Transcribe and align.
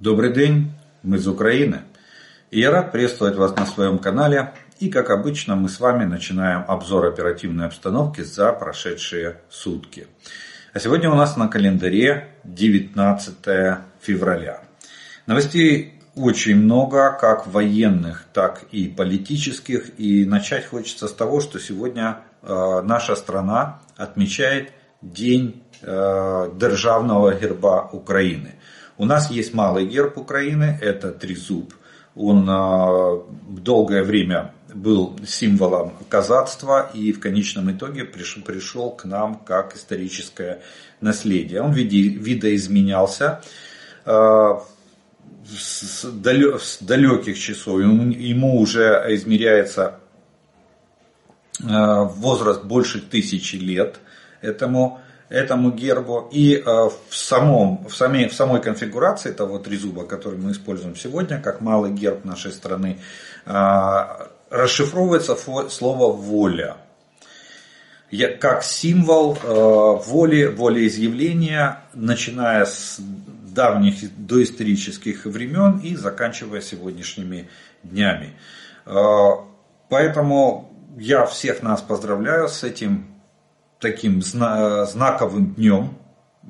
Добрый 0.00 0.32
день, 0.32 0.70
мы 1.02 1.16
из 1.16 1.26
Украины. 1.26 1.80
И 2.52 2.60
я 2.60 2.70
рад 2.70 2.92
приветствовать 2.92 3.34
вас 3.34 3.56
на 3.56 3.66
своем 3.66 3.98
канале. 3.98 4.54
И 4.78 4.90
как 4.90 5.10
обычно 5.10 5.56
мы 5.56 5.68
с 5.68 5.80
вами 5.80 6.04
начинаем 6.04 6.64
обзор 6.68 7.06
оперативной 7.06 7.66
обстановки 7.66 8.20
за 8.20 8.52
прошедшие 8.52 9.40
сутки. 9.50 10.06
А 10.72 10.78
сегодня 10.78 11.10
у 11.10 11.16
нас 11.16 11.36
на 11.36 11.48
календаре 11.48 12.28
19 12.44 13.34
февраля. 14.00 14.62
Новостей 15.26 16.00
очень 16.14 16.54
много, 16.54 17.18
как 17.20 17.48
военных, 17.48 18.24
так 18.32 18.66
и 18.70 18.86
политических. 18.86 19.98
И 19.98 20.24
начать 20.24 20.66
хочется 20.66 21.08
с 21.08 21.12
того, 21.12 21.40
что 21.40 21.58
сегодня 21.58 22.20
э, 22.42 22.82
наша 22.84 23.16
страна 23.16 23.80
отмечает 23.96 24.70
День 25.02 25.64
э, 25.82 26.50
державного 26.54 27.34
герба 27.34 27.88
Украины. 27.92 28.57
У 28.98 29.04
нас 29.04 29.30
есть 29.30 29.54
малый 29.54 29.86
герб 29.86 30.18
Украины, 30.18 30.76
это 30.82 31.12
трезуб. 31.12 31.72
Он 32.16 32.44
а, 32.50 33.22
долгое 33.48 34.02
время 34.02 34.52
был 34.74 35.16
символом 35.24 35.92
казацтва 36.08 36.90
и 36.92 37.12
в 37.12 37.20
конечном 37.20 37.70
итоге 37.70 38.04
пришел, 38.04 38.42
пришел 38.42 38.90
к 38.90 39.04
нам 39.04 39.36
как 39.36 39.76
историческое 39.76 40.62
наследие. 41.00 41.62
Он 41.62 41.72
видоизменялся 41.72 43.40
а, 44.04 44.64
с 45.46 46.04
далеких 46.80 47.38
часов. 47.38 47.80
Ему 47.80 48.58
уже 48.58 49.04
измеряется 49.10 50.00
а, 51.64 52.02
возраст 52.02 52.64
больше 52.64 53.00
тысячи 53.00 53.54
лет 53.54 54.00
этому 54.40 55.00
этому 55.28 55.70
гербу. 55.70 56.28
И 56.32 56.54
э, 56.54 56.62
в, 56.64 57.14
самом, 57.14 57.86
в, 57.86 57.94
самой, 57.94 58.28
в 58.28 58.34
самой 58.34 58.60
конфигурации 58.60 59.32
того 59.32 59.58
трезуба, 59.58 60.04
который 60.04 60.38
мы 60.38 60.52
используем 60.52 60.96
сегодня, 60.96 61.40
как 61.40 61.60
малый 61.60 61.92
герб 61.92 62.24
нашей 62.24 62.52
страны, 62.52 62.98
э, 63.46 64.04
расшифровывается 64.50 65.36
слово 65.68 66.12
«воля» 66.12 66.76
как 68.40 68.62
символ 68.62 69.36
э, 69.36 69.46
воли, 69.46 70.46
волеизъявления, 70.46 71.82
начиная 71.92 72.64
с 72.64 72.96
давних 72.98 73.96
доисторических 74.16 75.26
времен 75.26 75.78
и 75.80 75.94
заканчивая 75.94 76.62
сегодняшними 76.62 77.50
днями. 77.82 78.32
Поэтому 79.90 80.72
я 80.96 81.26
всех 81.26 81.62
нас 81.62 81.82
поздравляю 81.82 82.48
с 82.48 82.64
этим 82.64 83.17
таким 83.80 84.22
знаковым 84.22 85.54
днем 85.54 85.94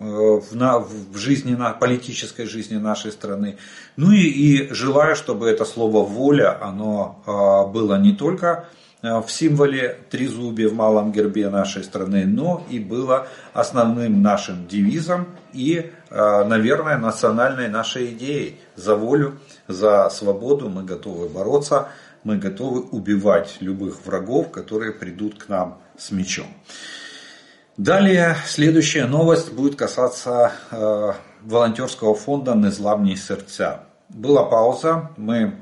э, 0.01 0.05
в, 0.05 0.55
на, 0.55 0.79
в 0.79 1.17
жизни, 1.17 1.55
на 1.55 1.73
политической 1.73 2.47
жизни 2.47 2.77
нашей 2.77 3.13
страны. 3.13 3.59
Ну 3.97 4.13
и, 4.13 4.23
и 4.23 4.73
желаю, 4.73 5.15
чтобы 5.15 5.49
это 5.49 5.65
слово 5.65 6.05
воля, 6.05 6.59
оно 6.63 7.23
а, 7.27 7.65
было 7.65 7.99
не 7.99 8.13
только 8.13 8.67
э, 9.03 9.21
в 9.21 9.31
символе 9.31 9.99
трезубия 10.11 10.69
в 10.69 10.75
малом 10.75 11.13
гербе 11.13 11.51
нашей 11.51 11.85
страны, 11.85 12.25
но 12.25 12.65
и 12.71 12.79
было 12.79 13.29
основным 13.53 14.23
нашим 14.23 14.67
девизом 14.67 15.27
и, 15.53 15.91
э, 16.11 16.45
наверное, 16.45 16.97
национальной 16.97 17.69
нашей 17.69 18.13
идеей. 18.15 18.59
За 18.75 18.95
волю, 18.95 19.39
за 19.67 20.09
свободу 20.09 20.71
мы 20.71 20.85
готовы 20.85 21.29
бороться, 21.29 21.89
мы 22.25 22.39
готовы 22.39 22.81
убивать 22.81 23.59
любых 23.61 24.07
врагов, 24.07 24.51
которые 24.51 24.93
придут 24.93 25.43
к 25.43 25.49
нам 25.49 25.79
с 25.99 26.11
мечом. 26.11 26.47
Далее 27.79 28.35
следующая 28.45 29.07
новость 29.07 29.53
будет 29.53 29.77
касаться 29.77 30.51
э, 30.73 31.13
волонтерского 31.45 32.17
фонда 32.17 32.57
«Незламні 32.57 33.17
сердца». 33.17 33.85
Была 34.11 34.43
пауза, 34.43 35.11
мы 35.17 35.53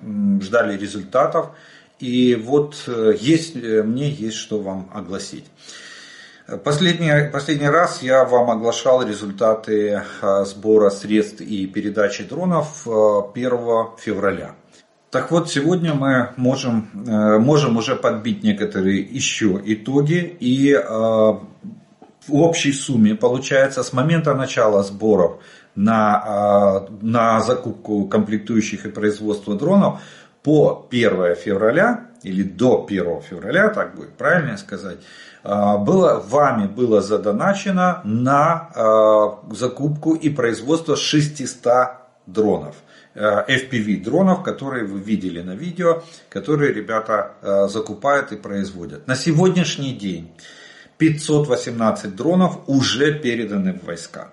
ждали 0.40 0.78
результатов, 0.78 1.50
и 1.98 2.34
вот 2.34 2.84
э, 2.86 3.12
есть, 3.20 3.54
э, 3.56 3.82
мне 3.82 4.08
есть 4.08 4.38
что 4.38 4.58
вам 4.60 4.88
огласить. 4.94 5.44
Последний, 6.64 7.30
последний 7.30 7.68
раз 7.68 8.02
я 8.02 8.24
вам 8.24 8.50
оглашал 8.50 9.06
результаты 9.06 10.02
э, 10.22 10.44
сбора 10.46 10.88
средств 10.88 11.42
и 11.42 11.66
передачи 11.66 12.24
дронов 12.24 12.86
1 12.86 13.50
февраля. 13.98 14.54
Так 15.10 15.30
вот, 15.30 15.50
сегодня 15.50 15.92
мы 15.92 16.30
можем, 16.36 16.88
можем 16.94 17.76
уже 17.76 17.94
подбить 17.94 18.42
некоторые 18.42 19.00
еще 19.00 19.60
итоги 19.64 20.36
и 20.40 20.72
в 22.28 22.34
общей 22.34 22.72
сумме 22.72 23.14
получается 23.14 23.82
с 23.82 23.92
момента 23.92 24.34
начала 24.34 24.82
сборов 24.82 25.42
на, 25.74 26.22
а, 26.24 26.88
на 27.00 27.40
закупку 27.40 28.06
комплектующих 28.06 28.86
и 28.86 28.90
производство 28.90 29.54
дронов 29.54 30.00
по 30.42 30.86
1 30.90 31.34
февраля 31.36 32.06
или 32.22 32.42
до 32.42 32.82
1 32.82 33.20
февраля, 33.20 33.68
так 33.68 33.94
будет 33.94 34.14
правильно 34.14 34.56
сказать, 34.56 34.98
а, 35.42 35.76
было, 35.78 36.20
вами 36.26 36.66
было 36.66 37.00
задоначено 37.00 38.00
на 38.04 38.70
а, 38.74 39.40
закупку 39.52 40.14
и 40.14 40.30
производство 40.30 40.96
600 40.96 41.88
дронов. 42.26 42.76
FPV 43.14 44.04
дронов, 44.04 44.42
которые 44.42 44.84
вы 44.84 45.00
видели 45.00 45.40
на 45.40 45.52
видео, 45.52 46.02
которые 46.28 46.74
ребята 46.74 47.66
закупают 47.66 48.30
и 48.32 48.36
производят. 48.36 49.06
На 49.06 49.16
сегодняшний 49.16 49.94
день 49.94 50.34
518 50.98 52.14
дронов 52.14 52.60
уже 52.66 53.18
переданы 53.18 53.72
в 53.74 53.84
войска. 53.84 54.32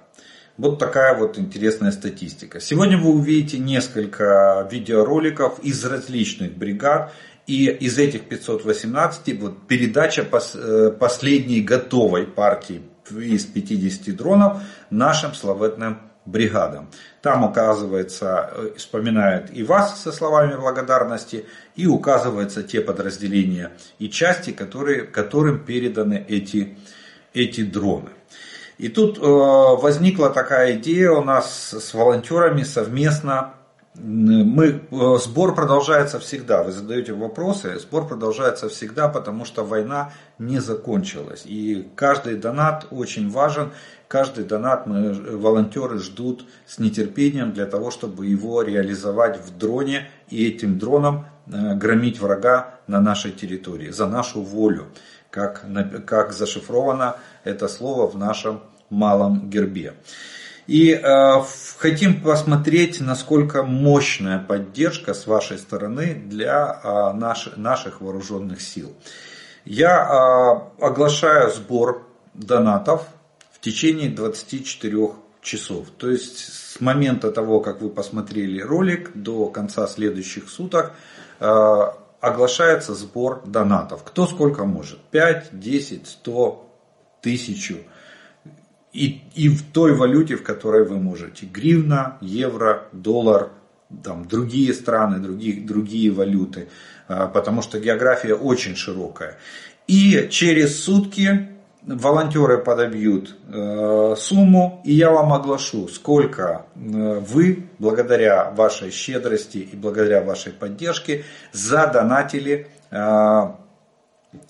Вот 0.57 0.77
такая 0.77 1.17
вот 1.17 1.39
интересная 1.39 1.91
статистика. 1.91 2.59
Сегодня 2.59 2.97
вы 2.97 3.09
увидите 3.11 3.57
несколько 3.57 4.67
видеороликов 4.71 5.59
из 5.59 5.83
различных 5.83 6.55
бригад. 6.55 7.11
И 7.47 7.65
из 7.65 7.97
этих 7.97 8.29
518 8.29 9.41
вот 9.41 9.67
передача 9.67 10.25
э, 10.53 10.91
последней 10.97 11.61
готовой 11.61 12.25
партии 12.25 12.83
из 13.11 13.45
50 13.45 14.15
дронов 14.15 14.61
нашим 14.89 15.33
славетным 15.33 15.99
бригадам. 16.25 16.89
Там, 17.21 17.43
оказывается, 17.43 18.49
э, 18.51 18.69
вспоминают 18.77 19.49
и 19.51 19.63
вас 19.63 20.01
со 20.01 20.11
словами 20.11 20.55
благодарности, 20.55 21.45
и 21.75 21.87
указываются 21.87 22.63
те 22.63 22.81
подразделения 22.81 23.71
и 23.99 24.09
части, 24.09 24.51
которые, 24.51 25.03
которым 25.03 25.59
переданы 25.59 26.25
эти, 26.27 26.77
эти 27.33 27.63
дроны. 27.63 28.11
И 28.77 28.89
тут 28.89 29.17
э, 29.17 29.21
возникла 29.21 30.29
такая 30.29 30.75
идея 30.77 31.11
у 31.11 31.23
нас 31.23 31.73
с 31.73 31.93
волонтерами 31.93 32.63
совместно. 32.63 33.53
Мы, 33.95 34.81
э, 34.89 35.17
сбор 35.19 35.53
продолжается 35.53 36.19
всегда. 36.19 36.63
Вы 36.63 36.71
задаете 36.71 37.13
вопросы, 37.13 37.77
сбор 37.77 38.07
продолжается 38.07 38.67
всегда, 38.67 39.07
потому 39.07 39.45
что 39.45 39.63
война 39.63 40.11
не 40.39 40.59
закончилась. 40.59 41.43
И 41.45 41.87
каждый 41.95 42.35
донат 42.35 42.87
очень 42.89 43.29
важен. 43.29 43.71
Каждый 44.07 44.45
донат 44.45 44.87
мы, 44.87 45.13
волонтеры 45.13 45.99
ждут 45.99 46.47
с 46.65 46.79
нетерпением 46.79 47.51
для 47.53 47.67
того, 47.67 47.91
чтобы 47.91 48.25
его 48.25 48.63
реализовать 48.63 49.39
в 49.39 49.55
дроне 49.57 50.09
и 50.29 50.47
этим 50.47 50.79
дроном 50.79 51.25
э, 51.45 51.75
громить 51.75 52.19
врага 52.19 52.79
на 52.87 52.99
нашей 52.99 53.31
территории, 53.31 53.91
за 53.91 54.07
нашу 54.07 54.41
волю, 54.41 54.87
как, 55.29 55.65
как 56.07 56.33
зашифровано 56.33 57.17
это 57.43 57.67
слово 57.67 58.07
в 58.07 58.17
нашем 58.17 58.61
малом 58.89 59.51
гербе. 59.51 59.93
И 60.67 60.91
э, 60.91 61.43
хотим 61.77 62.21
посмотреть, 62.21 63.01
насколько 63.01 63.63
мощная 63.63 64.39
поддержка 64.39 65.13
с 65.13 65.27
вашей 65.27 65.57
стороны 65.57 66.13
для 66.13 66.79
э, 66.83 67.13
наш, 67.17 67.49
наших 67.57 68.01
вооруженных 68.01 68.61
сил. 68.61 68.93
Я 69.65 70.69
э, 70.79 70.83
оглашаю 70.85 71.51
сбор 71.51 72.07
донатов 72.33 73.07
течение 73.63 74.09
24 74.09 75.11
часов. 75.41 75.87
То 75.97 76.09
есть 76.09 76.39
с 76.39 76.81
момента 76.81 77.31
того, 77.31 77.61
как 77.61 77.81
вы 77.81 77.89
посмотрели 77.89 78.61
ролик, 78.61 79.11
до 79.15 79.47
конца 79.47 79.87
следующих 79.87 80.49
суток 80.49 80.91
э, 81.39 81.81
оглашается 82.19 82.93
сбор 82.93 83.41
донатов. 83.45 84.03
Кто 84.03 84.27
сколько 84.27 84.65
может. 84.65 84.99
5, 85.11 85.59
10, 85.59 86.07
100, 86.07 86.69
1000. 87.21 87.77
И, 88.93 89.21
и 89.33 89.49
в 89.49 89.63
той 89.71 89.95
валюте, 89.95 90.35
в 90.35 90.43
которой 90.43 90.85
вы 90.85 90.99
можете. 90.99 91.47
Гривна, 91.47 92.17
евро, 92.21 92.83
доллар, 92.91 93.49
там, 94.03 94.27
другие 94.27 94.73
страны, 94.73 95.19
другие, 95.19 95.61
другие 95.61 96.11
валюты. 96.11 96.67
Э, 97.07 97.27
потому 97.33 97.61
что 97.61 97.79
география 97.79 98.35
очень 98.35 98.75
широкая. 98.75 99.37
И 99.87 100.27
через 100.29 100.83
сутки 100.83 101.53
волонтеры 101.85 102.57
подобьют 102.59 103.35
э, 103.47 104.15
сумму, 104.17 104.81
и 104.85 104.93
я 104.93 105.11
вам 105.11 105.33
оглашу, 105.33 105.87
сколько 105.87 106.65
э, 106.75 107.19
вы, 107.19 107.67
благодаря 107.79 108.51
вашей 108.51 108.91
щедрости 108.91 109.57
и 109.57 109.75
благодаря 109.75 110.21
вашей 110.21 110.53
поддержке, 110.53 111.25
задонатили 111.51 112.67
э, 112.89 113.41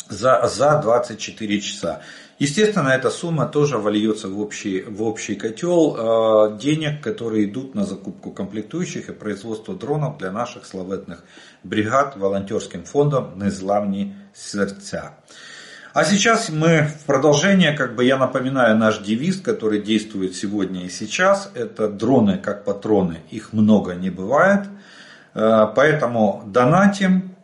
за, 0.09 0.47
за 0.47 0.79
24 0.81 1.61
часа. 1.61 2.01
Естественно, 2.39 2.89
эта 2.89 3.09
сумма 3.09 3.45
тоже 3.45 3.77
вольется 3.77 4.27
в 4.27 4.39
общий, 4.39 4.81
в 4.81 5.03
общий 5.03 5.35
котел 5.35 5.95
э, 5.95 6.57
денег, 6.57 7.01
которые 7.01 7.45
идут 7.45 7.75
на 7.75 7.85
закупку 7.85 8.31
комплектующих 8.31 9.09
и 9.09 9.13
производство 9.13 9.75
дронов 9.75 10.17
для 10.17 10.31
наших 10.31 10.65
славетных 10.65 11.23
бригад 11.63 12.17
волонтерским 12.17 12.83
фондом 12.83 13.37
«Незламні 13.37 14.15
сердца». 14.33 15.11
А 15.93 16.05
сейчас 16.05 16.49
мы 16.49 16.87
в 16.87 17.05
продолжение, 17.05 17.71
как 17.73 17.95
бы 17.95 18.03
я 18.03 18.17
напоминаю 18.17 18.75
наш 18.75 18.97
девиз, 18.97 19.39
который 19.39 19.79
действует 19.79 20.35
сегодня 20.35 20.85
и 20.85 20.89
сейчас. 20.89 21.51
Это 21.53 21.87
дроны 21.87 22.39
как 22.39 22.65
патроны, 22.65 23.19
их 23.29 23.53
много 23.53 23.93
не 23.93 24.09
бывает. 24.09 24.67
Э, 25.35 25.67
поэтому 25.75 26.43
донатим, 26.47 27.35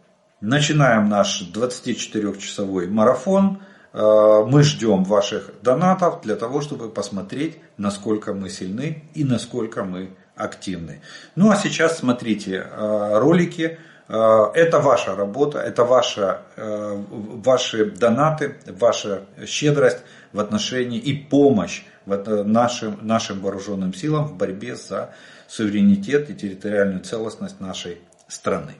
начинаем 0.42 1.10
наш 1.10 1.44
24-часовой 1.54 2.88
марафон. 2.88 3.60
Э, 3.94 4.46
мы 4.48 4.64
ждем 4.64 5.04
ваших 5.04 5.52
донатов 5.62 6.22
для 6.22 6.36
того, 6.36 6.62
чтобы 6.62 6.90
посмотреть, 6.90 7.58
насколько 7.78 8.34
мы 8.34 8.50
сильны 8.50 9.04
и 9.14 9.24
насколько 9.24 9.84
мы 9.84 10.12
активны. 10.36 11.02
Ну 11.36 11.52
а 11.52 11.56
сейчас 11.56 12.00
смотрите 12.00 12.66
э, 12.70 13.18
ролики 13.20 13.78
Э, 14.10 14.50
это 14.56 14.80
ваша 14.80 15.16
работа, 15.16 15.60
это 15.60 15.84
ваша, 15.86 16.42
ваши 16.58 17.92
донаты, 17.92 18.56
ваша 18.66 19.26
щедрость 19.46 20.00
в 20.34 20.40
отношении 20.40 21.00
и 21.00 21.14
помощь 21.14 21.84
нашим, 22.06 22.98
нашим 23.02 23.40
вооруженным 23.40 23.94
силам 23.94 24.26
в 24.26 24.36
борьбе 24.36 24.76
за 24.76 25.12
суверенитет 25.48 26.30
и 26.32 26.34
территориальную 26.34 27.02
целостность 27.02 27.60
нашей 27.60 28.00
страны. 28.28 28.74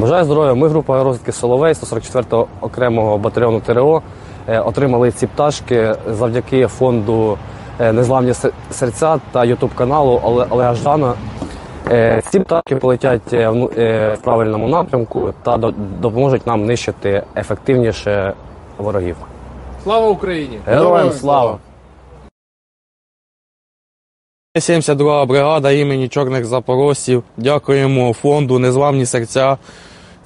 Бажаю 0.00 0.24
здоров'я. 0.24 0.54
Ми 0.54 0.68
група 0.68 1.04
розвідки 1.04 1.32
Соловей 1.32 1.72
144-го 1.72 2.48
окремого 2.60 3.18
батальйону 3.18 3.60
ТРО 3.60 4.02
е, 4.48 4.60
отримали 4.60 5.10
ці 5.10 5.26
пташки 5.26 5.94
завдяки 6.08 6.66
фонду 6.66 7.38
е, 7.80 7.92
Незламні 7.92 8.34
серця 8.70 9.20
та 9.32 9.44
ютуб 9.44 9.70
каналу 9.74 10.20
Олега 10.50 10.74
Ждана. 10.74 11.14
Е, 11.90 12.22
ці 12.30 12.40
птахи 12.40 12.76
полетять 12.76 13.32
е, 13.32 13.48
в 13.48 14.16
правильному 14.24 14.68
напрямку 14.68 15.34
та 15.42 15.56
допоможуть 16.00 16.46
нам 16.46 16.66
нищити 16.66 17.22
ефективніше 17.36 18.32
ворогів. 18.78 19.16
Слава 19.82 20.08
Україні! 20.08 20.58
Героям 20.66 21.10
слава! 21.12 21.58
72 24.58 25.26
бригада 25.26 25.70
імені 25.70 26.08
Чорних 26.08 26.44
Запорожців. 26.44 27.22
Дякуємо 27.36 28.12
фонду 28.12 28.58
Незламні 28.58 29.06
серця 29.06 29.58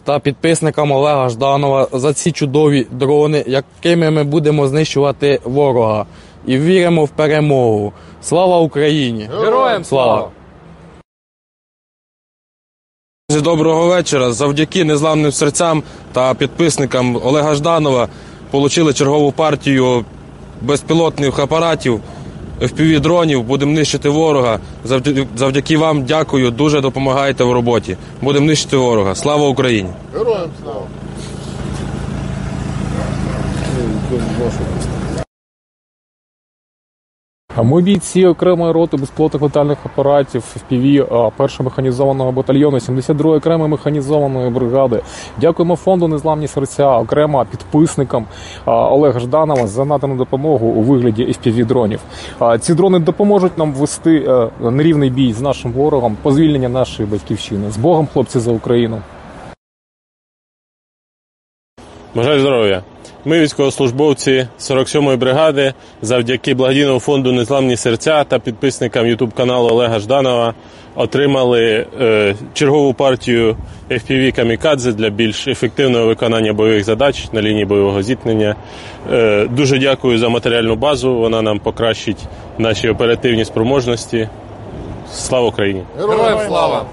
та 0.05 0.19
підписникам 0.19 0.93
Олега 0.93 1.29
Жданова 1.29 1.89
за 1.93 2.12
ці 2.12 2.33
чудові 2.33 2.87
дрони, 2.91 3.45
якими 3.47 4.11
ми 4.11 4.25
будемо 4.25 4.69
знищувати 4.69 5.41
ворога. 5.45 6.06
І 6.47 6.59
віримо 6.59 7.05
в 7.05 7.09
перемогу. 7.09 7.93
Слава 8.23 8.59
Україні! 8.59 9.29
Героям 9.41 9.85
слава! 9.85 10.31
Доброго 13.31 13.87
вечора. 13.87 14.33
Завдяки 14.33 14.85
незламним 14.85 15.33
серцям 15.33 15.83
та 16.12 16.35
підписникам 16.35 17.17
Олега 17.25 17.55
Жданова 17.55 18.09
отримали 18.53 18.93
чергову 18.93 19.33
партію 19.33 20.05
безпілотних 20.62 21.39
апаратів, 21.39 22.01
fpv 22.65 23.01
дронів. 23.01 23.43
Будемо 23.43 23.73
нищити 23.73 24.09
ворога. 24.09 24.59
Завдяки 25.37 25.77
вам 25.77 26.05
дякую. 26.05 26.51
Дуже 26.51 26.81
допомагаєте 26.81 27.45
в 27.45 27.53
роботі. 27.53 27.97
Будемо 28.23 28.47
нищити 28.47 28.77
ворога. 28.77 29.15
Слава 29.15 29.49
Україні! 29.49 29.89
Героям 30.15 30.51
слава! 30.63 30.87
Ми 37.62 37.83
бійці 37.83 38.27
окремої 38.27 38.73
роти 38.73 38.97
безпілотних 38.97 39.43
летальних 39.43 39.79
апаратів 39.85 40.43
FPV 40.56 41.31
першого 41.37 41.65
механізованого 41.65 42.33
батальйону 42.33 42.79
72-ї 42.79 43.37
окремої 43.37 43.71
механізованої 43.71 44.51
бригади. 44.51 45.01
Дякуємо 45.41 45.77
фонду 45.77 46.09
Незламні 46.09 46.49
серця, 46.49 46.99
окремо 46.99 47.47
підписникам 47.51 48.27
Олега 48.67 49.21
Жданова 49.21 49.67
за 49.67 49.85
надану 49.85 50.17
допомогу 50.17 50.67
у 50.67 50.83
вигляді 50.83 51.25
fpv 51.25 51.67
дронів. 51.67 52.01
Ці 52.61 52.75
дрони 52.75 52.99
допоможуть 52.99 53.59
нам 53.59 53.73
вести 53.73 54.17
е, 54.17 54.71
нерівний 54.71 55.11
бій 55.11 55.33
з 55.33 55.41
нашим 55.41 55.73
ворогом, 55.73 56.17
по 56.23 56.33
звільнення 56.33 56.69
нашої 56.69 57.09
батьківщини. 57.09 57.71
З 57.71 57.77
Богом, 57.77 58.09
хлопці, 58.12 58.39
за 58.39 58.53
Україну. 58.53 59.03
Бажаю 62.15 62.41
здоров'я. 62.41 62.83
Ми, 63.26 63.41
військовослужбовці 63.41 64.47
47-ї 64.61 65.17
бригади, 65.17 65.75
завдяки 66.03 66.55
благодійному 66.55 67.00
фонду 67.00 67.32
Незламні 67.32 67.76
серця 67.76 68.25
та 68.25 68.38
підписникам 68.38 69.06
Ютуб 69.06 69.32
каналу 69.32 69.69
Олега 69.69 69.99
Жданова 69.99 70.55
отримали 70.94 71.87
е, 72.00 72.35
чергову 72.55 72.94
партію 72.94 73.56
FPV 73.91 74.37
Камікадзе 74.37 74.93
для 74.93 75.11
більш 75.11 75.49
ефективного 75.49 76.06
виконання 76.06 76.53
бойових 76.53 76.85
задач 76.85 77.32
на 77.32 77.43
лінії 77.43 77.65
бойового 77.65 78.03
зіткнення. 78.03 78.55
Е, 79.12 79.47
дуже 79.50 79.79
дякую 79.79 80.19
за 80.19 80.29
матеріальну 80.29 80.77
базу. 80.77 81.15
Вона 81.15 81.43
нам 81.43 81.59
покращить 81.59 82.23
наші 82.59 82.88
оперативні 82.88 83.44
спроможності. 83.44 84.29
Слава 85.12 85.49
Україні! 85.49 85.82
Героям 85.99 86.38
слава! 86.47 86.85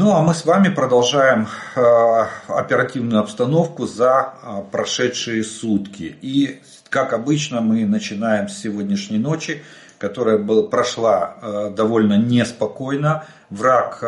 Ну 0.00 0.12
а 0.12 0.22
мы 0.22 0.32
с 0.32 0.44
вами 0.44 0.68
продолжаем 0.68 1.48
э, 1.74 2.26
оперативную 2.46 3.20
обстановку 3.20 3.84
за 3.84 4.32
э, 4.40 4.62
прошедшие 4.70 5.42
сутки. 5.42 6.16
И 6.22 6.60
как 6.88 7.12
обычно 7.12 7.62
мы 7.62 7.84
начинаем 7.84 8.48
с 8.48 8.58
сегодняшней 8.58 9.18
ночи, 9.18 9.60
которая 9.98 10.38
был, 10.38 10.68
прошла 10.68 11.34
э, 11.42 11.70
довольно 11.74 12.16
неспокойно. 12.16 13.24
Враг 13.50 14.00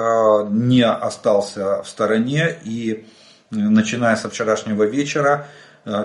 не 0.50 0.84
остался 0.84 1.82
в 1.82 1.88
стороне 1.88 2.56
и 2.62 3.04
начиная 3.50 4.14
со 4.14 4.30
вчерашнего 4.30 4.84
вечера 4.84 5.48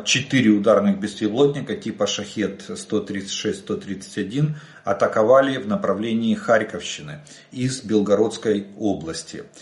четыре 0.05 0.51
ударных 0.51 0.99
беспилотника 0.99 1.75
типа 1.75 2.07
Шахет 2.07 2.69
136-131 2.69 4.55
атаковали 4.83 5.57
в 5.57 5.67
направлении 5.67 6.33
Харьковщины 6.33 7.19
из 7.51 7.81
Белгородской 7.83 8.67
области. 8.77 9.43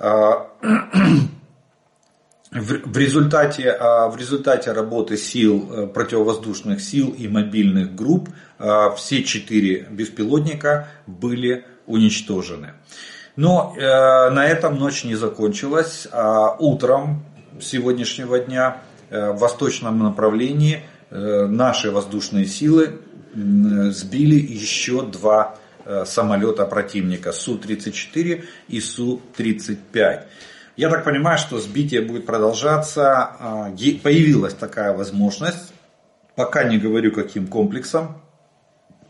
А, 0.00 0.48
в 2.54 2.96
результате, 2.96 3.70
а, 3.70 4.08
в 4.08 4.16
результате 4.16 4.70
работы 4.70 5.16
сил, 5.16 5.68
э, 5.72 5.86
противовоздушных 5.88 6.80
сил 6.80 7.10
и 7.10 7.26
мобильных 7.26 7.96
групп 7.96 8.28
а, 8.60 8.90
все 8.90 9.24
четыре 9.24 9.88
беспилотника 9.90 10.88
были 11.08 11.64
уничтожены. 11.86 12.74
Но 13.34 13.74
э, 13.76 13.80
на 13.80 14.46
этом 14.46 14.78
ночь 14.78 15.02
не 15.02 15.16
закончилась. 15.16 16.06
Утром 16.60 17.24
сегодняшнего 17.60 18.38
дня 18.38 18.76
э, 18.76 18.93
в 19.32 19.38
восточном 19.38 19.98
направлении 19.98 20.82
наши 21.10 21.90
воздушные 21.90 22.46
силы 22.46 23.00
сбили 23.34 24.36
еще 24.36 25.02
два 25.02 25.56
э, 25.84 26.04
самолета 26.06 26.66
противника 26.66 27.32
Су-34 27.32 28.44
и 28.68 28.80
Су-35. 28.80 30.22
Я 30.76 30.90
так 30.90 31.04
понимаю, 31.04 31.38
что 31.38 31.58
сбитие 31.60 32.02
будет 32.02 32.26
продолжаться. 32.26 33.12
А, 33.38 33.70
появилась 34.02 34.54
такая 34.54 34.92
возможность. 34.92 35.72
Пока 36.36 36.64
не 36.64 36.78
говорю 36.78 37.12
каким 37.12 37.46
комплексом. 37.46 38.20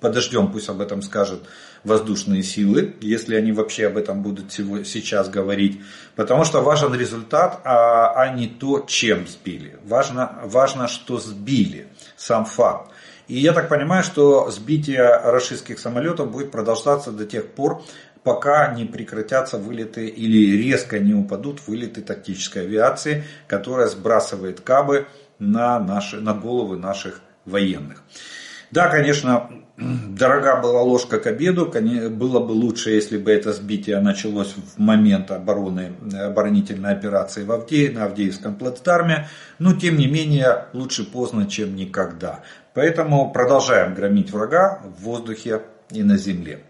Подождем, 0.00 0.52
пусть 0.52 0.68
об 0.68 0.80
этом 0.80 1.00
скажут 1.00 1.44
воздушные 1.84 2.42
силы, 2.42 2.96
если 3.00 3.36
они 3.36 3.52
вообще 3.52 3.86
об 3.86 3.96
этом 3.96 4.22
будут 4.22 4.52
сейчас 4.52 5.28
говорить. 5.28 5.80
Потому 6.16 6.44
что 6.44 6.62
важен 6.62 6.94
результат, 6.94 7.60
а, 7.64 8.14
а 8.14 8.34
не 8.34 8.46
то, 8.46 8.80
чем 8.80 9.26
сбили. 9.28 9.78
Важно, 9.84 10.40
важно, 10.44 10.88
что 10.88 11.18
сбили, 11.18 11.86
сам 12.16 12.46
факт. 12.46 12.90
И 13.28 13.38
я 13.38 13.52
так 13.52 13.68
понимаю, 13.68 14.02
что 14.02 14.50
сбитие 14.50 15.02
российских 15.24 15.78
самолетов 15.78 16.30
будет 16.30 16.50
продолжаться 16.50 17.10
до 17.10 17.24
тех 17.24 17.48
пор, 17.52 17.82
пока 18.22 18.74
не 18.74 18.84
прекратятся 18.84 19.58
вылеты 19.58 20.06
или 20.06 20.56
резко 20.56 20.98
не 20.98 21.14
упадут 21.14 21.66
вылеты 21.66 22.02
тактической 22.02 22.62
авиации, 22.62 23.24
которая 23.46 23.88
сбрасывает 23.88 24.60
кабы 24.60 25.06
на, 25.38 25.78
наши, 25.78 26.20
на 26.20 26.34
головы 26.34 26.76
наших 26.76 27.20
военных. 27.44 28.02
Да, 28.74 28.88
конечно, 28.88 29.50
дорога 29.76 30.60
была 30.60 30.82
ложка 30.82 31.20
к 31.20 31.28
обеду. 31.28 31.72
Было 32.10 32.40
бы 32.40 32.50
лучше, 32.50 32.90
если 32.90 33.18
бы 33.18 33.30
это 33.30 33.52
сбитие 33.52 34.00
началось 34.00 34.52
в 34.52 34.80
момент 34.80 35.30
обороны, 35.30 35.92
оборонительной 36.12 36.90
операции 36.90 37.44
в 37.44 37.52
Авдее, 37.52 37.92
на 37.92 38.06
Авдеевском 38.06 38.56
плацдарме. 38.56 39.28
Но, 39.60 39.74
тем 39.74 39.96
не 39.96 40.08
менее, 40.08 40.66
лучше 40.72 41.04
поздно, 41.08 41.46
чем 41.46 41.76
никогда. 41.76 42.40
Поэтому 42.74 43.30
продолжаем 43.30 43.94
громить 43.94 44.32
врага 44.32 44.80
в 44.82 45.04
воздухе 45.04 45.62
и 45.92 46.02
на 46.02 46.16
земле. 46.16 46.64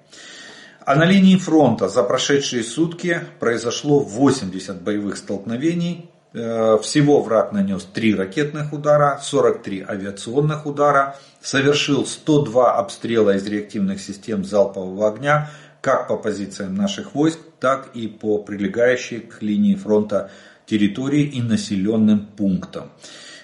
А 0.84 0.96
на 0.96 1.06
линии 1.06 1.36
фронта 1.36 1.88
за 1.88 2.02
прошедшие 2.02 2.64
сутки 2.64 3.22
произошло 3.40 4.00
80 4.00 4.82
боевых 4.82 5.16
столкновений. 5.16 6.10
Э, 6.36 6.78
всего 6.82 7.22
враг 7.22 7.52
нанес 7.52 7.86
3 7.94 8.16
ракетных 8.16 8.72
удара, 8.72 9.20
43 9.22 9.84
авиационных 9.88 10.66
удара, 10.66 11.16
совершил 11.40 12.04
102 12.04 12.76
обстрела 12.76 13.36
из 13.36 13.46
реактивных 13.46 14.00
систем 14.00 14.44
залпового 14.44 15.08
огня, 15.08 15.50
как 15.80 16.08
по 16.08 16.16
позициям 16.16 16.74
наших 16.74 17.14
войск, 17.14 17.38
так 17.60 17.90
и 17.94 18.08
по 18.08 18.38
прилегающей 18.38 19.20
к 19.20 19.42
линии 19.42 19.76
фронта 19.76 20.32
территории 20.66 21.22
и 21.22 21.40
населенным 21.40 22.26
пунктам. 22.26 22.90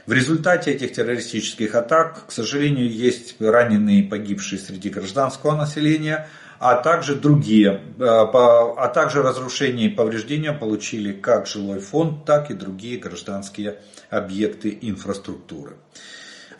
В 0.07 0.13
результате 0.13 0.73
этих 0.73 0.93
террористических 0.93 1.77
атак, 1.77 2.27
к 2.27 2.33
сожалению, 2.33 2.91
есть 2.91 3.37
раненые 3.39 4.01
и 4.01 4.09
погибшие 4.09 4.59
среди 4.59 4.89
гражданского 4.89 5.55
населения, 5.55 6.29
а 6.61 6.77
также 6.77 7.15
другие, 7.15 7.81
э, 7.99 8.05
а 8.05 8.89
также 8.89 9.23
разрушения 9.23 9.87
и 9.87 9.89
повреждения 9.89 10.53
получили 10.53 11.11
как 11.11 11.47
жилой 11.47 11.81
фонд, 11.81 12.27
так 12.27 12.51
и 12.51 12.55
другие 12.55 12.99
гражданские 12.99 13.79
объекты 14.11 14.79
инфраструктуры. 14.83 15.79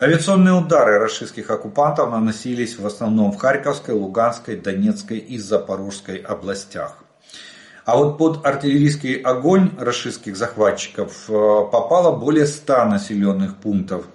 Авиационные 0.01 0.55
удары 0.55 0.97
российских 0.97 1.51
оккупантов 1.51 2.09
наносились 2.09 2.79
в 2.79 2.87
основном 2.87 3.31
в 3.31 3.37
Харьковской, 3.37 3.93
Луганской, 3.93 4.55
Донецкой 4.55 5.19
и 5.19 5.37
Запорожской 5.37 6.17
областях. 6.17 6.97
А 7.85 7.95
вот 7.95 8.17
под 8.17 8.43
артиллерийский 8.43 9.21
огонь 9.21 9.69
российских 9.77 10.35
захватчиков 10.35 11.29
э, 11.29 11.31
попало 11.31 12.17
более 12.17 12.47
100 12.47 12.85
населенных 12.85 13.57
пунктов 13.57 14.07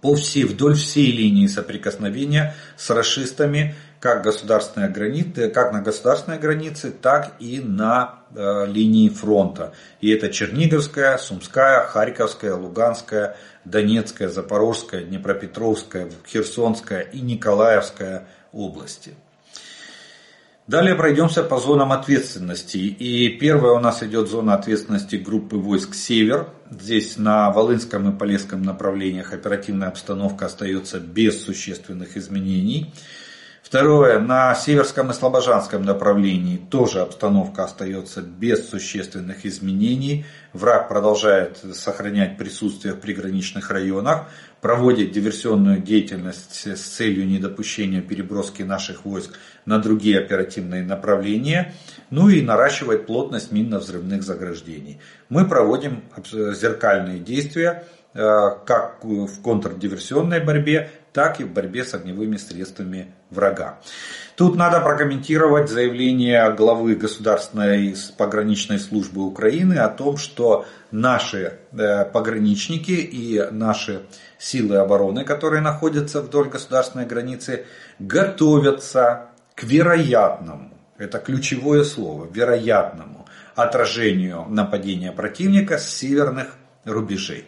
по 0.00 0.14
всей, 0.14 0.44
вдоль 0.44 0.76
всей 0.76 1.10
линии 1.10 1.48
соприкосновения 1.48 2.54
с 2.76 2.90
расистами 2.90 3.74
как, 4.06 4.22
государственная 4.22 4.88
граница, 4.88 5.48
как 5.48 5.72
на 5.72 5.82
государственной 5.82 6.38
границе, 6.38 6.92
так 6.92 7.32
и 7.40 7.58
на 7.58 8.20
э, 8.36 8.64
линии 8.68 9.08
фронта. 9.08 9.72
И 10.00 10.10
это 10.10 10.28
Черниговская, 10.28 11.18
Сумская, 11.18 11.84
Харьковская, 11.86 12.54
Луганская, 12.54 13.36
Донецкая, 13.64 14.28
Запорожская, 14.28 15.02
Днепропетровская, 15.02 16.08
Херсонская 16.24 17.00
и 17.00 17.20
Николаевская 17.20 18.28
области. 18.52 19.14
Далее 20.68 20.94
пройдемся 20.94 21.42
по 21.42 21.58
зонам 21.58 21.90
ответственности. 21.90 22.76
И 22.76 23.28
первая 23.28 23.72
у 23.72 23.80
нас 23.80 24.04
идет 24.04 24.28
зона 24.28 24.54
ответственности 24.54 25.16
группы 25.16 25.56
войск 25.56 25.96
«Север». 25.96 26.46
Здесь 26.70 27.16
на 27.16 27.50
Волынском 27.50 28.08
и 28.08 28.16
Полесском 28.16 28.62
направлениях 28.62 29.32
оперативная 29.32 29.88
обстановка 29.88 30.46
остается 30.46 31.00
без 31.00 31.44
существенных 31.44 32.16
изменений. 32.16 32.92
Второе, 33.66 34.20
на 34.20 34.54
Северском 34.54 35.10
и 35.10 35.12
Слобожанском 35.12 35.82
направлении 35.82 36.56
тоже 36.56 37.00
обстановка 37.00 37.64
остается 37.64 38.22
без 38.22 38.70
существенных 38.70 39.44
изменений. 39.44 40.24
Враг 40.52 40.88
продолжает 40.88 41.58
сохранять 41.74 42.38
присутствие 42.38 42.94
в 42.94 43.00
приграничных 43.00 43.72
районах, 43.72 44.26
проводит 44.60 45.10
диверсионную 45.10 45.82
деятельность 45.82 46.64
с 46.64 46.80
целью 46.80 47.26
недопущения 47.26 48.02
переброски 48.02 48.62
наших 48.62 49.04
войск 49.04 49.36
на 49.64 49.80
другие 49.80 50.20
оперативные 50.20 50.84
направления, 50.84 51.74
ну 52.10 52.28
и 52.28 52.42
наращивает 52.42 53.06
плотность 53.06 53.50
минно-взрывных 53.50 54.22
заграждений. 54.22 55.00
Мы 55.28 55.44
проводим 55.44 56.04
зеркальные 56.32 57.18
действия 57.18 57.84
э, 58.14 58.20
как 58.64 59.02
в 59.02 59.42
контрдиверсионной 59.42 60.38
борьбе, 60.38 60.88
так 61.16 61.40
и 61.40 61.44
в 61.44 61.50
борьбе 61.50 61.82
с 61.82 61.94
огневыми 61.94 62.36
средствами 62.36 63.14
врага. 63.30 63.78
Тут 64.36 64.54
надо 64.54 64.80
прокомментировать 64.80 65.70
заявление 65.70 66.52
главы 66.52 66.94
Государственной 66.94 67.96
пограничной 68.18 68.78
службы 68.78 69.22
Украины 69.22 69.78
о 69.78 69.88
том, 69.88 70.18
что 70.18 70.66
наши 70.90 71.58
э, 71.72 72.04
пограничники 72.04 72.90
и 72.90 73.42
наши 73.50 74.02
силы 74.36 74.76
обороны, 74.76 75.24
которые 75.24 75.62
находятся 75.62 76.20
вдоль 76.20 76.50
государственной 76.50 77.06
границы, 77.06 77.64
готовятся 77.98 79.28
к 79.54 79.62
вероятному, 79.64 80.74
это 80.98 81.18
ключевое 81.18 81.84
слово, 81.84 82.28
вероятному 82.30 83.26
отражению 83.54 84.44
нападения 84.50 85.12
противника 85.12 85.78
с 85.78 85.88
северных 85.88 86.48
рубежей. 86.84 87.46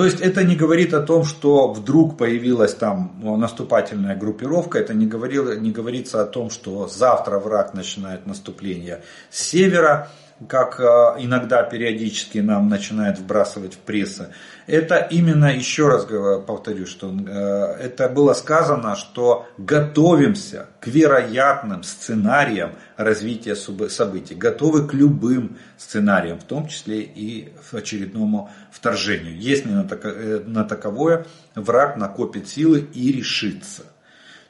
То 0.00 0.06
есть 0.06 0.22
это 0.22 0.44
не 0.44 0.56
говорит 0.56 0.94
о 0.94 1.02
том, 1.02 1.24
что 1.24 1.70
вдруг 1.74 2.16
появилась 2.16 2.72
там 2.72 3.20
наступательная 3.22 4.16
группировка, 4.16 4.78
это 4.78 4.94
не, 4.94 5.04
говорило, 5.04 5.54
не 5.58 5.72
говорится 5.72 6.22
о 6.22 6.24
том, 6.24 6.48
что 6.48 6.88
завтра 6.88 7.38
враг 7.38 7.74
начинает 7.74 8.24
наступление 8.24 9.02
с 9.28 9.42
севера, 9.42 10.08
как 10.48 10.80
э, 10.80 10.84
иногда 11.18 11.62
периодически 11.62 12.38
нам 12.38 12.68
начинает 12.68 13.18
вбрасывать 13.18 13.74
в 13.74 13.78
пресса. 13.78 14.30
Это 14.66 14.96
именно, 14.96 15.54
еще 15.54 15.88
раз 15.88 16.06
повторю, 16.46 16.86
что 16.86 17.12
э, 17.12 17.76
это 17.80 18.08
было 18.08 18.32
сказано, 18.32 18.96
что 18.96 19.46
готовимся 19.58 20.66
к 20.80 20.86
вероятным 20.86 21.82
сценариям 21.82 22.72
развития 22.96 23.54
событий, 23.54 24.34
готовы 24.34 24.86
к 24.86 24.94
любым 24.94 25.58
сценариям, 25.76 26.38
в 26.38 26.44
том 26.44 26.68
числе 26.68 27.00
и 27.02 27.52
к 27.70 27.74
очередному 27.74 28.50
вторжению. 28.70 29.36
Если 29.36 29.68
на 29.68 29.86
э, 29.90 30.64
таковое 30.64 31.26
враг 31.54 31.96
накопит 31.96 32.48
силы 32.48 32.80
и 32.80 33.12
решится. 33.12 33.82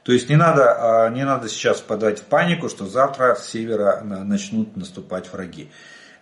То 0.03 0.11
есть 0.11 0.29
не 0.29 0.35
надо, 0.35 1.05
а, 1.05 1.09
не 1.09 1.23
надо 1.23 1.47
сейчас 1.47 1.79
впадать 1.79 2.19
в 2.19 2.23
панику, 2.23 2.69
что 2.69 2.87
завтра 2.87 3.35
с 3.35 3.47
севера 3.47 4.01
начнут 4.01 4.75
наступать 4.75 5.31
враги. 5.31 5.69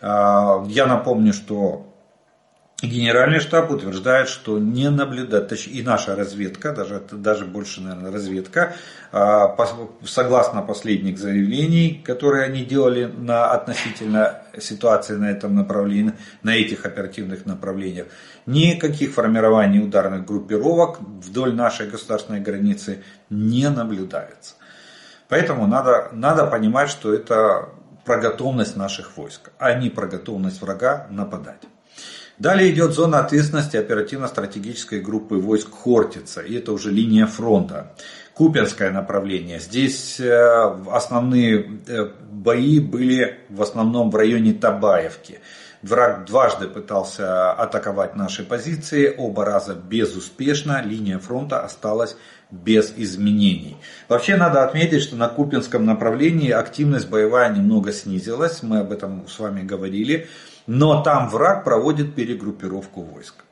А, 0.02 0.64
я 0.68 0.86
напомню, 0.86 1.34
что 1.34 1.89
Генеральный 2.82 3.42
штаб 3.42 3.72
утверждает, 3.72 4.30
что 4.30 4.58
не 4.58 4.90
наблюдает, 4.90 5.52
и 5.68 5.84
наша 5.84 6.16
разведка, 6.16 6.72
даже, 6.72 7.02
даже 7.12 7.44
больше, 7.44 7.82
наверное, 7.82 8.10
разведка, 8.10 8.74
а, 9.12 9.54
согласно 10.06 10.62
последних 10.62 11.18
заявлений, 11.18 12.02
которые 12.06 12.46
они 12.46 12.64
делали 12.64 13.04
на 13.06 13.52
относительно 13.52 14.44
ситуации 14.58 15.16
на 15.16 15.30
этом 15.30 15.56
направлении, 15.56 16.14
на 16.42 16.56
этих 16.56 16.86
оперативных 16.86 17.46
направлениях, 17.46 18.08
никаких 18.46 19.12
формирований 19.14 19.84
ударных 19.84 20.26
группировок 20.26 21.02
вдоль 21.02 21.54
нашей 21.54 21.90
государственной 21.90 22.40
границы 22.40 23.04
не 23.30 23.70
наблюдается. 23.70 24.54
Поэтому 25.28 25.68
надо, 25.68 26.12
надо 26.14 26.48
понимать, 26.48 26.90
что 26.90 27.14
это 27.14 27.70
про 28.06 28.22
готовность 28.22 28.78
наших 28.78 29.18
войск, 29.18 29.52
а 29.60 29.74
не 29.74 29.90
про 29.90 30.08
готовность 30.08 30.62
врага 30.62 31.08
нападать. 31.10 31.62
Далее 32.40 32.72
идет 32.72 32.94
зона 32.94 33.20
ответственности 33.20 33.76
оперативно-стратегической 33.76 35.02
группы 35.02 35.36
войск 35.36 35.72
Хортица, 35.72 36.40
и 36.40 36.56
это 36.56 36.72
уже 36.72 36.90
линия 36.90 37.26
фронта. 37.26 37.92
Купинское 38.34 38.92
направление. 38.92 39.60
Здесь 39.60 40.22
э, 40.22 40.76
основные 40.90 41.82
э, 41.86 42.10
бои 42.32 42.80
были 42.80 43.40
в 43.50 43.62
основном 43.62 44.10
в 44.10 44.16
районе 44.16 44.54
Табаевки. 44.54 45.40
Враг 45.82 46.26
дважды 46.26 46.68
пытался 46.68 47.52
атаковать 47.52 48.16
наши 48.16 48.44
позиции, 48.44 49.14
оба 49.18 49.44
раза 49.44 49.76
безуспешно, 49.76 50.82
линия 50.82 51.20
фронта 51.20 51.64
осталась 51.66 52.16
без 52.52 52.94
изменений. 52.96 53.76
Вообще 54.08 54.38
надо 54.38 54.64
отметить, 54.64 55.02
что 55.02 55.18
на 55.18 55.28
Купинском 55.28 55.86
направлении 55.86 56.52
активность 56.52 57.10
боевая 57.10 57.54
немного 57.54 57.92
снизилась, 57.92 58.64
мы 58.64 58.80
об 58.80 58.94
этом 58.94 59.28
с 59.28 59.38
вами 59.40 59.62
говорили 59.62 60.30
но 60.70 61.02
там 61.02 61.30
враг 61.30 61.64
проводит 61.64 62.14
перегруппировку 62.14 63.02
войск. 63.02 63.44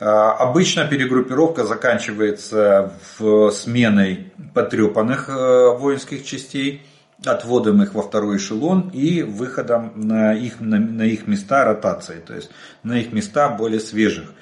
А, 0.00 0.32
обычно 0.32 0.88
перегруппировка 0.88 1.64
заканчивается 1.64 2.92
в 3.16 3.52
сменой 3.52 4.32
потрепанных 4.54 5.28
э, 5.28 5.76
воинских 5.76 6.24
частей, 6.24 6.82
отводом 7.24 7.80
их 7.82 7.94
во 7.94 8.02
второй 8.02 8.38
эшелон 8.38 8.90
и 8.92 9.22
выходом 9.22 9.92
на 9.94 10.34
их, 10.34 10.60
на, 10.60 10.80
на 10.80 11.02
их 11.02 11.28
места 11.28 11.64
ротации, 11.64 12.20
то 12.26 12.34
есть 12.34 12.50
на 12.82 12.98
их 12.98 13.12
места 13.12 13.48
более 13.50 13.80
свежих 13.80 14.32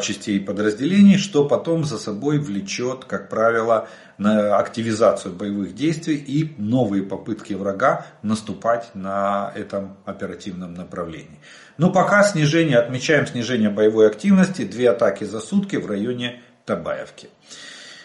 частей 0.00 0.40
подразделений, 0.40 1.18
что 1.18 1.46
потом 1.46 1.84
за 1.84 1.98
собой 1.98 2.38
влечет, 2.38 3.04
как 3.04 3.28
правило, 3.28 3.86
на 4.18 4.58
активизацию 4.58 5.34
боевых 5.34 5.74
действий 5.74 6.16
и 6.16 6.54
новые 6.58 7.04
попытки 7.04 7.54
врага 7.54 8.06
наступать 8.22 8.90
на 8.94 9.52
этом 9.54 9.96
оперативном 10.04 10.74
направлении. 10.74 11.38
Но 11.78 11.90
пока 11.90 12.22
снижение, 12.24 12.78
отмечаем 12.78 13.26
снижение 13.26 13.70
боевой 13.70 14.08
активности, 14.08 14.64
две 14.64 14.90
атаки 14.90 15.24
за 15.24 15.40
сутки 15.40 15.76
в 15.76 15.86
районе 15.86 16.40
Табаевки 16.64 17.28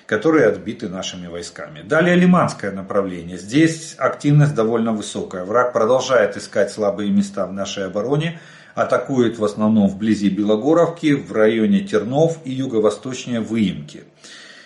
которые 0.06 0.48
отбиты 0.48 0.90
нашими 0.90 1.28
войсками. 1.28 1.82
Далее 1.82 2.16
Лиманское 2.16 2.72
направление. 2.72 3.38
Здесь 3.38 3.96
активность 3.98 4.54
довольно 4.54 4.92
высокая. 4.92 5.46
Враг 5.46 5.74
продолжает 5.74 6.38
искать 6.38 6.72
слабые 6.72 7.10
места 7.10 7.48
в 7.48 7.54
нашей 7.54 7.86
обороне 7.86 8.40
атакует 8.76 9.38
в 9.38 9.46
основном 9.46 9.88
вблизи 9.88 10.30
Белогоровки, 10.30 11.14
в 11.14 11.32
районе 11.32 11.82
Тернов 11.82 12.40
и 12.44 12.52
юго-восточнее 12.52 13.40
Выемки. 13.40 14.04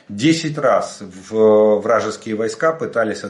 Десять 0.09 0.57
раз 0.57 1.01
вражеские 1.01 2.35
войска 2.35 2.71
пытались, 2.71 3.23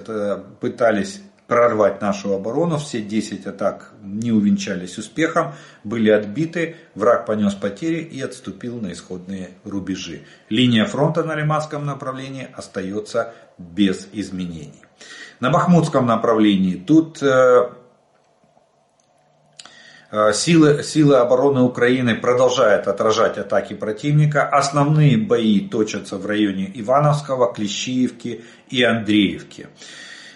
пытались 0.60 1.22
прорвать 1.48 2.02
нашу 2.02 2.34
оборону. 2.34 2.78
Все 2.78 3.02
10 3.02 3.48
атак 3.48 3.92
не 4.04 4.32
увенчались 4.32 4.98
успехом, 4.98 5.56
были 5.84 6.10
отбиты, 6.10 6.76
враг 6.94 7.26
понес 7.26 7.56
потери 7.56 8.02
и 8.02 8.22
отступил 8.22 8.80
на 8.80 8.92
исходные 8.92 9.52
рубежи. 9.64 10.24
Линия 10.50 10.86
фронта 10.86 11.24
на 11.24 11.36
Лиманском 11.36 11.86
направлении 11.86 12.48
остается 12.54 13.34
без 13.58 14.08
изменений. 14.12 14.84
На 15.40 15.50
Бахмутском 15.50 16.06
направлении 16.06 16.76
тут 16.76 17.22
э, 17.22 17.28
э, 17.28 17.70
Силы, 20.34 20.84
силы 20.84 21.18
обороны 21.18 21.62
Украины 21.62 22.16
продолжают 22.16 22.88
отражать 22.88 23.38
атаки 23.38 23.74
противника. 23.74 24.48
Основные 24.48 25.18
бои 25.18 25.60
точатся 25.60 26.18
в 26.18 26.26
районе 26.26 26.72
Ивановского, 26.76 27.54
Клещиевки 27.54 28.46
и 28.70 28.84
Андреевки. 28.84 29.68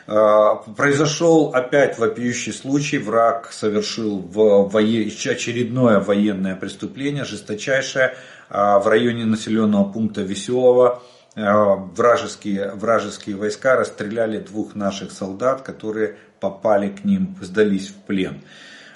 Э, 0.07 0.55
произошел 0.75 1.51
опять 1.53 1.97
вопиющий 1.97 2.51
случай. 2.51 2.97
Враг 2.97 3.53
совершил 3.53 4.19
в 4.19 4.69
вое... 4.69 5.07
очередное 5.07 5.99
военное 5.99 6.55
преступление, 6.55 7.23
жесточайшее, 7.23 8.15
в 8.49 8.83
районе 8.85 9.23
населенного 9.23 9.89
пункта 9.89 10.21
Веселого 10.21 11.01
Э, 11.33 11.75
вражеские, 11.95 12.71
вражеские 12.71 13.37
войска 13.37 13.77
расстреляли 13.77 14.39
двух 14.39 14.75
наших 14.75 15.11
солдат, 15.11 15.61
которые 15.61 16.17
попали 16.41 16.89
к 16.89 17.05
ним, 17.05 17.37
сдались 17.39 17.87
в 17.87 17.95
плен. 17.95 18.41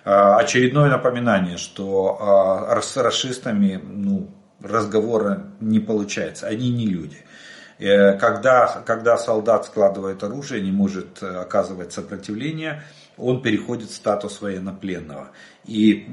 Э, 0.05 0.35
очередное 0.35 0.89
напоминание, 0.89 1.57
что 1.57 2.67
э, 2.69 2.81
с 2.81 2.95
расистами 2.97 3.81
ну, 3.83 4.29
разговора 4.61 5.47
не 5.59 5.79
получается, 5.79 6.47
они 6.47 6.71
не 6.71 6.85
люди. 6.85 7.17
Когда, 7.77 8.83
когда 8.85 9.17
солдат 9.17 9.65
складывает 9.65 10.23
оружие, 10.23 10.61
не 10.61 10.71
может 10.71 11.21
оказывать 11.21 11.91
сопротивление, 11.91 12.83
он 13.17 13.41
переходит 13.41 13.89
в 13.89 13.93
статус 13.93 14.39
военнопленного. 14.39 15.31
И 15.65 16.07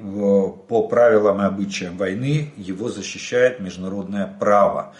по 0.69 0.89
правилам 0.89 1.41
и 1.41 1.45
обычаям 1.45 1.97
войны 1.97 2.53
его 2.57 2.89
защищает 2.89 3.61
международное 3.61 4.27
право. 4.27 4.93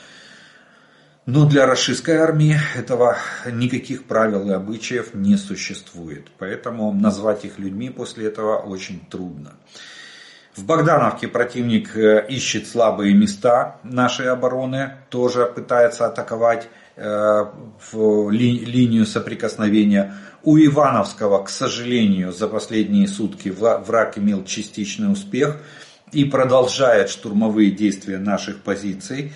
Но 1.25 1.47
для 1.47 1.67
российской 1.67 2.17
армии 2.17 2.59
этого 2.75 3.17
никаких 3.47 4.05
правил 4.07 4.51
и 4.51 4.55
обычаев 4.55 5.15
не 5.15 5.37
существует. 5.37 6.29
Поэтому 6.39 6.93
назвать 6.93 7.45
их 7.45 7.61
людьми 7.61 7.91
после 7.91 8.27
этого 8.27 8.57
очень 8.57 9.01
трудно. 9.09 9.53
В 10.57 10.67
Богдановке 10.67 11.29
противник 11.29 11.97
э, 11.97 12.27
ищет 12.29 12.67
слабые 12.67 13.15
места 13.15 13.79
нашей 13.85 14.31
обороны, 14.31 14.97
тоже 15.09 15.47
пытается 15.47 16.07
атаковать 16.07 16.69
э, 16.97 17.45
в 17.93 18.31
линию 18.31 19.07
соприкосновения. 19.07 20.15
У 20.43 20.59
Ивановского, 20.59 21.45
к 21.45 21.49
сожалению, 21.49 22.33
за 22.33 22.49
последние 22.49 23.07
сутки 23.07 23.49
враг 23.49 24.19
имел 24.19 24.45
частичный 24.45 25.11
успех 25.11 25.57
и 26.11 26.25
продолжает 26.25 27.09
штурмовые 27.09 27.71
действия 27.71 28.19
наших 28.19 28.63
позиций. 28.63 29.33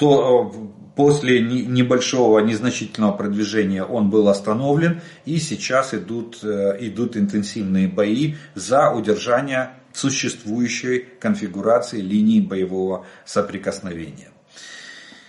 То 0.00 0.50
э, 0.50 0.96
после 0.96 1.42
небольшого, 1.42 2.38
незначительного 2.38 3.12
продвижения 3.12 3.84
он 3.84 4.08
был 4.08 4.28
остановлен, 4.30 5.02
и 5.26 5.38
сейчас 5.38 5.92
идут, 5.92 6.38
э, 6.42 6.78
идут 6.80 7.18
интенсивные 7.18 7.86
бои 7.86 8.36
за 8.54 8.92
удержание 8.92 9.72
существующей 9.92 11.00
конфигурации 11.20 12.00
линии 12.00 12.40
боевого 12.40 13.04
соприкосновения. 13.26 14.30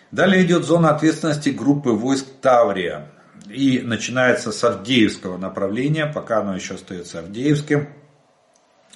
Далее 0.09 0.45
идет 0.45 0.63
зона 0.63 0.95
ответственности 0.95 1.49
группы 1.49 1.89
войск 1.89 2.27
Таврия. 2.41 3.11
И 3.49 3.81
начинается 3.81 4.53
с 4.53 4.63
Авдеевского 4.63 5.37
направления, 5.37 6.05
пока 6.05 6.39
оно 6.39 6.55
еще 6.55 6.75
остается 6.75 7.19
Авдеевским. 7.19 7.89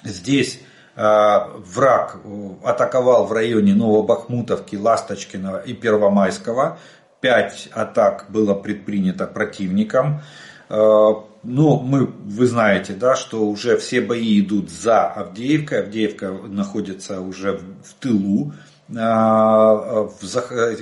Здесь 0.04 0.60
враг 0.96 2.16
э, 2.24 2.50
атаковал 2.64 3.26
в 3.26 3.32
районе 3.32 3.74
Новобахмутовки, 3.74 4.76
Ласточкина 4.76 5.62
и 5.64 5.74
Первомайского. 5.74 6.78
Пять 7.20 7.68
атак 7.72 8.26
было 8.30 8.54
предпринято 8.54 9.26
противником. 9.26 10.22
Э, 10.70 11.12
ну, 11.42 11.80
мы, 11.80 12.06
вы 12.06 12.46
знаете, 12.46 12.94
да, 12.94 13.14
что 13.14 13.46
уже 13.46 13.76
все 13.76 14.00
бои 14.00 14.40
идут 14.40 14.70
за 14.70 15.06
Авдеевкой. 15.06 15.80
Авдеевка 15.82 16.30
находится 16.30 17.20
уже 17.20 17.60
в 17.84 17.92
тылу 18.00 18.54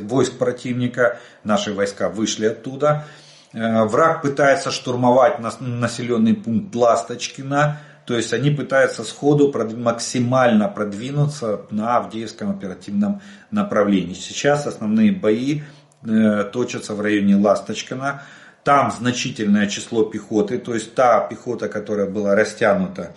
войск 0.03 0.39
противника. 0.39 1.19
Наши 1.43 1.73
войска 1.73 2.11
вышли 2.11 2.47
оттуда. 2.47 3.05
Враг 3.53 4.21
пытается 4.21 4.71
штурмовать 4.71 5.39
населенный 5.39 6.35
пункт 6.35 6.75
Ласточкина. 6.75 7.81
То 8.07 8.17
есть 8.17 8.33
они 8.33 8.51
пытаются 8.51 9.03
сходу 9.03 9.53
максимально 9.77 10.69
продвинуться 10.69 11.63
на 11.71 11.97
Авдеевском 11.97 12.51
оперативном 12.51 13.23
направлении. 13.51 14.15
Сейчас 14.15 14.67
основные 14.67 15.13
бои 15.13 15.63
э, 16.03 16.45
точатся 16.53 16.95
в 16.95 17.01
районе 17.01 17.37
Ласточкина. 17.37 18.23
Там 18.63 18.91
значительное 18.91 19.67
число 19.67 20.05
пехоты, 20.05 20.59
то 20.59 20.75
есть 20.75 20.95
та 20.95 21.21
пехота, 21.21 21.69
которая 21.69 22.09
была 22.09 22.35
растянута 22.35 23.15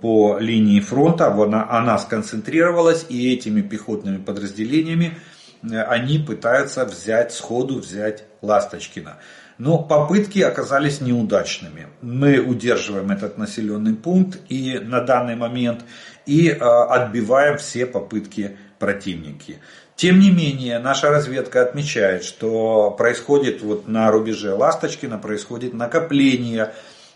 по 0.00 0.38
линии 0.38 0.80
фронта, 0.80 1.26
она, 1.26 1.68
она 1.68 1.98
сконцентрировалась 1.98 3.06
и 3.08 3.32
этими 3.32 3.60
пехотными 3.60 4.18
подразделениями 4.18 5.18
э, 5.62 5.82
они 5.82 6.18
пытаются 6.18 6.84
взять 6.84 7.32
сходу, 7.32 7.80
взять 7.80 8.24
Ласточкина. 8.40 9.18
Но 9.64 9.78
попытки 9.78 10.40
оказались 10.40 11.00
неудачными. 11.00 11.86
Мы 12.00 12.40
удерживаем 12.40 13.12
этот 13.12 13.38
населенный 13.38 13.94
пункт 13.94 14.40
и 14.48 14.80
на 14.80 15.02
данный 15.02 15.36
момент 15.36 15.84
и 16.26 16.48
э, 16.48 16.54
отбиваем 16.56 17.58
все 17.58 17.86
попытки 17.86 18.56
противники. 18.80 19.60
Тем 19.94 20.18
не 20.18 20.32
менее, 20.32 20.80
наша 20.80 21.10
разведка 21.10 21.62
отмечает, 21.62 22.24
что 22.24 22.90
происходит 22.90 23.62
вот 23.62 23.86
на 23.86 24.10
рубеже 24.10 24.52
Ласточкина, 24.52 25.18
происходит 25.18 25.74
накопление 25.74 26.74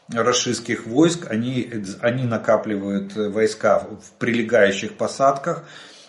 российских 0.08 0.86
войск, 0.86 1.28
они, 1.28 1.68
они 2.00 2.22
накапливают 2.22 3.16
войска 3.16 3.80
в 3.80 4.20
прилегающих 4.20 4.92
посадках 4.92 5.64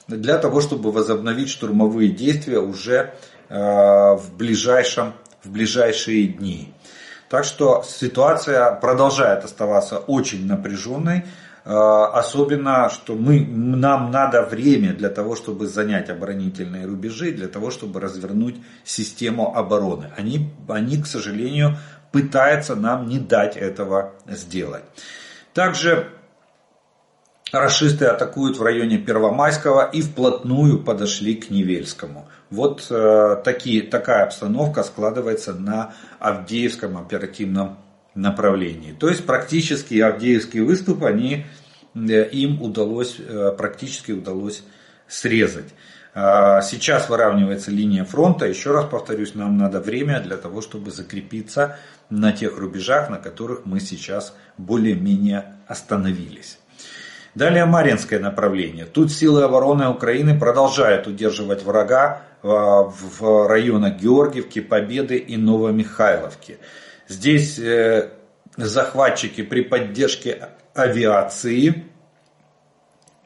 для 0.08 0.38
того, 0.38 0.62
чтобы 0.62 0.92
возобновить 0.92 1.50
штурмовые 1.50 2.12
действия 2.12 2.60
уже 2.60 3.16
э, 3.50 3.56
в 3.58 4.38
ближайшем 4.38 5.14
в 5.48 5.52
ближайшие 5.52 6.28
дни. 6.28 6.74
Так 7.30 7.44
что 7.46 7.84
ситуация 7.88 8.72
продолжает 8.74 9.44
оставаться 9.44 9.98
очень 9.98 10.46
напряженной, 10.46 11.18
э, 11.18 11.24
особенно, 11.64 12.90
что 12.90 13.16
мы, 13.16 13.46
нам 13.46 14.12
надо 14.12 14.44
время 14.44 14.94
для 14.94 15.10
того, 15.10 15.36
чтобы 15.36 15.68
занять 15.68 16.10
оборонительные 16.10 16.86
рубежи, 16.86 17.32
для 17.32 17.48
того, 17.48 17.72
чтобы 17.72 18.00
развернуть 18.00 18.56
систему 18.84 19.56
обороны. 19.56 20.12
Они, 20.18 20.50
они 20.70 21.02
к 21.02 21.08
сожалению, 21.08 21.78
пытаются 22.12 22.76
нам 22.76 23.08
не 23.08 23.20
дать 23.20 23.58
этого 23.58 24.14
сделать. 24.28 24.84
Также 25.54 26.12
Рашисты 27.52 28.06
атакуют 28.06 28.58
в 28.58 28.64
районе 28.64 28.98
Первомайского 28.98 29.90
и 29.90 30.02
вплотную 30.02 30.84
подошли 30.84 31.36
к 31.36 31.50
Невельскому. 31.50 32.28
Вот 32.50 32.88
э, 32.90 33.42
такие, 33.44 33.84
такая 33.84 34.24
обстановка 34.24 34.84
складывается 34.84 35.54
на 35.54 35.94
Авдеевском 36.20 36.98
оперативном 36.98 37.78
направлении. 38.16 38.94
То 38.94 39.10
есть 39.10 39.26
практически 39.26 40.00
Авдеевский 40.00 40.62
выступ 40.62 41.04
они, 41.04 41.46
э, 41.94 42.30
им 42.30 42.62
удалось, 42.62 43.18
э, 43.20 43.52
практически 43.58 44.14
удалось 44.14 44.64
срезать. 45.08 45.74
Э, 46.14 46.62
сейчас 46.64 47.10
выравнивается 47.10 47.70
линия 47.70 48.06
фронта. 48.06 48.48
Еще 48.48 48.72
раз 48.72 48.86
повторюсь, 48.86 49.36
нам 49.36 49.58
надо 49.58 49.82
время 49.82 50.22
для 50.22 50.38
того, 50.38 50.62
чтобы 50.62 50.92
закрепиться 50.92 51.78
на 52.10 52.32
тех 52.32 52.58
рубежах, 52.58 53.10
на 53.10 53.18
которых 53.18 53.66
мы 53.66 53.80
сейчас 53.82 54.34
более-менее 54.58 55.58
остановились. 55.68 56.60
Далее 57.36 57.66
Маринское 57.66 58.20
направление. 58.20 58.86
Тут 58.86 59.12
силы 59.12 59.44
обороны 59.44 59.88
Украины 59.90 60.40
продолжают 60.40 61.06
удерживать 61.06 61.62
врага 61.64 62.24
в 62.44 63.48
районах 63.48 63.98
Георгиевки, 64.00 64.62
Победы 64.62 65.18
и 65.18 65.38
Новомихайловки. 65.38 66.58
Здесь 67.08 67.58
э, 67.60 68.12
захватчики 68.58 69.44
при 69.44 69.62
поддержке 69.62 70.50
авиации 70.74 71.86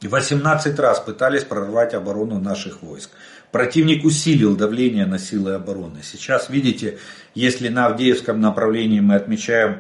18 0.08 0.80
раз 0.80 1.00
пытались 1.00 1.44
прорвать 1.44 1.94
оборону 1.94 2.40
наших 2.40 2.82
войск. 2.82 3.12
Противник 3.52 4.04
усилил 4.06 4.56
давление 4.56 5.06
на 5.06 5.20
силы 5.20 5.54
обороны. 5.54 6.00
Сейчас, 6.04 6.50
видите, 6.50 6.98
если 7.36 7.68
на 7.68 7.88
Авдеевском 7.88 8.40
направлении 8.40 9.00
мы 9.00 9.16
отмечаем 9.16 9.80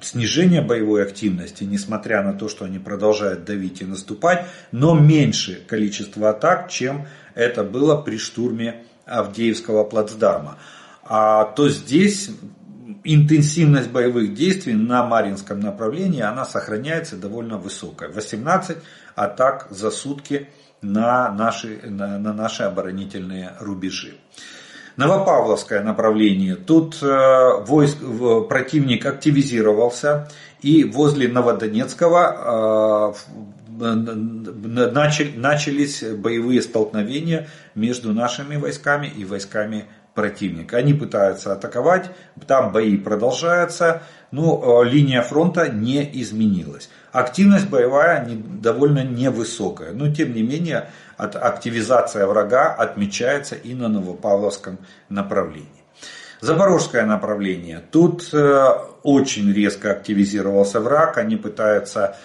снижение 0.00 0.60
боевой 0.60 1.04
активности, 1.04 1.64
несмотря 1.64 2.22
на 2.22 2.32
то, 2.32 2.48
что 2.48 2.64
они 2.64 2.78
продолжают 2.78 3.44
давить 3.44 3.80
и 3.80 3.84
наступать, 3.84 4.46
но 4.72 4.94
меньше 4.94 5.62
количество 5.66 6.30
атак, 6.30 6.68
чем 6.68 7.06
это 7.34 7.64
было 7.64 7.96
при 7.96 8.18
штурме 8.18 8.84
Авдеевского 9.06 9.84
плацдарма. 9.84 10.58
А 11.04 11.44
то 11.44 11.68
здесь 11.68 12.30
интенсивность 13.04 13.90
боевых 13.90 14.34
действий 14.34 14.74
на 14.74 15.04
Маринском 15.04 15.60
направлении, 15.60 16.20
она 16.20 16.44
сохраняется 16.44 17.16
довольно 17.16 17.58
высокая. 17.58 18.08
18 18.08 18.78
атак 19.14 19.66
за 19.70 19.90
сутки 19.90 20.48
на 20.80 21.30
наши, 21.30 21.80
на, 21.84 22.18
на 22.18 22.32
наши 22.32 22.62
оборонительные 22.64 23.52
рубежи. 23.60 24.14
Новопавловское 24.96 25.82
направление. 25.82 26.54
Тут 26.54 27.02
э, 27.02 27.64
войск, 27.64 27.96
противник 28.48 29.06
активизировался 29.06 30.28
и 30.60 30.84
возле 30.84 31.28
Новодонецкого 31.28 33.14
э, 33.14 33.61
начали, 33.82 35.36
начались 35.36 36.02
боевые 36.02 36.62
столкновения 36.62 37.48
между 37.74 38.12
нашими 38.12 38.56
войсками 38.56 39.06
и 39.06 39.24
войсками 39.24 39.86
противника. 40.14 40.76
Они 40.76 40.94
пытаются 40.94 41.52
атаковать, 41.52 42.10
там 42.46 42.72
бои 42.72 42.96
продолжаются, 42.96 44.02
но 44.30 44.82
э, 44.84 44.88
линия 44.88 45.22
фронта 45.22 45.68
не 45.68 46.08
изменилась. 46.20 46.90
Активность 47.12 47.68
боевая 47.68 48.26
довольно 48.26 49.04
невысокая, 49.04 49.92
но 49.92 50.12
тем 50.12 50.34
не 50.34 50.42
менее 50.42 50.90
активизация 51.16 52.26
врага 52.26 52.72
отмечается 52.72 53.54
и 53.54 53.74
на 53.74 53.88
Новопавловском 53.88 54.78
направлении. 55.08 55.68
Запорожское 56.40 57.06
направление. 57.06 57.80
Тут 57.92 58.34
э, 58.34 58.68
очень 59.04 59.52
резко 59.52 59.92
активизировался 59.92 60.80
враг, 60.80 61.16
они 61.16 61.36
пытаются 61.36 62.16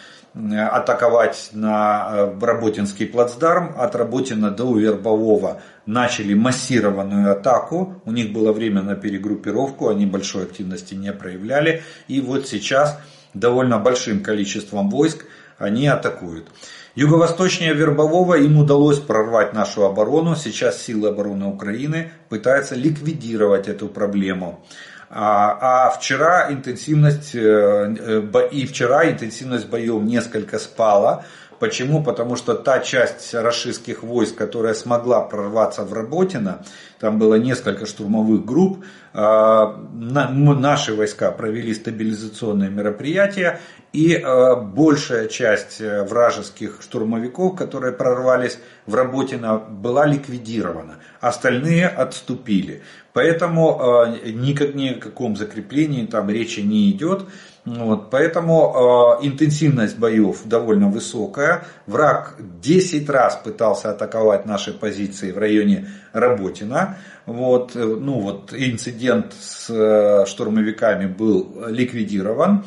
атаковать 0.71 1.49
на 1.53 2.09
э, 2.11 2.39
Работинский 2.39 3.05
плацдарм. 3.05 3.75
От 3.77 3.95
Работина 3.95 4.51
до 4.51 4.77
Вербового 4.77 5.61
начали 5.85 6.33
массированную 6.33 7.31
атаку. 7.31 8.01
У 8.05 8.11
них 8.11 8.33
было 8.33 8.51
время 8.51 8.81
на 8.81 8.95
перегруппировку, 8.95 9.89
они 9.89 10.05
большой 10.05 10.43
активности 10.43 10.93
не 10.93 11.11
проявляли. 11.13 11.81
И 12.07 12.21
вот 12.21 12.47
сейчас 12.47 12.99
довольно 13.33 13.79
большим 13.79 14.21
количеством 14.21 14.89
войск 14.89 15.25
они 15.57 15.87
атакуют. 15.87 16.47
Юго-восточнее 16.95 17.73
Вербового 17.73 18.35
им 18.39 18.57
удалось 18.57 18.99
прорвать 18.99 19.53
нашу 19.53 19.85
оборону. 19.85 20.35
Сейчас 20.35 20.81
силы 20.81 21.09
обороны 21.09 21.45
Украины 21.45 22.11
пытаются 22.29 22.75
ликвидировать 22.75 23.67
эту 23.67 23.87
проблему. 23.87 24.65
А, 25.09 25.85
а 25.87 25.89
вчера 25.89 26.51
интенсивность 26.51 27.33
э, 27.33 27.39
э, 27.39 28.49
и 28.51 28.65
вчера 28.65 29.09
интенсивность 29.09 29.67
боев 29.67 30.01
несколько 30.03 30.59
спала. 30.59 31.23
Почему? 31.59 32.03
Потому 32.03 32.35
что 32.35 32.53
та 32.53 32.79
часть 32.79 33.33
российских 33.33 34.03
войск, 34.03 34.35
которая 34.35 34.73
смогла 34.73 35.21
прорваться 35.21 35.83
в 35.83 35.93
Работино, 35.93 36.59
там 36.99 37.19
было 37.19 37.35
несколько 37.35 37.85
штурмовых 37.85 38.45
групп, 38.45 38.83
а, 39.13 39.77
наши 39.93 40.93
войска 40.93 41.31
провели 41.31 41.73
стабилизационные 41.73 42.69
мероприятия, 42.69 43.59
и 43.93 44.15
а, 44.15 44.55
большая 44.55 45.27
часть 45.27 45.81
э, 45.81 46.03
вражеских 46.03 46.79
штурмовиков, 46.81 47.55
которые 47.55 47.93
прорвались 47.93 48.59
в 48.85 48.93
Работино, 48.93 49.57
была 49.57 50.05
ликвидирована. 50.05 50.95
Остальные 51.19 51.87
отступили. 51.87 52.83
Поэтому 53.13 54.05
никак, 54.25 54.75
ни 54.75 54.89
о 54.89 54.99
каком 54.99 55.35
закреплении 55.35 56.05
там 56.05 56.29
речи 56.29 56.59
не 56.59 56.91
идет. 56.91 57.25
Вот, 57.67 58.09
поэтому 58.11 59.19
э, 59.21 59.27
интенсивность 59.27 59.99
боев 59.99 60.43
довольно 60.45 60.87
высокая. 60.87 61.65
Враг 61.85 62.35
10 62.39 63.09
раз 63.09 63.35
пытался 63.43 63.91
атаковать 63.91 64.45
наши 64.45 64.71
позиции 64.71 65.33
в 65.33 65.37
районе 65.37 65.89
Работина. 66.13 66.97
Вот, 67.25 67.75
э, 67.75 67.83
ну 67.83 68.21
вот, 68.21 68.53
инцидент 68.53 69.33
с 69.37 69.69
э, 69.69 70.25
штурмовиками 70.27 71.07
был 71.07 71.65
ликвидирован. 71.67 72.63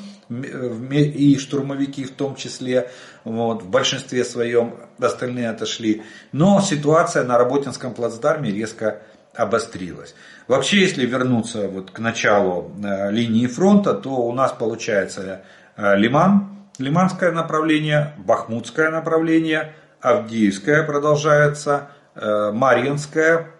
И 0.92 1.38
штурмовики 1.38 2.04
в 2.04 2.10
том 2.10 2.36
числе. 2.36 2.90
Вот, 3.24 3.62
в 3.62 3.70
большинстве 3.70 4.22
своем 4.22 4.74
остальные 4.98 5.48
отошли. 5.48 6.02
Но 6.32 6.60
ситуация 6.60 7.24
на 7.24 7.38
Работинском 7.38 7.94
плацдарме 7.94 8.50
резко 8.50 9.00
обострилась. 9.34 10.14
Вообще, 10.48 10.80
если 10.80 11.06
вернуться 11.06 11.68
вот 11.68 11.90
к 11.90 11.98
началу 11.98 12.72
э, 12.82 13.10
линии 13.10 13.46
фронта, 13.46 13.94
то 13.94 14.10
у 14.10 14.32
нас 14.32 14.52
получается 14.52 15.42
э, 15.76 15.96
Лиман, 15.96 16.68
Лиманское 16.78 17.30
направление, 17.30 18.14
Бахмутское 18.18 18.90
направление, 18.90 19.74
Авдеевское 20.00 20.82
продолжается, 20.82 21.90
э, 22.14 22.50
Марьинское 22.52 23.50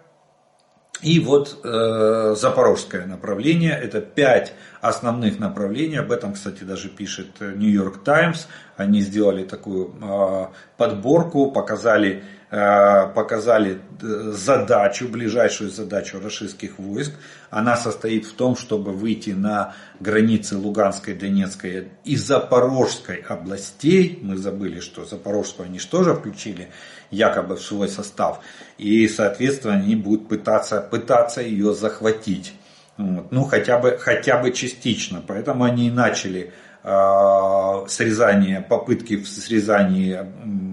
и 1.01 1.19
вот 1.19 1.61
Запорожское 1.63 3.07
направление. 3.07 3.71
Это 3.71 4.01
пять 4.01 4.53
основных 4.81 5.39
направлений. 5.39 5.97
Об 5.97 6.11
этом, 6.11 6.33
кстати, 6.33 6.63
даже 6.63 6.89
пишет 6.89 7.39
Нью-Йорк 7.39 8.03
Таймс. 8.03 8.45
Они 8.81 9.01
сделали 9.01 9.43
такую 9.43 9.93
э, 10.01 10.47
подборку, 10.77 11.51
показали 11.51 12.23
Э, 12.53 13.07
показали 13.07 13.79
э, 14.01 14.33
задачу, 14.33 15.07
ближайшую 15.07 15.69
задачу 15.69 16.19
российских 16.21 16.79
войск. 16.79 17.13
Она 17.49 17.77
состоит 17.77 18.25
в 18.25 18.33
том, 18.33 18.57
чтобы 18.57 18.91
выйти 18.91 19.29
на 19.29 19.73
границы 20.01 20.57
Луганской, 20.57 21.13
Донецкой 21.13 21.87
и 22.03 22.17
Запорожской 22.17 23.23
областей. 23.25 24.19
Мы 24.21 24.35
забыли, 24.35 24.81
что 24.81 25.05
Запорожскую 25.05 25.67
они 25.67 25.79
же 25.79 25.87
тоже 25.87 26.13
включили 26.13 26.67
якобы 27.09 27.55
в 27.55 27.61
свой 27.61 27.87
состав. 27.87 28.41
И, 28.77 29.07
соответственно, 29.07 29.75
они 29.75 29.95
будут 29.95 30.27
пытаться, 30.27 30.81
пытаться 30.81 31.41
ее 31.41 31.73
захватить. 31.73 32.53
Вот. 32.97 33.31
Ну, 33.31 33.45
хотя 33.45 33.79
бы, 33.79 33.97
хотя 33.97 34.39
бы 34.39 34.51
частично. 34.51 35.23
Поэтому 35.25 35.63
они 35.63 35.87
и 35.87 35.91
начали 35.91 36.51
Э, 36.83 37.85
срезание, 37.87 38.59
попытки 38.61 39.15
в 39.15 39.27
срезании 39.27 40.19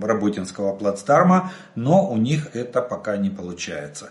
Работинского 0.01 0.75
плацдарма, 0.75 1.53
но 1.75 2.09
у 2.09 2.17
них 2.17 2.49
это 2.55 2.81
пока 2.81 3.19
не 3.19 3.29
получается. 3.29 4.11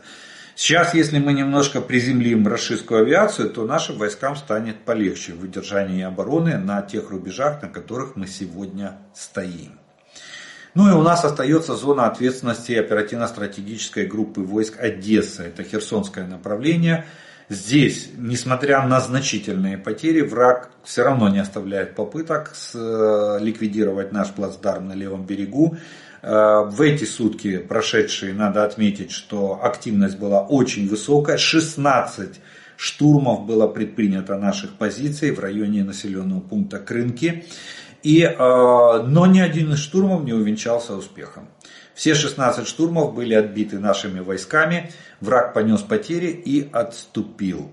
Сейчас, 0.53 0.93
если 0.93 1.17
мы 1.17 1.33
немножко 1.33 1.81
приземлим 1.81 2.47
российскую 2.47 3.01
авиацию, 3.01 3.49
то 3.49 3.65
нашим 3.65 3.97
войскам 3.97 4.35
станет 4.35 4.85
полегче 4.85 5.33
в 5.33 5.39
выдержании 5.39 6.03
обороны 6.03 6.57
на 6.57 6.83
тех 6.83 7.09
рубежах, 7.09 7.63
на 7.63 7.67
которых 7.67 8.15
мы 8.15 8.27
сегодня 8.27 8.97
стоим. 9.15 9.79
Ну 10.75 10.89
и 10.89 10.93
у 10.93 11.01
нас 11.01 11.25
остается 11.25 11.75
зона 11.75 12.05
ответственности 12.05 12.73
оперативно-стратегической 12.73 14.05
группы 14.05 14.41
войск 14.41 14.79
Одесса. 14.79 15.43
Это 15.43 15.63
Херсонское 15.63 16.27
направление– 16.27 17.07
Здесь, 17.49 18.09
несмотря 18.17 18.85
на 18.85 18.99
значительные 18.99 19.77
потери, 19.77 20.19
враг 20.19 20.69
все 20.83 21.03
равно 21.03 21.29
не 21.29 21.39
оставляет 21.39 21.95
попыток 21.95 22.53
э, 22.73 23.37
ликвидировать 23.39 24.11
наш 24.11 24.31
плацдарм 24.31 24.89
на 24.89 24.93
левом 24.93 25.25
берегу. 25.25 25.77
Э, 26.21 26.63
в 26.65 26.81
эти 26.81 27.05
сутки 27.05 27.57
прошедшие, 27.57 28.33
надо 28.33 28.65
отметить, 28.65 29.11
что 29.11 29.61
активность 29.63 30.19
была 30.19 30.41
очень 30.41 30.89
высокая. 30.89 31.37
16 31.37 32.41
штурмов 32.75 33.45
было 33.45 33.67
предпринято 33.67 34.37
наших 34.37 34.73
позиций 34.73 35.31
в 35.31 35.39
районе 35.39 35.85
населенного 35.85 36.41
пункта 36.41 36.79
Крынки. 36.79 37.45
И, 38.03 38.23
э, 38.23 38.35
но 38.37 39.25
ни 39.25 39.39
один 39.39 39.71
из 39.71 39.79
штурмов 39.79 40.25
не 40.25 40.33
увенчался 40.33 40.97
успехом. 40.97 41.47
Все 41.97 42.13
16 42.13 42.67
штурмов 42.67 43.15
были 43.15 43.33
отбиты 43.33 43.79
нашими 43.79 44.19
войсками, 44.19 44.91
враг 45.19 45.55
понес 45.55 45.81
потери 45.81 46.27
и 46.27 46.69
отступил. 46.71 47.71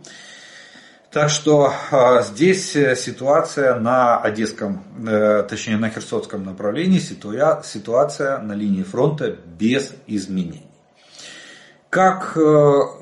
Так 1.12 1.28
что 1.28 1.70
э, 1.92 2.22
здесь 2.22 2.70
ситуация 2.70 3.78
на 3.78 4.18
Одесском, 4.18 4.82
э, 5.06 5.42
точнее 5.46 5.76
на 5.76 5.90
Херсонском 5.90 6.42
направлении, 6.42 7.00
ситуа, 7.00 7.60
ситуация 7.62 8.38
на 8.38 8.54
линии 8.54 8.82
фронта 8.82 9.36
без 9.58 9.92
изменений. 10.06 10.73
Как 11.94 12.36
э, 12.36 12.40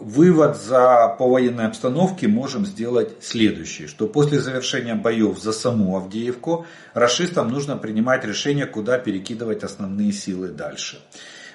вывод 0.00 0.58
за 0.58 1.16
по 1.18 1.26
военной 1.26 1.66
обстановке 1.66 2.28
можем 2.28 2.66
сделать 2.66 3.24
следующее, 3.24 3.88
что 3.88 4.06
после 4.06 4.38
завершения 4.38 4.94
боев 4.94 5.38
за 5.38 5.52
саму 5.52 5.96
Авдеевку 5.96 6.66
расистам 6.92 7.48
нужно 7.48 7.78
принимать 7.78 8.22
решение, 8.26 8.66
куда 8.66 8.98
перекидывать 8.98 9.64
основные 9.64 10.12
силы 10.12 10.48
дальше. 10.48 11.00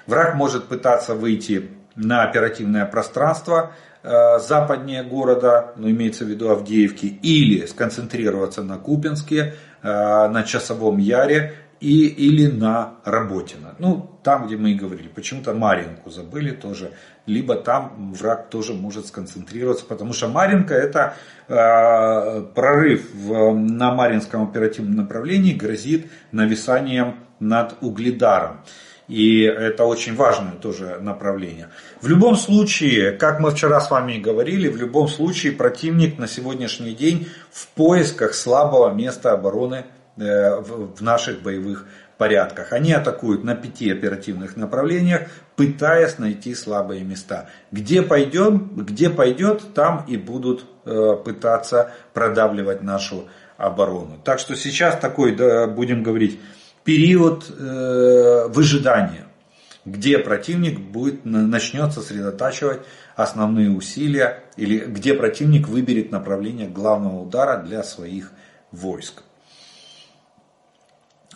Враг 0.08 0.34
может 0.34 0.64
пытаться 0.64 1.14
выйти 1.14 1.70
на 1.94 2.24
оперативное 2.24 2.86
пространство 2.86 3.70
э, 4.02 4.40
западнее 4.40 5.04
города, 5.04 5.74
ну, 5.76 5.88
имеется 5.88 6.24
в 6.24 6.28
виду 6.28 6.50
Авдеевки, 6.50 7.06
или 7.06 7.66
сконцентрироваться 7.66 8.64
на 8.64 8.78
Купинске, 8.78 9.54
э, 9.84 9.88
на 10.28 10.42
Часовом 10.42 10.98
Яре 10.98 11.54
и, 11.80 12.06
или 12.06 12.46
на 12.46 12.94
Работино. 13.04 13.74
Ну, 13.78 14.18
там, 14.22 14.46
где 14.46 14.56
мы 14.56 14.72
и 14.72 14.74
говорили, 14.74 15.08
почему-то 15.08 15.54
Маринку 15.54 16.10
забыли 16.10 16.50
тоже, 16.50 16.92
либо 17.26 17.54
там 17.54 18.12
враг 18.14 18.50
тоже 18.50 18.74
может 18.74 19.06
сконцентрироваться, 19.06 19.84
потому 19.84 20.12
что 20.12 20.28
Маринка 20.28 20.74
это 20.74 21.14
э, 21.46 22.42
прорыв 22.54 23.14
в, 23.14 23.54
на 23.54 23.94
Маринском 23.94 24.42
оперативном 24.42 24.96
направлении 24.96 25.54
грозит 25.54 26.10
нависанием 26.32 27.16
над 27.38 27.76
Угледаром. 27.80 28.60
И 29.06 29.40
это 29.40 29.84
очень 29.84 30.14
важное 30.14 30.52
тоже 30.52 30.98
направление. 31.00 31.70
В 32.02 32.08
любом 32.08 32.36
случае, 32.36 33.12
как 33.12 33.40
мы 33.40 33.52
вчера 33.52 33.80
с 33.80 33.90
вами 33.90 34.14
и 34.14 34.20
говорили, 34.20 34.68
в 34.68 34.76
любом 34.76 35.08
случае 35.08 35.52
противник 35.52 36.18
на 36.18 36.28
сегодняшний 36.28 36.92
день 36.92 37.26
в 37.50 37.68
поисках 37.68 38.34
слабого 38.34 38.92
места 38.92 39.32
обороны 39.32 39.86
в 40.18 41.00
наших 41.00 41.42
боевых 41.42 41.86
порядках. 42.18 42.72
Они 42.72 42.92
атакуют 42.92 43.44
на 43.44 43.54
пяти 43.54 43.90
оперативных 43.90 44.56
направлениях, 44.56 45.28
пытаясь 45.56 46.18
найти 46.18 46.54
слабые 46.54 47.02
места. 47.02 47.48
Где 47.70 48.02
пойдем, 48.02 48.72
где 48.76 49.08
пойдет, 49.08 49.62
там 49.74 50.04
и 50.06 50.16
будут 50.16 50.64
э, 50.84 51.16
пытаться 51.24 51.92
продавливать 52.12 52.82
нашу 52.82 53.28
оборону. 53.56 54.20
Так 54.22 54.40
что 54.40 54.56
сейчас 54.56 54.98
такой, 54.98 55.34
да, 55.34 55.66
будем 55.68 56.02
говорить, 56.02 56.40
период 56.84 57.44
э, 57.50 58.48
выжидания, 58.48 59.26
где 59.84 60.18
противник 60.18 60.80
будет, 60.80 61.24
начнет 61.24 61.92
сосредотачивать 61.92 62.80
основные 63.16 63.70
усилия, 63.70 64.42
или 64.56 64.78
где 64.78 65.14
противник 65.14 65.68
выберет 65.68 66.10
направление 66.10 66.68
главного 66.68 67.22
удара 67.22 67.62
для 67.62 67.82
своих 67.82 68.32
войск. 68.70 69.22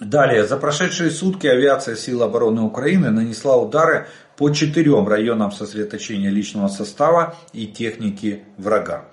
Далее, 0.00 0.46
за 0.46 0.56
прошедшие 0.56 1.10
сутки 1.10 1.46
авиация 1.46 1.96
сил 1.96 2.22
обороны 2.22 2.62
Украины 2.62 3.10
нанесла 3.10 3.56
удары 3.56 4.06
по 4.36 4.50
четырем 4.50 5.06
районам 5.06 5.52
сосредоточения 5.52 6.30
личного 6.30 6.68
состава 6.68 7.36
и 7.52 7.66
техники 7.66 8.42
врага. 8.56 9.04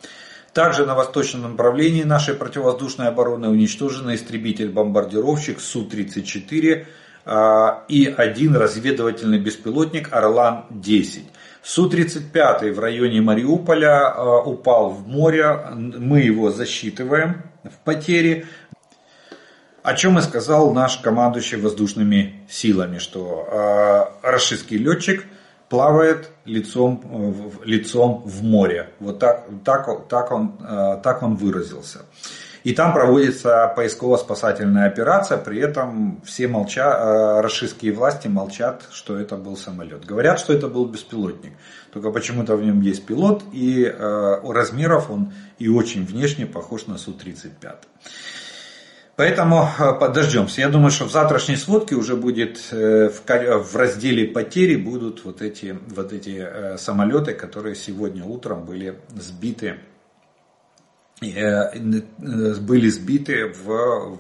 Также 0.53 0.85
на 0.85 0.95
восточном 0.95 1.51
направлении 1.51 2.03
нашей 2.03 2.33
противовоздушной 2.33 3.07
обороны 3.07 3.49
уничтожен 3.49 4.13
истребитель-бомбардировщик 4.13 5.59
Су-34 5.59 6.85
а, 7.25 7.83
и 7.87 8.05
один 8.05 8.55
разведывательный 8.55 9.37
беспилотник 9.37 10.11
Орлан-10. 10.11 11.23
Су-35 11.61 12.71
в 12.71 12.79
районе 12.79 13.21
Мариуполя 13.21 14.07
а, 14.07 14.41
упал 14.41 14.89
в 14.89 15.07
море, 15.07 15.59
мы 15.75 16.21
его 16.21 16.49
засчитываем 16.49 17.43
в 17.63 17.83
потери. 17.83 18.47
О 19.83 19.93
чем 19.95 20.17
и 20.19 20.21
сказал 20.21 20.73
наш 20.73 20.97
командующий 20.97 21.57
воздушными 21.57 22.45
силами, 22.49 22.97
что 22.97 23.47
э, 24.21 24.29
российский 24.29 24.77
летчик– 24.77 25.25
плавает 25.69 26.31
лицом, 26.45 27.01
э, 27.03 27.65
лицом 27.65 28.23
в 28.25 28.43
море. 28.43 28.89
Вот 28.99 29.19
так, 29.19 29.45
так, 29.63 30.07
так, 30.07 30.31
он, 30.31 30.57
э, 30.59 30.99
так 31.03 31.23
он 31.23 31.35
выразился. 31.35 32.01
И 32.65 32.73
там 32.73 32.91
проводится 32.91 33.71
поисково-спасательная 33.73 34.87
операция, 34.87 35.37
при 35.37 35.61
этом 35.61 36.21
все 36.25 36.47
молчат, 36.47 36.99
э, 36.99 37.41
российские 37.41 37.93
власти 37.93 38.27
молчат, 38.27 38.83
что 38.91 39.17
это 39.17 39.37
был 39.37 39.55
самолет. 39.55 40.05
Говорят, 40.05 40.39
что 40.39 40.53
это 40.53 40.67
был 40.67 40.85
беспилотник, 40.85 41.53
только 41.93 42.11
почему-то 42.11 42.57
в 42.57 42.63
нем 42.63 42.81
есть 42.81 43.05
пилот, 43.05 43.43
и 43.53 43.95
размеров 43.97 45.09
он 45.09 45.33
и 45.57 45.69
очень 45.69 46.05
внешне 46.05 46.45
похож 46.45 46.87
на 46.87 46.97
Су-35. 46.97 47.75
Поэтому 49.19 49.67
э, 49.77 49.93
подождемся. 49.99 50.61
Я 50.61 50.69
думаю, 50.69 50.91
что 50.91 51.03
в 51.03 51.11
завтрашней 51.11 51.57
сводке 51.57 51.95
уже 51.95 52.15
будет 52.15 52.69
э, 52.71 53.09
в 53.09 53.75
разделе 53.75 54.25
потери 54.25 54.77
будут 54.77 55.25
вот 55.25 55.41
эти, 55.41 55.77
вот 55.89 56.13
эти 56.13 56.37
э, 56.39 56.77
самолеты, 56.77 57.33
которые 57.33 57.75
сегодня 57.75 58.23
утром 58.23 58.63
были 58.63 58.97
сбиты 59.13 59.79
были 61.19 62.87
сбиты 62.87 63.47
в, 63.47 63.65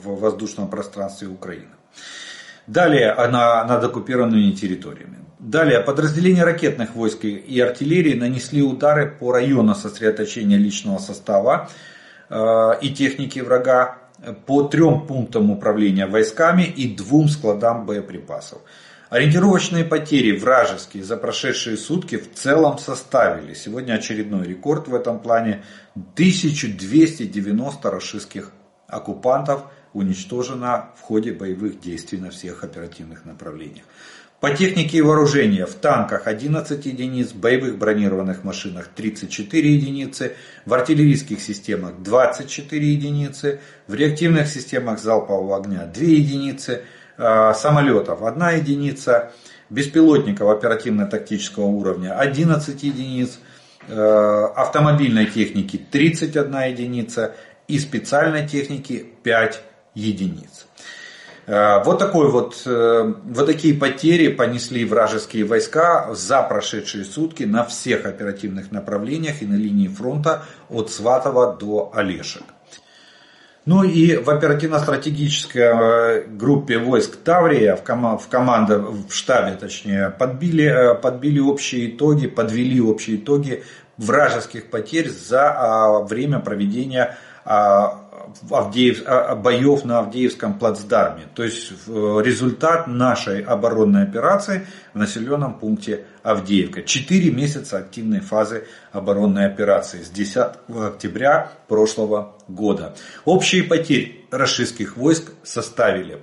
в 0.03 0.19
воздушном 0.19 0.67
пространстве 0.67 1.29
Украины. 1.29 1.71
Далее 2.67 3.15
на, 3.15 3.63
над 3.63 3.81
оккупированными 3.81 4.51
территориями. 4.51 5.19
Далее 5.39 5.79
подразделения 5.79 6.43
ракетных 6.43 6.93
войск 6.93 7.23
и 7.23 7.59
артиллерии 7.61 8.19
нанесли 8.19 8.61
удары 8.61 9.09
по 9.17 9.31
району 9.31 9.75
сосредоточения 9.75 10.57
личного 10.57 10.97
состава 10.97 11.69
э, 12.29 12.71
и 12.81 12.89
техники 12.89 13.39
врага 13.39 14.08
по 14.45 14.63
трем 14.63 15.05
пунктам 15.07 15.51
управления 15.51 16.07
войсками 16.07 16.63
и 16.63 16.93
двум 16.93 17.29
складам 17.29 17.85
боеприпасов. 17.85 18.59
Ориентировочные 19.09 19.85
потери 19.85 20.37
вражеские 20.37 21.03
за 21.03 21.17
прошедшие 21.17 21.77
сутки 21.77 22.17
в 22.17 22.33
целом 22.35 22.77
составили, 22.77 23.55
сегодня 23.55 23.93
очередной 23.93 24.45
рекорд 24.45 24.87
в 24.87 24.93
этом 24.93 25.19
плане, 25.19 25.63
1290 25.95 27.89
рашистских 27.89 28.51
оккупантов 28.87 29.63
уничтожено 29.93 30.89
в 30.95 31.01
ходе 31.01 31.33
боевых 31.33 31.79
действий 31.79 32.19
на 32.19 32.29
всех 32.29 32.63
оперативных 32.63 33.25
направлениях. 33.25 33.85
По 34.39 34.51
технике 34.51 34.99
и 34.99 35.01
вооружения 35.01 35.65
в 35.65 35.75
танках 35.75 36.25
11 36.25 36.85
единиц, 36.85 37.33
боевых 37.33 37.77
бронированных 37.77 38.45
машинах 38.45 38.87
34 38.87 39.73
единицы, 39.73 40.35
в 40.65 40.73
артиллерийских 40.73 41.41
системах 41.41 42.01
24 42.01 42.87
единицы, 42.87 43.59
в 43.87 43.93
реактивных 43.93 44.47
системах 44.47 44.99
залпового 44.99 45.57
огня 45.57 45.85
2 45.85 46.03
единицы, 46.03 46.83
а, 47.17 47.53
самолетов 47.53 48.23
1 48.23 48.61
единица, 48.61 49.33
беспилотников 49.69 50.49
оперативно-тактического 50.49 51.65
уровня 51.65 52.17
11 52.17 52.81
единиц, 52.81 53.39
а, 53.89 54.53
автомобильной 54.55 55.25
техники 55.25 55.77
31 55.91 56.71
единица 56.71 57.35
и 57.67 57.77
специальной 57.77 58.47
техники 58.47 59.05
5 59.21 59.61
единиц. 59.95 60.65
Э, 61.49 61.83
вот, 61.83 61.97
такой 61.97 62.29
вот, 62.29 62.61
э, 62.67 63.13
вот 63.23 63.45
такие 63.47 63.73
потери 63.73 64.27
понесли 64.27 64.85
вражеские 64.85 65.45
войска 65.45 66.13
за 66.13 66.43
прошедшие 66.43 67.03
сутки 67.03 67.41
на 67.41 67.63
всех 67.63 68.05
оперативных 68.05 68.71
направлениях 68.71 69.41
и 69.41 69.47
на 69.47 69.55
линии 69.55 69.87
фронта 69.87 70.43
от 70.69 70.91
Сватова 70.91 71.57
до 71.59 71.91
Олешек. 71.95 72.43
Ну 73.65 73.83
и 73.83 74.15
в 74.17 74.29
оперативно-стратегической 74.29 75.61
э, 75.63 76.27
группе 76.27 76.77
войск 76.77 77.15
Таврия, 77.15 77.75
в, 77.75 77.83
ком- 77.83 78.19
в 78.19 78.27
команде, 78.27 78.75
в 78.75 79.11
штабе 79.11 79.55
точнее, 79.55 80.11
подбили, 80.11 80.95
подбили 81.01 81.39
общие 81.39 81.89
итоги, 81.89 82.27
подвели 82.27 82.79
общие 82.79 83.17
итоги 83.17 83.63
вражеских 83.97 84.69
потерь 84.69 85.09
за 85.09 85.51
а, 85.51 85.99
время 86.03 86.39
проведения 86.39 87.17
а, 87.43 88.08
Авдеев, 88.49 89.03
а, 89.05 89.35
боев 89.35 89.85
на 89.85 89.99
Авдеевском 89.99 90.57
плацдарме. 90.59 91.23
То 91.35 91.43
есть 91.43 91.71
результат 91.87 92.87
нашей 92.87 93.41
оборонной 93.41 94.03
операции 94.03 94.67
в 94.93 94.97
населенном 94.97 95.59
пункте 95.59 96.05
Авдеевка. 96.23 96.83
Четыре 96.83 97.31
месяца 97.31 97.77
активной 97.77 98.19
фазы 98.19 98.65
оборонной 98.91 99.45
операции 99.45 100.01
с 100.01 100.09
10 100.09 100.57
октября 100.67 101.51
прошлого 101.67 102.35
года. 102.47 102.95
Общие 103.25 103.63
потери 103.63 104.25
российских 104.31 104.97
войск 104.97 105.31
составили 105.43 106.21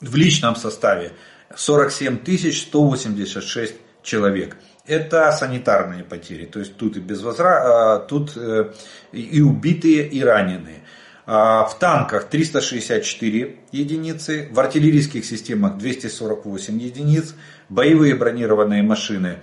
в 0.00 0.14
личном 0.16 0.56
составе 0.56 1.12
47 1.56 2.52
186 2.52 3.74
человек. 4.02 4.56
Это 4.86 5.32
санитарные 5.32 6.04
потери, 6.04 6.44
то 6.44 6.58
есть 6.58 6.76
тут 6.76 6.98
и 6.98 7.00
без 7.00 7.22
возра, 7.22 8.00
тут 8.00 8.36
э, 8.36 8.70
и 9.12 9.40
убитые, 9.40 10.06
и 10.06 10.22
раненые. 10.22 10.83
А, 11.26 11.64
в 11.64 11.78
танках 11.78 12.28
364 12.28 13.56
единицы, 13.72 14.48
в 14.50 14.60
артиллерийских 14.60 15.24
системах 15.24 15.78
248 15.78 16.80
единиц, 16.80 17.34
боевые 17.68 18.14
бронированные 18.14 18.82
машины 18.82 19.38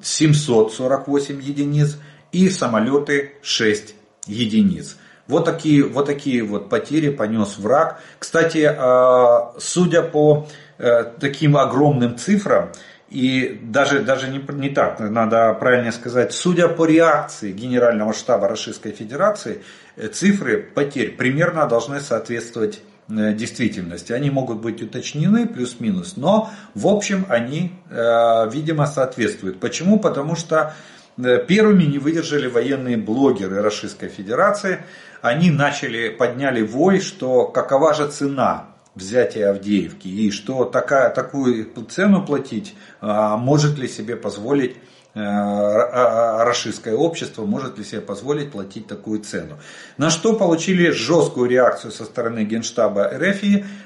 748 0.00 1.42
единиц 1.42 1.98
и 2.30 2.48
самолеты 2.48 3.32
6 3.42 3.94
единиц. 4.26 4.96
Вот 5.26 5.44
такие, 5.44 5.84
вот 5.84 6.06
такие 6.06 6.42
вот 6.42 6.70
потери 6.70 7.10
понес 7.10 7.58
враг. 7.58 8.00
Кстати, 8.18 8.64
а, 8.64 9.54
судя 9.58 10.02
по 10.02 10.46
э, 10.78 11.04
таким 11.18 11.56
огромным 11.56 12.16
цифрам, 12.16 12.70
и 13.10 13.58
даже, 13.62 14.00
даже 14.00 14.28
не, 14.28 14.42
не 14.54 14.68
так, 14.68 15.00
надо 15.00 15.54
правильно 15.54 15.92
сказать, 15.92 16.32
судя 16.34 16.68
по 16.68 16.84
реакции 16.84 17.52
Генерального 17.52 18.12
штаба 18.12 18.48
Российской 18.48 18.92
Федерации, 18.92 19.62
э, 19.96 20.08
цифры 20.08 20.58
потерь 20.58 21.16
примерно 21.16 21.66
должны 21.66 22.00
соответствовать 22.00 22.82
э, 23.08 23.32
действительности. 23.32 24.12
Они 24.12 24.28
могут 24.28 24.60
быть 24.60 24.82
уточнены 24.82 25.46
плюс-минус, 25.46 26.18
но 26.18 26.50
в 26.74 26.86
общем 26.86 27.24
они, 27.30 27.72
э, 27.88 28.50
видимо, 28.50 28.86
соответствуют. 28.86 29.58
Почему? 29.58 29.98
Потому 29.98 30.36
что 30.36 30.74
первыми 31.16 31.84
не 31.84 31.98
выдержали 31.98 32.46
военные 32.46 32.96
блогеры 32.98 33.62
Российской 33.62 34.08
Федерации. 34.08 34.84
Они 35.22 35.50
начали, 35.50 36.10
подняли 36.10 36.62
вой, 36.62 37.00
что 37.00 37.46
какова 37.46 37.92
же 37.94 38.08
цена 38.08 38.66
взятия 38.98 39.50
Авдеевки 39.50 40.08
и 40.08 40.30
что 40.30 40.64
такая, 40.64 41.10
такую 41.10 41.66
цену 41.88 42.24
платить 42.24 42.74
а, 43.00 43.36
может 43.36 43.78
ли 43.78 43.88
себе 43.88 44.16
позволить 44.16 44.76
российское 45.14 46.94
общество 46.94 47.44
может 47.44 47.78
ли 47.78 47.84
себе 47.84 48.00
позволить 48.00 48.52
платить 48.52 48.86
такую 48.86 49.20
цену. 49.20 49.58
На 49.96 50.10
что 50.10 50.34
получили 50.34 50.90
жесткую 50.90 51.50
реакцию 51.50 51.90
со 51.90 52.04
стороны 52.04 52.44
Генштаба 52.44 53.10
РФ 53.10 53.42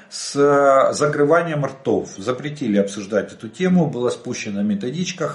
с 0.09 0.93
закрыванием 0.93 1.65
ртов. 1.65 2.09
Запретили 2.17 2.77
обсуждать 2.77 3.33
эту 3.33 3.49
тему, 3.49 3.89
была 3.89 4.11
спущена 4.11 4.61
методичка 4.61 5.27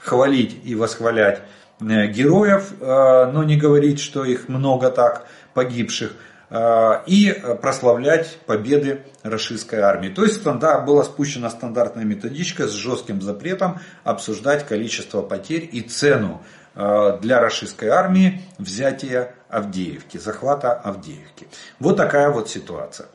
хвалить 0.00 0.56
и 0.64 0.74
восхвалять 0.74 1.42
героев, 1.80 2.72
но 2.80 3.44
не 3.44 3.56
говорить, 3.56 4.00
что 4.00 4.24
их 4.24 4.48
много 4.48 4.90
так 4.90 5.26
погибших. 5.54 6.12
Э, 6.48 7.02
и 7.06 7.32
прославлять 7.60 8.38
победы 8.46 9.02
российской 9.24 9.80
армии. 9.80 10.10
То 10.10 10.22
есть 10.22 10.44
была 10.44 11.02
спущена 11.02 11.50
стандартная 11.50 12.04
методичка 12.04 12.68
с 12.68 12.72
жестким 12.72 13.20
запретом 13.20 13.80
обсуждать 14.04 14.64
количество 14.64 15.22
потерь 15.22 15.68
и 15.72 15.80
цену 15.80 16.42
э, 16.76 17.18
для 17.20 17.40
российской 17.40 17.88
армии 17.88 18.42
взятия 18.58 19.34
Авдеевки, 19.48 20.18
захвата 20.18 20.72
Авдеевки. 20.72 21.48
Вот 21.80 21.96
такая 21.96 22.30
вот 22.30 22.48
ситуация. 22.48 23.08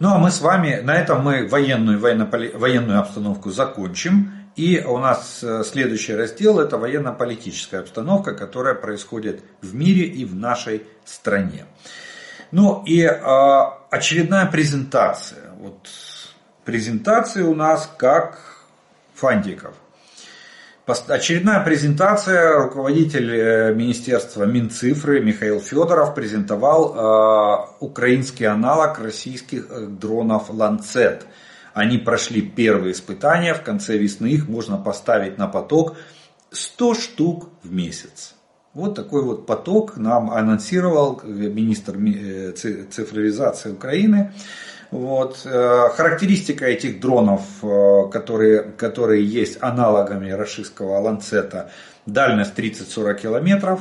Ну 0.00 0.08
а 0.08 0.18
мы 0.18 0.32
с 0.32 0.40
вами, 0.40 0.80
на 0.82 0.96
этом 0.96 1.22
мы 1.22 1.46
военную, 1.46 2.00
военную 2.00 2.98
обстановку 2.98 3.50
закончим. 3.50 4.32
И 4.56 4.80
у 4.80 4.98
нас 4.98 5.42
э, 5.42 5.62
следующий 5.64 6.14
раздел– 6.14 6.58
это 6.60 6.76
военно-политическая 6.76 7.78
обстановка, 7.78 8.34
которая 8.34 8.74
происходит 8.74 9.42
в 9.62 9.74
мире 9.74 10.04
и 10.04 10.24
в 10.24 10.34
нашей 10.34 10.86
стране. 11.04 11.66
Ну 12.50 12.82
и 12.84 13.02
э, 13.02 13.14
очередная 13.90 14.46
презентация. 14.46 15.52
Вот 15.58 15.88
презентация 16.64 17.44
у 17.44 17.54
нас 17.54 17.90
как 17.96 18.66
фантиков. 19.14 19.74
Очередная 20.86 21.60
презентация. 21.60 22.58
Руководитель 22.58 23.30
э, 23.30 23.74
Министерства 23.74 24.44
Минцифры 24.44 25.20
Михаил 25.20 25.60
Федоров 25.60 26.14
презентовал 26.14 26.94
э, 26.94 27.84
украинский 27.84 28.46
аналог 28.46 28.98
российских 28.98 29.66
э, 29.70 29.86
дронов 29.86 30.50
«Ланцет». 30.50 31.26
Они 31.74 31.98
прошли 31.98 32.42
первые 32.42 32.92
испытания, 32.92 33.54
в 33.54 33.62
конце 33.62 33.96
весны 33.96 34.26
их 34.26 34.48
можно 34.48 34.76
поставить 34.76 35.38
на 35.38 35.46
поток 35.46 35.96
100 36.50 36.94
штук 36.94 37.48
в 37.62 37.72
месяц. 37.72 38.34
Вот 38.72 38.94
такой 38.94 39.22
вот 39.22 39.46
поток 39.46 39.96
нам 39.96 40.30
анонсировал 40.30 41.20
министр 41.24 41.96
э, 41.96 42.52
цифровизации 42.52 43.72
Украины. 43.72 44.32
Вот. 44.92 45.42
Э, 45.44 45.88
характеристика 45.92 46.66
этих 46.66 47.00
дронов, 47.00 47.42
э, 47.62 48.02
которые, 48.12 48.62
которые 48.62 49.24
есть 49.24 49.58
аналогами 49.60 50.30
российского 50.30 50.98
ланцета, 51.00 51.72
дальность 52.06 52.56
30-40 52.56 53.20
километров. 53.20 53.80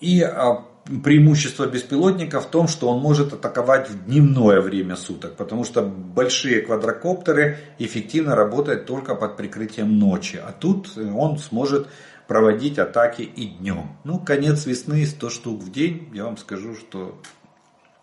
И 0.00 0.22
а, 0.22 0.64
преимущество 1.02 1.66
беспилотника 1.66 2.40
в 2.40 2.46
том, 2.46 2.68
что 2.68 2.88
он 2.88 3.00
может 3.00 3.32
атаковать 3.32 3.88
в 3.88 4.04
дневное 4.04 4.60
время 4.60 4.96
суток, 4.96 5.36
потому 5.36 5.64
что 5.64 5.82
большие 5.82 6.60
квадрокоптеры 6.60 7.58
эффективно 7.78 8.36
работают 8.36 8.86
только 8.86 9.14
под 9.14 9.36
прикрытием 9.36 9.98
ночи, 9.98 10.36
а 10.36 10.52
тут 10.52 10.96
он 10.96 11.38
сможет 11.38 11.88
проводить 12.26 12.78
атаки 12.78 13.22
и 13.22 13.46
днем. 13.46 13.96
Ну, 14.04 14.18
конец 14.18 14.66
весны 14.66 15.06
100 15.06 15.30
штук 15.30 15.62
в 15.62 15.72
день, 15.72 16.10
я 16.12 16.24
вам 16.24 16.36
скажу, 16.36 16.74
что 16.74 17.18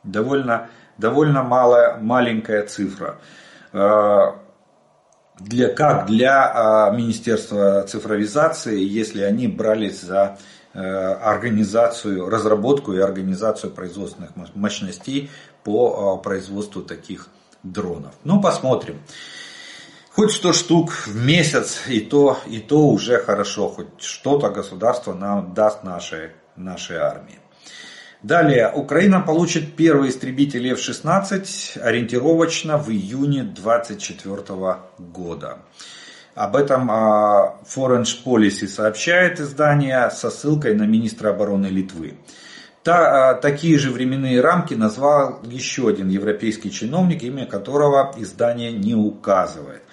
довольно, 0.04 0.70
довольно 0.98 1.44
малая, 1.44 1.98
маленькая 1.98 2.66
цифра. 2.66 3.20
А, 3.74 4.40
для, 5.40 5.74
как 5.74 6.08
для 6.08 6.52
а, 6.88 6.92
Министерства 6.92 7.84
цифровизации, 7.84 8.80
если 8.84 9.22
они 9.22 9.48
брались 9.48 10.02
за 10.02 10.38
Э, 10.38 10.61
организацию, 10.80 12.30
разработку 12.30 12.94
и 12.94 13.00
организацию 13.00 13.72
производственных 13.72 14.32
мощностей 14.56 15.30
по 15.64 16.18
э, 16.20 16.24
производству 16.24 16.82
таких 16.82 17.28
дронов. 17.64 18.14
Ну, 18.24 18.42
посмотрим. 18.42 19.02
Хоть 20.14 20.32
100 20.34 20.54
штук 20.54 20.92
в 20.92 21.16
месяц, 21.16 21.82
и 21.88 22.02
то, 22.02 22.38
и 22.46 22.60
то 22.60 22.88
уже 22.88 23.18
хорошо. 23.18 23.70
Хоть 23.70 24.02
что-то 24.02 24.50
государство 24.50 25.14
нам 25.14 25.54
даст 25.54 25.84
нашей, 25.84 26.32
нашей 26.56 26.98
армии. 26.98 27.40
Далее, 28.22 28.72
Украина 28.72 29.20
получит 29.22 29.76
первый 29.76 30.10
истребитель 30.10 30.68
F-16 30.74 31.80
ориентировочно 31.82 32.78
в 32.78 32.90
июне 32.92 33.44
2024 33.44 34.78
года. 35.00 35.60
Об 36.42 36.56
этом 36.56 36.90
а, 36.90 37.60
Foreign 37.64 38.04
Policy 38.26 38.66
сообщает 38.66 39.40
издание 39.40 40.10
со 40.10 40.32
ссылкой 40.32 40.74
на 40.74 40.88
министра 40.88 41.30
обороны 41.30 41.68
Литвы. 41.68 42.16
Та, 42.82 43.30
а, 43.30 43.34
такие 43.36 43.78
же 43.78 43.92
временные 43.92 44.42
рамки 44.42 44.74
назвал 44.74 45.40
еще 45.44 45.88
один 45.88 46.10
европейский 46.10 46.72
чиновник, 46.72 47.22
имя 47.22 47.46
которого 47.46 48.16
издание 48.18 48.72
не 48.72 48.96
указывает. 48.96 49.84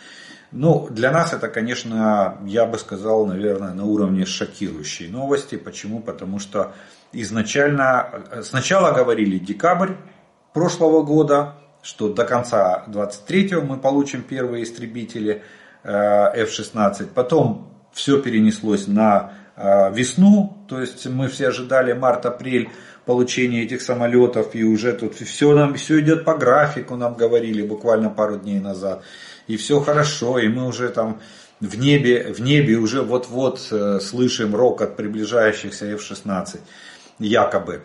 Ну, 0.51 0.89
для 0.89 1.11
нас 1.11 1.35
это, 1.35 1.49
конечно, 1.49 2.39
я 2.47 2.65
бы 2.65 2.79
сказал, 2.79 3.27
наверное, 3.27 3.75
на 3.75 3.85
уровне 3.85 4.25
шокирующей 4.25 5.09
новости. 5.09 5.57
Почему? 5.57 6.01
Потому 6.01 6.39
что 6.39 6.73
изначально, 7.13 8.25
сначала 8.43 8.93
говорили 8.93 9.39
декабрь 9.39 9.97
прошлого 10.55 11.03
года, 11.03 11.57
что 11.83 12.11
до 12.11 12.25
конца 12.25 12.85
23 12.87 13.57
мы 13.57 13.77
получим 13.77 14.23
первые 14.23 14.65
истребители– 14.65 15.43
Э, 15.53 15.68
F-16. 15.85 17.09
Потом 17.15 17.69
все 17.93 18.21
перенеслось 18.21 18.87
на 18.87 19.33
э, 19.57 19.93
весну, 19.93 20.57
то 20.69 20.81
есть 20.81 21.07
мы 21.07 21.29
все 21.29 21.49
ожидали 21.49 21.93
март-апрель 21.93 22.69
получения 23.05 23.63
этих 23.63 23.81
самолетов, 23.81 24.55
и 24.55 24.65
уже 24.65 24.93
тут 24.93 25.15
все, 25.15 25.55
нам, 25.55 25.75
все 25.75 26.01
идет 26.01 26.25
по 26.25 26.35
графику, 26.37 26.97
нам 26.97 27.15
говорили 27.15 27.63
буквально 27.63 28.11
пару 28.11 28.37
дней 28.37 28.61
назад. 28.61 29.03
И 29.47 29.57
все 29.57 29.81
хорошо, 29.81 30.39
и 30.39 30.49
мы 30.49 30.67
уже 30.67 30.91
там 30.91 31.21
в 31.61 31.79
небе, 31.79 32.33
в 32.33 32.41
небе 32.41 32.77
уже 32.77 33.03
вот-вот 33.03 33.67
э, 33.71 34.01
слышим 34.01 34.55
рок 34.55 34.83
от 34.83 34.97
приближающихся 34.97 35.87
F-16, 35.87 36.61
якобы. 37.19 37.83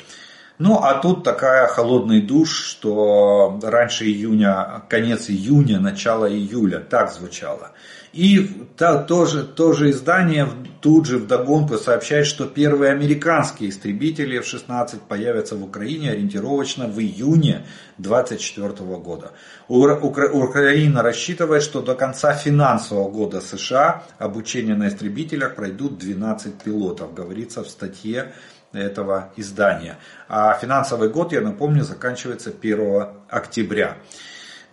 Ну, 0.65 0.79
а 0.81 0.93
тут 0.93 1.25
такая 1.25 1.67
холодный 1.67 2.21
душ, 2.21 2.49
что 2.49 3.59
раньше 3.61 4.05
июня, 4.05 4.83
конец 4.87 5.29
июня, 5.29 5.81
начало 5.81 6.31
июля, 6.31 6.79
так 6.79 7.11
звучало. 7.11 7.71
И 8.13 8.47
та, 8.77 9.03
тоже, 9.03 9.43
тоже 9.43 9.89
издание 9.89 10.47
тут 10.79 11.07
же 11.07 11.17
вдогонку 11.17 11.77
сообщает, 11.77 12.27
что 12.27 12.45
первые 12.45 12.93
американские 12.93 13.71
истребители 13.71 14.37
F-16 14.37 14.99
появятся 15.05 15.57
в 15.57 15.63
Украине 15.63 16.11
ориентировочно 16.11 16.87
в 16.87 16.97
июне 16.97 17.65
2024 17.97 18.99
года. 18.99 19.31
Украина 19.67 21.01
рассчитывает, 21.01 21.63
что 21.63 21.81
до 21.81 21.93
конца 21.93 22.35
финансового 22.35 23.09
года 23.09 23.41
США 23.41 24.05
обучение 24.17 24.75
на 24.75 24.87
истребителях 24.87 25.55
пройдут 25.55 25.97
12 25.97 26.53
пилотов, 26.63 27.13
говорится 27.13 27.65
в 27.65 27.67
статье 27.67 28.31
этого 28.73 29.29
издания. 29.37 29.97
А 30.27 30.53
финансовый 30.55 31.09
год, 31.09 31.31
я 31.31 31.41
напомню, 31.41 31.83
заканчивается 31.83 32.51
1 32.51 33.07
октября. 33.29 33.97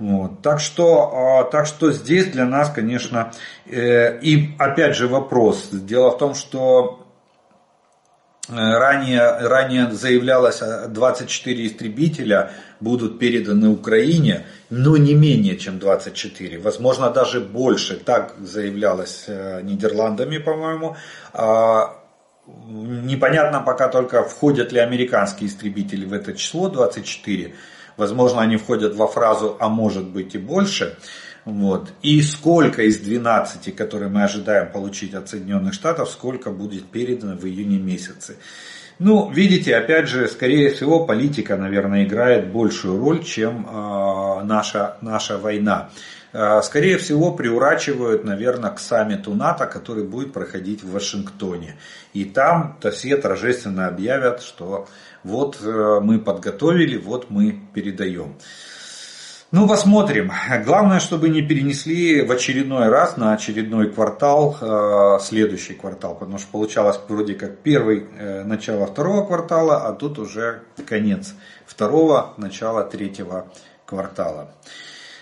Вот. 0.00 0.40
Так, 0.40 0.60
что, 0.60 1.12
а, 1.12 1.44
так 1.44 1.66
что 1.66 1.92
здесь 1.92 2.26
для 2.28 2.46
нас, 2.46 2.70
конечно, 2.70 3.32
э, 3.66 4.18
и 4.20 4.54
опять 4.58 4.96
же 4.96 5.08
вопрос. 5.08 5.68
Дело 5.72 6.12
в 6.12 6.16
том, 6.18 6.34
что 6.34 7.06
э, 8.48 8.54
ранее, 8.54 9.46
ранее 9.46 9.92
заявлялось 9.92 10.62
24 10.88 11.66
истребителя 11.66 12.50
будут 12.80 13.18
переданы 13.18 13.68
Украине, 13.68 14.46
но 14.70 14.96
не 14.96 15.12
менее 15.12 15.58
чем 15.58 15.78
24, 15.78 16.58
возможно 16.60 17.10
даже 17.10 17.40
больше, 17.40 17.96
так 17.96 18.34
заявлялось 18.40 19.24
э, 19.26 19.60
Нидерландами, 19.62 20.38
по-моему. 20.38 20.96
Непонятно 22.68 23.60
пока 23.60 23.88
только, 23.88 24.22
входят 24.22 24.72
ли 24.72 24.78
американские 24.78 25.48
истребители 25.48 26.04
в 26.04 26.12
это 26.12 26.32
число 26.34 26.68
24. 26.68 27.54
Возможно, 27.96 28.40
они 28.40 28.56
входят 28.56 28.94
во 28.94 29.06
фразу 29.06 29.56
«а 29.60 29.68
может 29.68 30.06
быть 30.08 30.34
и 30.34 30.38
больше». 30.38 30.96
Вот. 31.44 31.92
И 32.02 32.20
сколько 32.22 32.82
из 32.82 32.98
12, 32.98 33.74
которые 33.74 34.10
мы 34.10 34.24
ожидаем 34.24 34.70
получить 34.70 35.14
от 35.14 35.28
Соединенных 35.28 35.74
Штатов, 35.74 36.10
сколько 36.10 36.50
будет 36.50 36.86
передано 36.86 37.34
в 37.34 37.46
июне 37.46 37.78
месяце. 37.78 38.36
Ну, 38.98 39.30
видите, 39.30 39.74
опять 39.74 40.08
же, 40.08 40.28
скорее 40.28 40.70
всего, 40.70 41.06
политика, 41.06 41.56
наверное, 41.56 42.04
играет 42.04 42.52
большую 42.52 43.00
роль, 43.00 43.24
чем 43.24 43.66
э, 43.66 44.44
наша, 44.44 44.98
наша 45.00 45.38
война. 45.38 45.88
Э, 46.32 46.60
скорее 46.62 46.98
всего, 46.98 47.32
приурачивают, 47.32 48.24
наверное, 48.24 48.70
к 48.70 48.78
саммиту 48.78 49.34
НАТО, 49.34 49.66
который 49.66 50.04
будет 50.04 50.32
проходить 50.32 50.82
в 50.82 50.92
Вашингтоне. 50.92 51.76
И 52.12 52.24
там-то 52.24 52.90
все 52.90 53.16
торжественно 53.16 53.88
объявят, 53.88 54.42
что 54.42 54.86
вот 55.24 55.58
э, 55.62 56.00
мы 56.02 56.18
подготовили, 56.18 56.96
вот 56.96 57.30
мы 57.30 57.58
передаем. 57.74 58.36
Ну, 59.52 59.66
посмотрим. 59.66 60.30
Главное, 60.64 61.00
чтобы 61.00 61.28
не 61.28 61.42
перенесли 61.42 62.22
в 62.22 62.30
очередной 62.30 62.88
раз 62.88 63.16
на 63.16 63.32
очередной 63.32 63.90
квартал, 63.90 64.56
э, 64.60 65.18
следующий 65.20 65.74
квартал, 65.74 66.14
потому 66.14 66.38
что 66.38 66.46
получалось 66.52 67.00
вроде 67.08 67.34
как 67.34 67.58
первый, 67.58 68.06
э, 68.16 68.44
начало 68.44 68.86
второго 68.86 69.26
квартала, 69.26 69.88
а 69.88 69.92
тут 69.92 70.20
уже 70.20 70.62
конец 70.86 71.34
второго, 71.66 72.34
начало 72.36 72.84
третьего 72.84 73.48
квартала. 73.86 74.52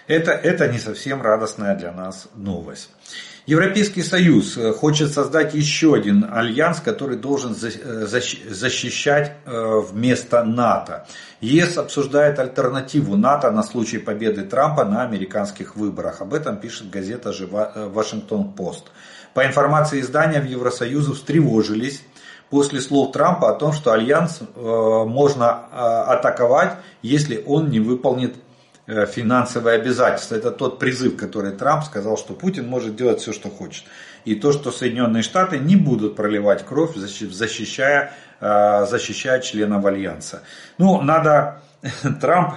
Это, 0.09 0.33
это 0.33 0.69
не 0.69 0.79
совсем 0.79 1.21
радостная 1.21 1.77
для 1.77 1.93
нас 1.93 2.29
новость. 2.35 2.91
Европейский 3.45 4.03
Союз 4.03 4.57
э, 4.57 4.73
хочет 4.73 5.13
создать 5.13 5.55
еще 5.55 5.95
один 5.95 6.27
альянс, 6.31 6.81
который 6.81 7.17
должен 7.17 7.53
э, 7.53 8.07
защищать 8.07 9.33
э, 9.45 9.81
вместо 9.91 10.45
НАТО. 10.45 11.07
ЕС 11.43 11.77
обсуждает 11.77 12.39
альтернативу 12.39 13.17
НАТО 13.17 13.51
на 13.51 13.63
случай 13.63 13.99
победы 13.99 14.45
Трампа 14.45 14.85
на 14.85 15.03
американских 15.03 15.77
выборах. 15.77 16.23
Об 16.23 16.33
этом 16.35 16.57
пишет 16.57 16.91
газета 16.91 17.33
«Вашингтон-Пост». 17.75 18.87
По 19.35 19.47
информации 19.47 20.01
издания 20.01 20.41
в 20.41 20.47
Евросоюзу 20.47 21.15
встревожились 21.15 22.03
после 22.51 22.81
слов 22.81 23.13
Трампа 23.13 23.51
о 23.51 23.55
том, 23.55 23.73
что 23.73 23.93
альянс 23.93 24.41
можно 24.57 26.05
атаковать, 26.07 26.77
если 27.03 27.43
он 27.47 27.71
не 27.71 27.79
выполнит 27.79 28.35
финансовые 28.89 29.77
обязательства. 29.77 30.37
Это 30.37 30.51
тот 30.51 30.79
призыв, 30.79 31.17
который 31.17 31.53
Трамп 31.53 31.85
сказал, 31.85 32.17
что 32.17 32.33
Путин 32.33 32.67
может 32.67 32.97
делать 32.97 33.21
все, 33.21 33.33
что 33.33 33.51
хочет. 33.51 33.85
И 34.25 34.35
то, 34.35 34.53
что 34.53 34.73
Соединенные 34.73 35.23
Штаты 35.23 35.59
не 35.59 35.77
будут 35.77 36.17
проливать 36.17 36.65
кровь, 36.65 36.97
защищая, 36.97 38.13
э, 38.41 38.87
защищая 38.87 39.41
членов 39.41 39.85
Альянса. 39.85 40.43
Ну, 40.79 41.03
надо 41.03 41.61
Трамп, 42.21 42.55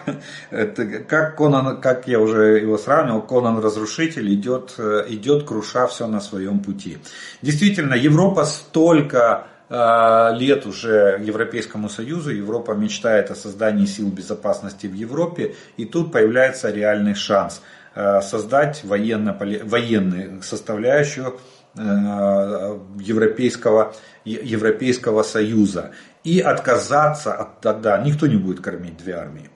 это 0.50 0.86
как 0.86 1.36
Конан, 1.36 1.80
как 1.82 2.08
я 2.08 2.20
уже 2.20 2.60
его 2.60 2.78
сравнивал, 2.78 3.22
Конан 3.22 3.60
Разрушитель 3.60 4.34
идет, 4.34 4.76
э, 4.78 5.06
идет 5.10 5.44
круша 5.44 5.86
все 5.88 6.08
на 6.08 6.22
своем 6.22 6.60
пути. 6.60 6.98
Действительно, 7.42 7.94
Европа 7.94 8.46
столько 8.46 9.48
Э, 9.48 9.51
лет 9.72 10.66
уже 10.66 11.18
Европейскому 11.24 11.88
Союзу. 11.88 12.32
Европа 12.32 12.74
мечтает 12.74 13.32
о 13.32 13.36
создании 13.36 13.86
сил 13.86 14.10
безопасности 14.10 14.86
в 14.86 14.94
Европе. 14.94 15.56
И 15.78 15.86
тут 15.86 16.12
появляется 16.12 16.72
реальный 16.72 17.16
шанс 17.16 17.62
э, 17.96 18.22
создать 18.22 18.84
военно, 18.84 19.34
военную 19.34 20.42
составляющую 20.42 21.40
э, 21.78 21.80
Европейского, 23.00 23.94
Европейского 24.26 25.24
Союза. 25.24 25.92
И 26.26 26.42
отказаться 26.42 27.34
от 27.34 27.62
тогда, 27.62 27.98
никто 28.00 28.28
не 28.28 28.36
будет 28.36 28.60
кормить 28.60 28.98
две 28.98 29.14
армии. 29.14 29.50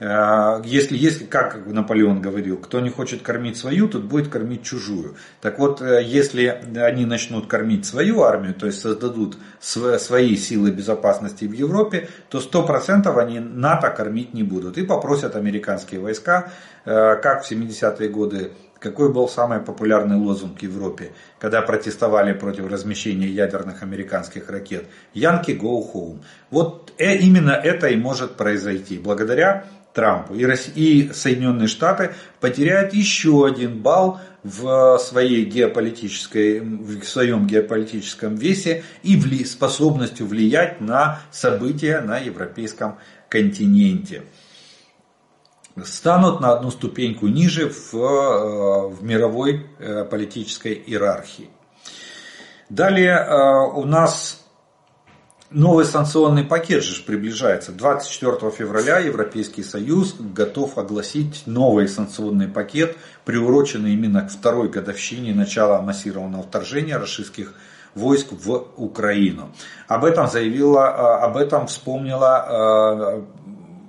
Э, 0.00 0.62
если, 0.64 0.96
если, 0.96 1.24
как 1.24 1.66
Наполеон 1.66 2.20
говорил, 2.20 2.56
кто 2.58 2.80
не 2.80 2.90
хочет 2.90 3.22
кормить 3.22 3.56
свою, 3.56 3.88
тот 3.88 4.04
будет 4.04 4.28
кормить 4.28 4.62
чужую. 4.62 5.16
Так 5.40 5.58
вот, 5.58 5.82
э, 5.82 6.02
если 6.04 6.46
они 6.76 7.04
начнут 7.04 7.46
кормить 7.46 7.84
свою 7.84 8.22
армию, 8.22 8.54
то 8.54 8.66
есть 8.66 8.80
создадут 8.80 9.36
свои 9.60 10.36
силы 10.36 10.70
безопасности 10.70 11.46
в 11.46 11.52
Европе, 11.52 12.08
то 12.28 12.38
100% 12.38 13.18
они 13.18 13.40
НАТО 13.40 13.90
кормить 13.90 14.34
не 14.34 14.42
будут. 14.42 14.78
И 14.78 14.84
попросят 14.84 15.34
американские 15.36 16.00
войска, 16.00 16.52
э, 16.84 17.16
как 17.16 17.44
в 17.44 17.50
70-е 17.50 18.08
годы, 18.08 18.52
какой 18.78 19.12
был 19.12 19.28
самый 19.28 19.58
популярный 19.58 20.16
лозунг 20.16 20.60
в 20.60 20.62
Европе, 20.62 21.10
когда 21.40 21.62
протестовали 21.62 22.32
против 22.32 22.70
размещения 22.70 23.26
ядерных 23.26 23.82
американских 23.82 24.48
ракет? 24.48 24.86
Янки 25.14 25.50
go 25.50 25.82
home. 25.92 26.20
Вот 26.50 26.92
именно 26.98 27.50
это 27.50 27.88
и 27.88 27.96
может 27.96 28.36
произойти. 28.36 28.98
Благодаря 28.98 29.64
Трампу. 29.98 30.34
И, 30.34 30.44
Россия, 30.44 30.74
и 30.76 31.12
Соединенные 31.12 31.66
Штаты 31.66 32.14
потеряют 32.38 32.94
еще 32.94 33.44
один 33.44 33.82
балл 33.82 34.20
в, 34.44 34.96
своей 34.98 35.44
геополитической, 35.44 36.60
в 36.60 37.02
своем 37.02 37.48
геополитическом 37.48 38.36
весе 38.36 38.84
и 39.02 39.16
вли, 39.16 39.44
способностью 39.44 40.28
влиять 40.28 40.80
на 40.80 41.18
события 41.32 42.00
на 42.00 42.18
европейском 42.18 43.00
континенте. 43.28 44.22
Станут 45.82 46.38
на 46.38 46.52
одну 46.52 46.70
ступеньку 46.70 47.26
ниже 47.26 47.68
в, 47.68 47.92
э, 47.96 48.88
в 48.94 49.02
мировой 49.02 49.66
э, 49.80 50.04
политической 50.04 50.74
иерархии. 50.74 51.50
Далее 52.70 53.16
э, 53.16 53.72
у 53.74 53.84
нас 53.84 54.37
Новый 55.50 55.86
санкционный 55.86 56.44
пакет 56.44 56.84
же 56.84 57.02
приближается. 57.02 57.72
24 57.72 58.50
февраля 58.50 58.98
Европейский 58.98 59.62
Союз 59.62 60.14
готов 60.18 60.76
огласить 60.76 61.44
новый 61.46 61.88
санкционный 61.88 62.48
пакет, 62.48 62.98
приуроченный 63.24 63.94
именно 63.94 64.28
к 64.28 64.30
второй 64.30 64.68
годовщине 64.68 65.32
начала 65.32 65.80
массированного 65.80 66.42
вторжения 66.42 66.98
российских 66.98 67.54
войск 67.94 68.26
в 68.30 68.66
Украину. 68.76 69.50
Об 69.86 70.04
этом 70.04 70.28
заявила, 70.28 70.88
а, 70.88 71.24
об 71.24 71.38
этом 71.38 71.66
вспомнила 71.66 72.44
а, 72.46 73.24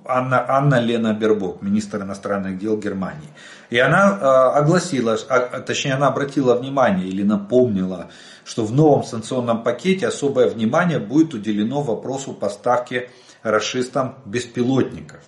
Анна, 0.09 0.45
Анна 0.49 0.79
Лена 0.79 1.13
Бербок, 1.13 1.61
министр 1.61 2.01
иностранных 2.01 2.57
дел 2.57 2.77
Германии. 2.77 3.29
И 3.69 3.77
она 3.77 4.17
а, 4.21 4.51
огласила, 4.57 5.17
точнее 5.65 5.93
она 5.93 6.07
обратила 6.07 6.55
внимание 6.55 7.07
или 7.07 7.23
напомнила 7.23 8.09
что 8.49 8.65
в 8.65 8.73
новом 8.73 9.03
санкционном 9.03 9.61
пакете 9.61 10.07
особое 10.07 10.49
внимание 10.49 10.97
будет 10.97 11.35
уделено 11.35 11.83
вопросу 11.83 12.33
поставки 12.33 13.11
расистам 13.43 14.15
беспилотников 14.25 15.19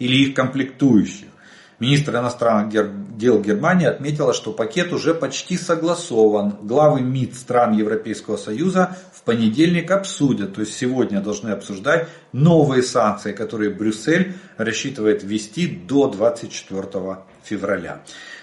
или 0.00 0.16
их 0.16 0.34
комплектующих. 0.34 1.28
Министр 1.78 2.16
иностранных 2.16 3.16
дел 3.16 3.40
Германии 3.40 3.86
отметила, 3.86 4.34
что 4.34 4.52
пакет 4.52 4.92
уже 4.92 5.14
почти 5.14 5.56
согласован. 5.56 6.56
Главы 6.62 7.02
МИД 7.02 7.36
стран 7.36 7.72
Европейского 7.76 8.36
Союза 8.36 8.96
понедельник 9.26 9.90
обсудят, 9.90 10.54
то 10.54 10.60
есть 10.60 10.74
сегодня 10.74 11.20
должны 11.20 11.50
обсуждать 11.50 12.08
новые 12.32 12.82
санкции, 12.82 13.32
которые 13.32 13.70
Брюссель 13.70 14.34
рассчитывает 14.56 15.22
ввести 15.24 15.66
до 15.66 16.08
24 16.08 17.18
февраля. 17.42 18.00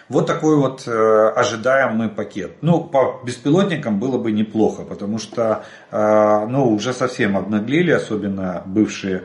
Вот 0.09 0.27
такой 0.27 0.57
вот 0.57 0.83
э, 0.85 1.31
ожидаемый 1.35 2.09
пакет. 2.09 2.57
Ну, 2.61 2.83
по 2.83 3.21
беспилотникам 3.25 3.99
было 3.99 4.17
бы 4.17 4.33
неплохо, 4.33 4.83
потому 4.83 5.17
что 5.17 5.63
э, 5.89 6.47
ну, 6.49 6.69
уже 6.69 6.93
совсем 6.93 7.37
обнаглели, 7.37 7.91
особенно 7.91 8.61
бывшие 8.65 9.23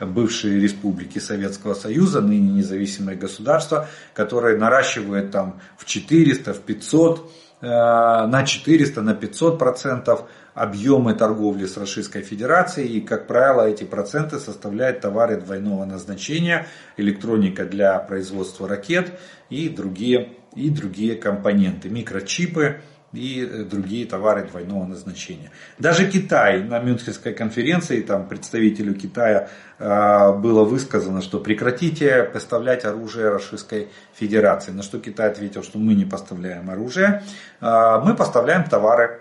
бывшие 0.00 0.60
республики 0.60 1.18
Советского 1.18 1.74
Союза, 1.74 2.20
ныне 2.20 2.52
независимые 2.52 3.16
государства, 3.16 3.88
которые 4.14 4.56
наращивают 4.56 5.32
там 5.32 5.60
в 5.76 5.86
400, 5.86 6.54
в 6.54 6.60
500, 6.60 7.32
э, 7.60 7.66
на 7.66 8.44
400, 8.44 9.02
на 9.02 9.14
500 9.14 9.58
процентов 9.58 10.28
объемы 10.58 11.14
торговли 11.14 11.66
с 11.66 11.76
Российской 11.76 12.22
Федерацией. 12.22 12.98
И, 12.98 13.00
как 13.00 13.26
правило, 13.26 13.68
эти 13.68 13.84
проценты 13.84 14.38
составляют 14.38 15.00
товары 15.00 15.40
двойного 15.40 15.84
назначения, 15.84 16.66
электроника 16.96 17.64
для 17.64 17.98
производства 17.98 18.68
ракет 18.68 19.12
и 19.50 19.68
другие, 19.68 20.30
и 20.54 20.70
другие 20.70 21.14
компоненты, 21.14 21.88
микрочипы 21.88 22.80
и 23.12 23.40
э, 23.40 23.64
другие 23.64 24.04
товары 24.06 24.44
двойного 24.44 24.84
назначения. 24.84 25.50
Даже 25.78 26.10
Китай 26.10 26.62
на 26.62 26.78
Мюнхенской 26.78 27.32
конференции, 27.32 28.02
там 28.02 28.28
представителю 28.28 28.94
Китая 28.94 29.48
э, 29.78 30.32
было 30.32 30.64
высказано, 30.64 31.22
что 31.22 31.40
прекратите 31.40 32.24
поставлять 32.24 32.84
оружие 32.84 33.30
Российской 33.30 33.88
Федерации. 34.14 34.72
На 34.72 34.82
что 34.82 34.98
Китай 34.98 35.30
ответил, 35.30 35.62
что 35.62 35.78
мы 35.78 35.94
не 35.94 36.04
поставляем 36.04 36.68
оружие, 36.68 37.22
э, 37.60 38.00
мы 38.04 38.14
поставляем 38.14 38.64
товары 38.64 39.20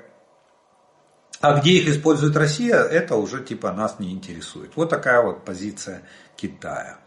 а 1.41 1.59
где 1.59 1.71
их 1.71 1.89
использует 1.89 2.35
Россия, 2.35 2.77
это 2.77 3.15
уже 3.15 3.43
типа 3.43 3.71
нас 3.71 3.99
не 3.99 4.11
интересует. 4.11 4.71
Вот 4.75 4.89
такая 4.89 5.21
вот 5.21 5.45
позиция 5.45 6.01
Китая. 6.35 6.97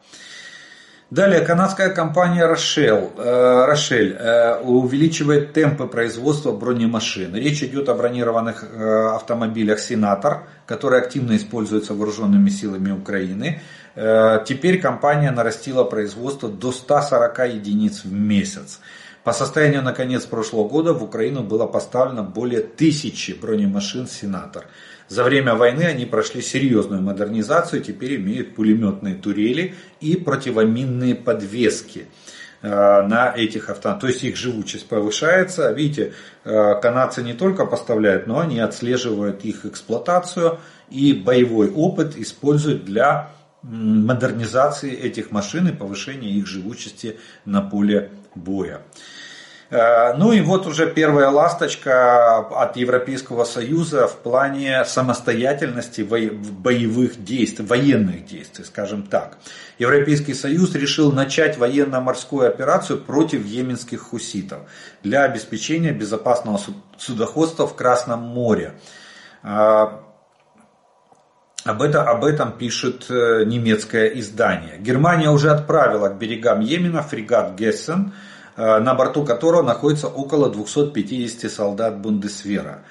Далее, 1.11 1.41
канадская 1.41 1.89
компания 1.89 2.47
Рошель, 2.47 3.11
э, 3.17 3.65
Рошель 3.67 4.13
э, 4.17 4.61
увеличивает 4.61 5.53
темпы 5.53 5.89
производства 5.89 6.53
бронемашин. 6.53 7.35
Речь 7.35 7.65
идет 7.65 7.89
о 7.89 7.95
бронированных 7.95 8.63
э, 8.63 9.09
автомобилях 9.17 9.81
«Сенатор», 9.81 10.45
которые 10.67 11.03
активно 11.03 11.37
используются 11.37 11.95
вооруженными 11.95 12.49
силами 12.49 12.93
Украины. 12.93 13.61
Теперь 14.47 14.81
компания 14.81 15.33
нарастила 15.33 15.83
производство 15.83 16.49
до 16.49 16.71
140 16.71 17.39
единиц 17.55 18.05
в 18.05 18.13
месяц. 18.13 18.79
По 19.25 19.33
состоянию 19.33 19.83
на 19.83 19.93
конец 19.93 20.25
прошлого 20.25 20.67
года 20.67 20.95
в 20.95 21.05
Украину 21.05 21.43
было 21.43 21.67
поставлено 21.67 22.23
более 22.23 22.63
тысячи 22.63 23.33
бронемашин 23.33 24.07
«Сенатор». 24.07 24.67
За 25.09 25.25
время 25.25 25.57
войны 25.57 25.83
они 25.83 26.07
прошли 26.07 26.41
серьезную 26.41 27.03
модернизацию, 27.03 27.83
теперь 27.83 28.17
имеют 28.17 28.55
пулеметные 28.55 29.17
турели 29.17 29.75
и 30.01 30.17
противоминные 30.17 31.17
подвески 31.17 32.07
э, 32.63 32.69
на 32.69 33.35
этих 33.37 33.69
автомобилях. 33.71 34.01
То 34.01 34.07
есть 34.07 34.23
их 34.23 34.37
живучесть 34.37 34.89
повышается. 34.89 35.73
Видите, 35.73 36.15
э, 36.45 36.81
канадцы 36.81 37.23
не 37.23 37.35
только 37.35 37.67
поставляют, 37.67 38.29
но 38.29 38.39
они 38.39 38.61
отслеживают 38.61 39.45
их 39.45 39.67
эксплуатацию 39.67 40.61
и 40.91 41.13
боевой 41.13 41.71
опыт 41.71 42.17
используют 42.17 42.85
для 42.85 43.33
модернизации 43.63 44.93
этих 44.93 45.31
машин 45.33 45.69
и 45.69 45.73
повышения 45.73 46.31
их 46.31 46.47
живучести 46.47 47.19
на 47.45 47.61
поле 47.63 48.11
боя. 48.35 48.83
Э, 49.71 50.15
ну 50.15 50.33
и 50.33 50.41
вот 50.41 50.67
уже 50.67 50.91
первая 50.91 51.29
ласточка 51.29 52.39
от 52.39 52.77
Европейского 52.77 53.45
Союза 53.45 54.09
в 54.09 54.17
плане 54.17 54.85
самостоятельности 54.85 56.03
боевых 56.03 57.23
действий, 57.23 57.65
военных 57.65 58.27
действий, 58.27 58.65
скажем 58.65 59.05
так. 59.05 59.39
Европейский 59.79 60.35
Союз 60.35 60.75
решил 60.75 61.13
начать 61.13 61.57
военно-морскую 61.57 62.49
операцию 62.49 62.99
против 63.01 63.47
йеменских 63.47 64.01
хуситов 64.01 64.61
для 65.03 65.23
обеспечения 65.23 65.93
безопасного 65.93 66.61
судоходства 66.99 67.67
в 67.67 67.77
Красном 67.77 68.21
море. 68.21 68.75
Э, 69.45 69.87
об 71.63 71.83
этом, 71.83 72.09
об 72.09 72.25
этом 72.25 72.53
пишет 72.53 73.07
э, 73.11 73.45
немецкое 73.45 74.09
издание. 74.19 74.79
Германия 74.79 75.31
уже 75.31 75.51
отправила 75.51 76.09
к 76.09 76.17
берегам 76.17 76.61
Йемена 76.61 77.03
фрегат 77.03 77.55
Гессен, 77.55 78.15
на 78.61 78.95
борту 78.95 79.25
которого 79.25 79.63
находится 79.63 80.09
около 80.09 80.51
250 80.51 81.51
солдат 81.51 81.99
Бундесвера. 81.99 82.83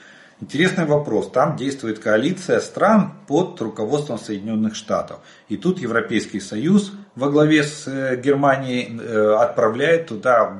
Интересный 0.41 0.85
вопрос. 0.85 1.29
Там 1.31 1.57
действует 1.57 1.99
коалиция 1.99 2.61
стран 2.61 3.11
под 3.27 3.61
руководством 3.61 4.17
Соединенных 4.17 4.73
Штатов. 4.73 5.19
И 5.49 5.57
тут 5.57 5.79
Европейский 5.79 6.39
Союз 6.39 6.93
во 7.15 7.29
главе 7.29 7.63
с 7.63 7.87
э, 7.87 8.15
Германией 8.15 8.97
э, 8.97 9.35
отправляет 9.35 10.07
туда 10.07 10.53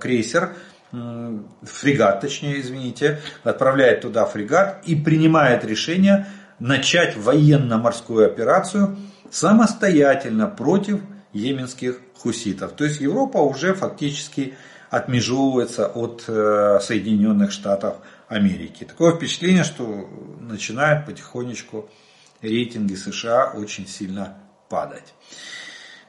крейсер, 0.00 0.54
фрегат, 1.62 2.20
точнее, 2.20 2.60
извините, 2.60 3.20
отправляет 3.44 4.00
туда 4.00 4.24
фрегат 4.24 4.82
и 4.86 4.96
принимает 4.96 5.64
решение 5.64 6.26
начать 6.58 7.16
военно-морскую 7.16 8.26
операцию 8.26 8.96
самостоятельно 9.30 10.48
против 10.48 11.00
йеменских 11.32 12.00
хуситов. 12.16 12.72
То 12.72 12.84
есть 12.84 13.00
Европа 13.00 13.38
уже 13.38 13.74
фактически 13.74 14.54
отмежевывается 14.90 15.86
от 15.86 16.24
э, 16.26 16.80
Соединенных 16.82 17.52
Штатов 17.52 17.98
Америки. 18.28 18.84
Такое 18.84 19.14
впечатление, 19.14 19.64
что 19.64 20.08
начинают 20.40 21.06
потихонечку 21.06 21.88
рейтинги 22.42 22.94
США 22.94 23.52
очень 23.54 23.86
сильно 23.86 24.38
падать. 24.68 25.14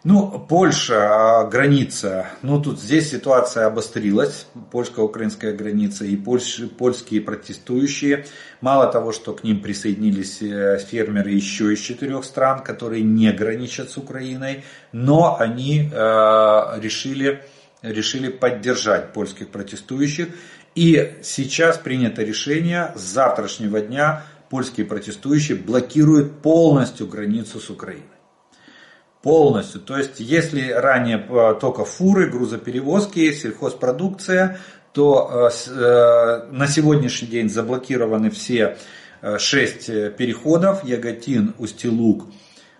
Ну, 0.03 0.43
Польша, 0.49 1.41
а, 1.41 1.43
граница. 1.45 2.25
Ну, 2.41 2.59
тут 2.59 2.79
здесь 2.79 3.11
ситуация 3.11 3.67
обострилась. 3.67 4.47
Польско-украинская 4.71 5.53
граница 5.53 6.05
и 6.05 6.15
польш, 6.15 6.59
польские 6.75 7.21
протестующие. 7.21 8.25
Мало 8.61 8.91
того, 8.91 9.11
что 9.11 9.35
к 9.35 9.43
ним 9.43 9.61
присоединились 9.61 10.41
э, 10.41 10.79
фермеры 10.79 11.29
еще 11.29 11.71
из 11.71 11.81
четырех 11.81 12.23
стран, 12.23 12.63
которые 12.63 13.03
не 13.03 13.31
граничат 13.31 13.91
с 13.91 13.97
Украиной, 13.97 14.63
но 14.91 15.37
они 15.39 15.91
э, 15.93 16.79
решили, 16.81 17.43
решили 17.83 18.29
поддержать 18.29 19.13
польских 19.13 19.49
протестующих. 19.49 20.29
И 20.73 21.19
сейчас 21.21 21.77
принято 21.77 22.23
решение 22.23 22.91
с 22.95 23.01
завтрашнего 23.01 23.81
дня 23.81 24.23
польские 24.49 24.87
протестующие 24.87 25.59
блокируют 25.59 26.41
полностью 26.41 27.05
границу 27.05 27.59
с 27.59 27.69
Украиной 27.69 28.10
полностью. 29.21 29.81
То 29.81 29.97
есть, 29.97 30.19
если 30.19 30.71
ранее 30.71 31.25
э, 31.29 31.55
только 31.59 31.85
фуры, 31.85 32.29
грузоперевозки, 32.29 33.31
сельхозпродукция, 33.31 34.59
то 34.93 35.49
э, 35.49 35.69
э, 35.69 36.47
на 36.51 36.67
сегодняшний 36.67 37.27
день 37.27 37.49
заблокированы 37.49 38.29
все 38.29 38.77
шесть 39.37 39.85
переходов. 39.85 40.83
Яготин, 40.83 41.53
Устилук, 41.59 42.25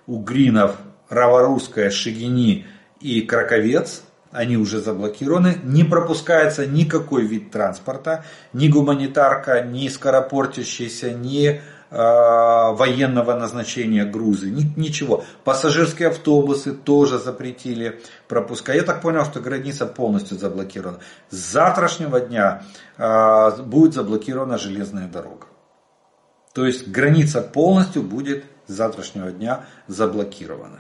Угринов, 0.08 0.78
Раворусская, 1.08 1.92
Шигини 1.92 2.66
и 3.00 3.22
Краковец. 3.22 4.02
Они 4.32 4.58
уже 4.58 4.80
заблокированы. 4.80 5.58
Не 5.64 5.84
пропускается 5.84 6.66
никакой 6.66 7.28
вид 7.28 7.52
транспорта. 7.52 8.26
Ни 8.54 8.70
гуманитарка, 8.70 9.62
ни 9.62 9.88
скоропортящийся, 9.88 11.12
ни 11.12 11.62
военного 11.92 13.34
назначения 13.34 14.06
грузы, 14.06 14.50
ничего. 14.50 15.26
Пассажирские 15.44 16.08
автобусы 16.08 16.74
тоже 16.74 17.20
запретили 17.20 18.02
пропуска. 18.30 18.74
Я 18.74 18.84
так 18.84 19.02
понял, 19.02 19.26
что 19.26 19.42
граница 19.42 19.86
полностью 19.86 20.38
заблокирована. 20.38 21.00
С 21.30 21.36
завтрашнего 21.36 22.22
дня 22.22 22.64
э, 22.98 23.62
будет 23.64 23.94
заблокирована 23.94 24.58
железная 24.58 25.10
дорога. 25.10 25.48
То 26.54 26.66
есть 26.66 26.88
граница 26.88 27.42
полностью 27.42 28.04
будет 28.04 28.46
с 28.68 28.74
завтрашнего 28.74 29.32
дня 29.32 29.66
заблокирована. 29.88 30.80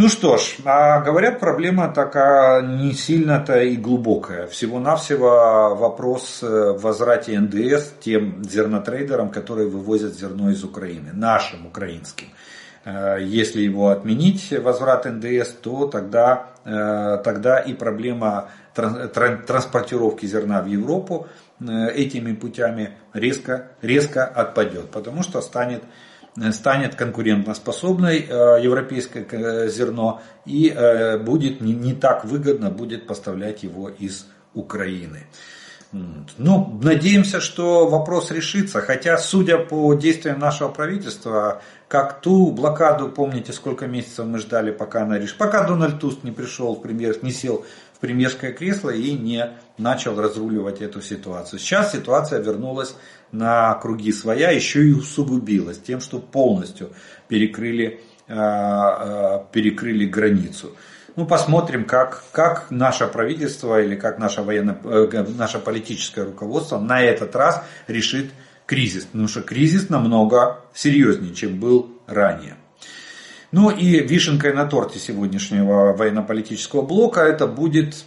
Ну 0.00 0.08
что 0.08 0.38
ж, 0.38 0.56
а 0.64 1.00
говорят, 1.00 1.40
проблема 1.40 1.92
такая 1.92 2.62
не 2.62 2.94
сильно-то 2.94 3.60
и 3.60 3.76
глубокая. 3.76 4.46
Всего-навсего 4.46 5.76
вопрос 5.78 6.38
в 6.40 6.78
возврате 6.78 7.38
НДС 7.38 7.92
тем 8.00 8.42
зернотрейдерам, 8.42 9.28
которые 9.28 9.68
вывозят 9.68 10.14
зерно 10.14 10.48
из 10.48 10.64
Украины, 10.64 11.10
нашим 11.12 11.66
украинским. 11.66 12.28
Э, 12.86 13.18
если 13.20 13.60
его 13.60 13.90
отменить, 13.90 14.50
возврат 14.58 15.04
НДС, 15.04 15.50
то 15.60 15.86
тогда, 15.86 16.46
э, 16.64 17.18
тогда 17.22 17.58
и 17.58 17.74
проблема 17.74 18.48
транспортировки 18.72 20.24
зерна 20.24 20.62
в 20.62 20.66
Европу 20.66 21.26
э, 21.60 21.90
этими 21.90 22.32
путями 22.32 22.92
резко, 23.12 23.66
резко 23.82 24.24
отпадет, 24.24 24.90
потому 24.92 25.22
что 25.22 25.42
станет 25.42 25.82
станет 26.52 26.94
конкурентоспособной 26.94 28.26
э, 28.28 28.60
европейское 28.62 29.26
э, 29.30 29.68
зерно 29.68 30.22
и 30.46 30.72
э, 30.74 31.18
будет 31.18 31.60
не, 31.60 31.92
так 31.94 32.24
выгодно 32.24 32.70
будет 32.70 33.06
поставлять 33.06 33.62
его 33.62 33.88
из 33.88 34.26
Украины. 34.54 35.26
Ну, 35.92 36.78
надеемся, 36.82 37.40
что 37.40 37.88
вопрос 37.88 38.30
решится. 38.30 38.80
Хотя, 38.80 39.18
судя 39.18 39.58
по 39.58 39.92
действиям 39.94 40.38
нашего 40.38 40.68
правительства, 40.68 41.62
как 41.88 42.20
ту 42.20 42.52
блокаду, 42.52 43.08
помните, 43.08 43.52
сколько 43.52 43.88
месяцев 43.88 44.24
мы 44.26 44.38
ждали, 44.38 44.70
пока 44.70 45.02
она 45.02 45.18
решит, 45.18 45.36
пока 45.36 45.64
Дональд 45.66 45.98
Туст 45.98 46.22
не 46.22 46.30
пришел 46.30 46.76
в 46.76 46.82
премьер, 46.82 47.16
не 47.22 47.32
сел 47.32 47.66
в 47.94 47.98
премьерское 47.98 48.52
кресло 48.52 48.90
и 48.90 49.12
не 49.12 49.50
начал 49.78 50.20
разруливать 50.20 50.80
эту 50.80 51.02
ситуацию. 51.02 51.58
Сейчас 51.58 51.90
ситуация 51.90 52.38
вернулась 52.38 52.94
на 53.32 53.74
круги 53.74 54.12
своя, 54.12 54.50
еще 54.50 54.86
и 54.86 54.92
усугубилась 54.92 55.78
тем, 55.78 56.00
что 56.00 56.18
полностью 56.18 56.90
перекрыли, 57.28 58.00
э, 58.28 58.34
э, 58.34 59.40
перекрыли 59.52 60.06
границу. 60.06 60.72
Ну, 61.16 61.26
посмотрим, 61.26 61.84
как, 61.84 62.22
как 62.32 62.70
наше 62.70 63.06
правительство 63.06 63.80
или 63.82 63.96
как 63.96 64.18
наше, 64.18 64.42
военно, 64.42 64.78
э, 64.84 65.24
наше 65.36 65.58
политическое 65.58 66.24
руководство 66.24 66.78
на 66.78 67.02
этот 67.02 67.34
раз 67.36 67.62
решит 67.88 68.30
кризис. 68.66 69.04
Потому 69.06 69.28
что 69.28 69.42
кризис 69.42 69.88
намного 69.88 70.60
серьезнее, 70.72 71.34
чем 71.34 71.58
был 71.58 71.90
ранее. 72.06 72.56
Ну 73.52 73.70
и 73.70 73.98
вишенкой 74.00 74.54
на 74.54 74.66
торте 74.66 75.00
сегодняшнего 75.00 75.92
военно-политического 75.92 76.82
блока 76.82 77.22
это 77.22 77.48
будет 77.48 78.04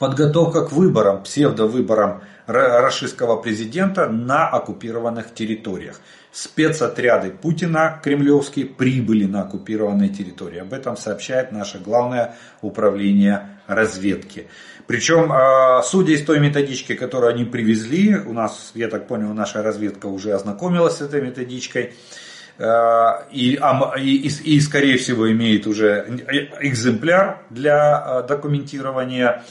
подготовка 0.00 0.66
к 0.66 0.72
выборам, 0.72 1.22
псевдовыборам 1.22 2.22
российского 2.48 3.36
президента 3.36 4.08
на 4.08 4.48
оккупированных 4.48 5.34
территориях. 5.34 6.00
Спецотряды 6.32 7.30
Путина 7.30 8.00
кремлевские 8.02 8.66
прибыли 8.66 9.24
на 9.24 9.42
оккупированные 9.42 10.08
территории. 10.08 10.58
Об 10.58 10.72
этом 10.72 10.96
сообщает 10.96 11.52
наше 11.52 11.78
главное 11.78 12.36
управление 12.62 13.60
разведки. 13.66 14.48
Причем, 14.86 15.30
а, 15.30 15.82
судя 15.82 16.14
из 16.14 16.24
той 16.24 16.40
методички, 16.40 16.94
которую 16.94 17.34
они 17.34 17.44
привезли, 17.44 18.16
у 18.16 18.32
нас, 18.32 18.72
я 18.74 18.88
так 18.88 19.06
понял, 19.06 19.34
наша 19.34 19.62
разведка 19.62 20.06
уже 20.06 20.32
ознакомилась 20.32 20.96
с 20.96 21.02
этой 21.02 21.20
методичкой, 21.20 21.92
а, 22.58 23.26
и, 23.30 23.58
и, 23.98 24.28
и, 24.56 24.60
скорее 24.60 24.96
всего 24.96 25.30
имеет 25.30 25.66
уже 25.66 26.06
экземпляр 26.60 27.42
для 27.50 27.98
а, 27.98 28.22
документирования 28.22 29.44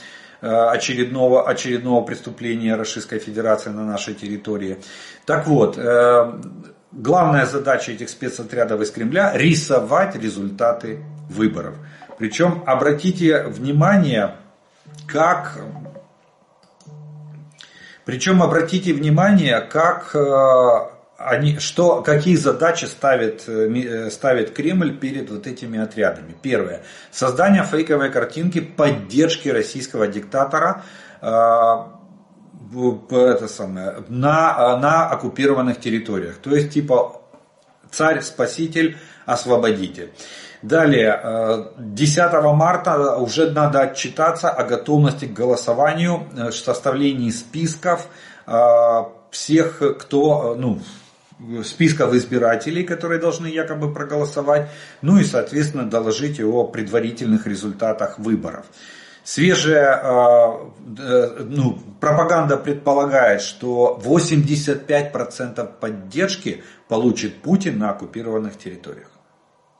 очередного, 0.45 1.47
очередного 1.47 2.03
преступления 2.03 2.75
Российской 2.75 3.19
Федерации 3.19 3.69
на 3.69 3.83
нашей 3.83 4.13
территории. 4.13 4.77
Так 5.25 5.47
вот, 5.47 5.77
э, 5.77 6.33
главная 6.91 7.45
задача 7.45 7.91
этих 7.91 8.09
спецотрядов 8.09 8.81
из 8.81 8.91
Кремля– 8.91 9.31
рисовать 9.35 10.15
результаты 10.15 11.03
выборов. 11.29 11.75
Причем 12.17 12.63
обратите 12.65 13.43
внимание, 13.43 14.35
как 15.07 15.59
причем 18.07 18.41
обратите 18.41 18.93
внимание, 18.93 19.59
как 19.59 20.15
э, 20.15 20.96
они, 21.17 21.57
что, 21.57 22.03
какие 22.03 22.35
задачи 22.35 22.85
ставит, 22.85 23.45
э, 23.47 23.67
э, 23.67 24.09
ставит 24.11 24.53
Кремль 24.53 24.97
перед 24.97 25.31
вот 25.31 25.47
этими 25.47 25.79
отрядами? 25.79 26.35
Первое. 26.41 26.83
Создание 27.11 27.63
фейковой 27.63 28.11
картинки 28.11 28.61
поддержки 28.61 29.49
российского 29.49 30.07
диктатора 30.07 30.83
э, 31.21 31.27
это 33.09 33.47
самое, 33.47 34.03
на, 34.09 34.77
на 34.77 35.09
оккупированных 35.09 35.79
территориях. 35.79 36.37
То 36.37 36.53
есть, 36.53 36.73
типа, 36.73 37.21
царь, 37.89 38.21
спаситель, 38.21 38.97
освободитель. 39.25 40.11
Далее, 40.61 41.71
10 41.77 42.33
марта 42.55 43.15
уже 43.15 43.51
надо 43.51 43.81
отчитаться 43.81 44.49
о 44.49 44.65
готовности 44.65 45.25
к 45.25 45.33
голосованию, 45.33 46.27
составлении 46.51 47.29
списков 47.29 48.07
всех, 49.31 49.81
кто, 49.99 50.55
ну, 50.57 50.81
списков 51.63 52.13
избирателей, 52.13 52.83
которые 52.83 53.19
должны 53.19 53.47
якобы 53.47 53.93
проголосовать, 53.93 54.69
ну 55.01 55.19
и, 55.19 55.23
соответственно, 55.23 55.89
доложить 55.89 56.41
о 56.41 56.63
предварительных 56.63 57.45
результатах 57.45 58.17
выборов. 58.17 58.65
Свежая 59.23 60.01
э, 60.01 61.43
ну, 61.43 61.79
пропаганда 61.99 62.57
предполагает, 62.57 63.41
что 63.41 63.99
85% 64.03 65.69
поддержки 65.79 66.63
получит 66.87 67.41
Путин 67.41 67.77
на 67.77 67.89
оккупированных 67.91 68.57
территориях. 68.57 69.11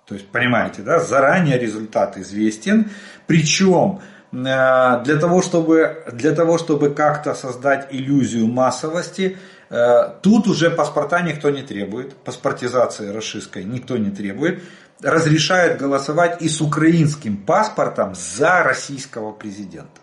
То 0.05 0.16
есть, 0.16 0.28
понимаете, 0.28 0.82
да, 0.82 0.99
заранее 0.99 1.58
результат 1.58 2.18
известен. 2.18 2.91
Причем 3.26 4.01
э, 4.32 4.36
для 4.36 5.16
того, 5.16 5.41
чтобы, 5.41 6.03
для 6.12 6.36
того, 6.36 6.58
чтобы 6.58 6.89
как-то 6.89 7.34
создать 7.34 7.88
иллюзию 7.91 8.47
массовости, 8.47 9.38
Э, 9.38 9.57
тут 9.70 10.47
уже 10.47 10.70
паспорта 10.70 11.22
никто 11.22 11.49
не 11.49 11.61
требует, 11.61 12.15
паспортизации 12.15 13.09
расистской 13.09 13.63
никто 13.63 13.97
не 13.97 14.11
требует. 14.11 14.63
Разрешают 15.01 15.80
голосовать 15.80 16.41
и 16.41 16.49
с 16.49 16.59
украинским 16.59 17.38
паспортом 17.38 18.15
за 18.15 18.63
российского 18.63 19.32
президента. 19.32 20.01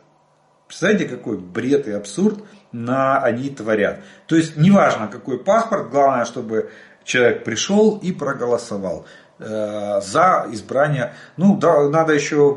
Представляете, 0.68 1.06
какой 1.06 1.38
бред 1.38 1.88
и 1.88 1.92
абсурд 1.92 2.44
на 2.72 3.18
они 3.18 3.50
творят. 3.50 4.00
То 4.26 4.36
есть 4.36 4.56
неважно 4.56 5.08
какой 5.08 5.42
паспорт, 5.42 5.90
главное, 5.90 6.24
чтобы 6.24 6.70
человек 7.04 7.44
пришел 7.44 7.98
и 7.98 8.12
проголосовал. 8.12 9.06
Э, 9.40 10.00
за 10.00 10.46
избрание. 10.52 11.12
Ну, 11.36 11.56
да, 11.56 11.88
надо 11.88 12.12
еще 12.12 12.54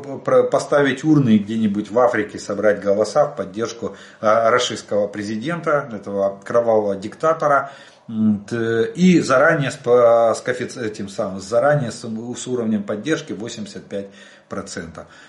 поставить 0.52 1.02
урны 1.02 1.38
где-нибудь 1.38 1.90
в 1.90 1.98
Африке, 1.98 2.38
собрать 2.38 2.80
голоса 2.80 3.24
в 3.24 3.34
поддержку 3.34 3.96
э, 4.20 4.48
российского 4.50 5.08
президента, 5.08 5.88
этого 5.92 6.38
кровавого 6.44 6.94
диктатора. 6.94 7.72
И 8.08 9.20
заранее 9.20 9.70
с, 9.70 9.76
с 9.76 10.40
коэффициентом 10.40 11.08
самым, 11.10 11.40
заранее 11.40 11.92
с, 11.92 12.00
с 12.00 12.46
уровнем 12.46 12.82
поддержки 12.82 13.32
85%. 13.32 14.08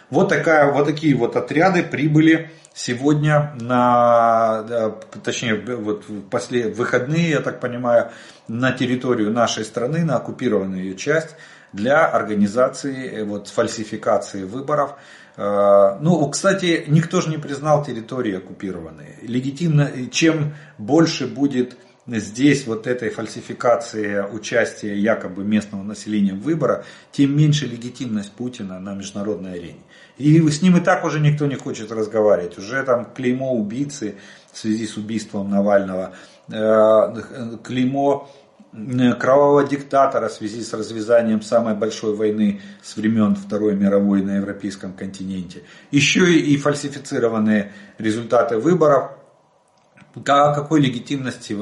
Вот, 0.09 0.29
такая, 0.29 0.71
вот 0.71 0.85
такие 0.85 1.13
вот 1.15 1.35
отряды 1.35 1.83
прибыли 1.83 2.51
сегодня 2.73 3.53
на, 3.59 4.95
точнее, 5.23 5.55
вот 5.55 6.05
после, 6.29 6.69
выходные, 6.69 7.31
я 7.31 7.41
так 7.41 7.59
понимаю, 7.59 8.11
на 8.47 8.71
территорию 8.71 9.31
нашей 9.31 9.65
страны, 9.65 10.05
на 10.05 10.15
оккупированную 10.15 10.83
ее 10.83 10.95
часть, 10.95 11.35
для 11.73 12.05
организации 12.07 13.09
э, 13.09 13.23
вот, 13.23 13.49
фальсификации 13.49 14.43
выборов. 14.43 14.95
Э, 15.37 15.97
ну, 15.99 16.27
кстати, 16.29 16.85
никто 16.87 17.21
же 17.21 17.29
не 17.29 17.37
признал 17.37 17.83
территории 17.83 18.37
оккупированные. 18.37 19.17
Легитимно, 19.21 19.91
чем 20.09 20.55
больше 20.77 21.27
будет 21.27 21.77
здесь 22.17 22.65
вот 22.67 22.87
этой 22.87 23.09
фальсификации 23.09 24.21
участия 24.21 24.95
якобы 24.97 25.43
местного 25.43 25.83
населения 25.83 26.33
в 26.33 26.41
выборах, 26.41 26.85
тем 27.11 27.37
меньше 27.37 27.65
легитимность 27.65 28.31
Путина 28.31 28.79
на 28.79 28.95
международной 28.95 29.53
арене. 29.53 29.81
И 30.17 30.39
с 30.49 30.61
ним 30.61 30.77
и 30.77 30.81
так 30.81 31.05
уже 31.05 31.19
никто 31.19 31.45
не 31.45 31.55
хочет 31.55 31.91
разговаривать. 31.91 32.57
Уже 32.57 32.83
там 32.83 33.05
клеймо 33.05 33.53
убийцы 33.53 34.15
в 34.51 34.57
связи 34.57 34.87
с 34.87 34.97
убийством 34.97 35.49
Навального, 35.49 36.13
э, 36.51 37.57
клеймо 37.63 38.29
кровавого 38.71 39.67
диктатора 39.67 40.27
в 40.27 40.33
связи 40.33 40.61
с 40.61 40.73
развязанием 40.73 41.41
самой 41.41 41.73
большой 41.73 42.15
войны 42.15 42.61
с 42.83 42.95
времен 42.97 43.35
Второй 43.35 43.75
мировой 43.75 44.21
на 44.21 44.37
европейском 44.37 44.93
континенте. 44.93 45.63
Еще 45.91 46.31
и 46.37 46.55
фальсифицированные 46.57 47.71
результаты 47.97 48.57
выборов. 48.57 49.11
О 50.27 50.53
какой 50.53 50.81
легитимности 50.81 51.53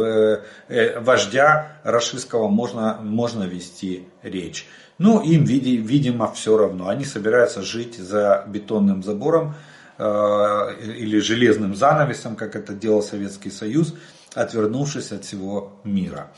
э, 0.70 1.00
вождя 1.00 1.80
расистского 1.84 2.48
можно, 2.48 3.00
можно 3.02 3.44
вести 3.44 4.08
речь? 4.24 4.68
Ну, 4.98 5.22
им, 5.22 5.44
видимо, 5.44 6.32
все 6.32 6.58
равно. 6.58 6.90
Они 6.90 7.06
собираются 7.06 7.62
жить 7.62 7.98
за 7.98 8.46
бетонным 8.48 9.04
забором 9.04 9.56
э, 9.98 10.04
или 10.98 11.20
железным 11.20 11.76
занавесом, 11.76 12.36
как 12.36 12.56
это 12.56 12.74
делал 12.74 13.04
Советский 13.04 13.52
Союз, 13.52 13.94
отвернувшись 14.34 15.12
от 15.12 15.24
всего 15.24 15.74
мира. 15.84 16.32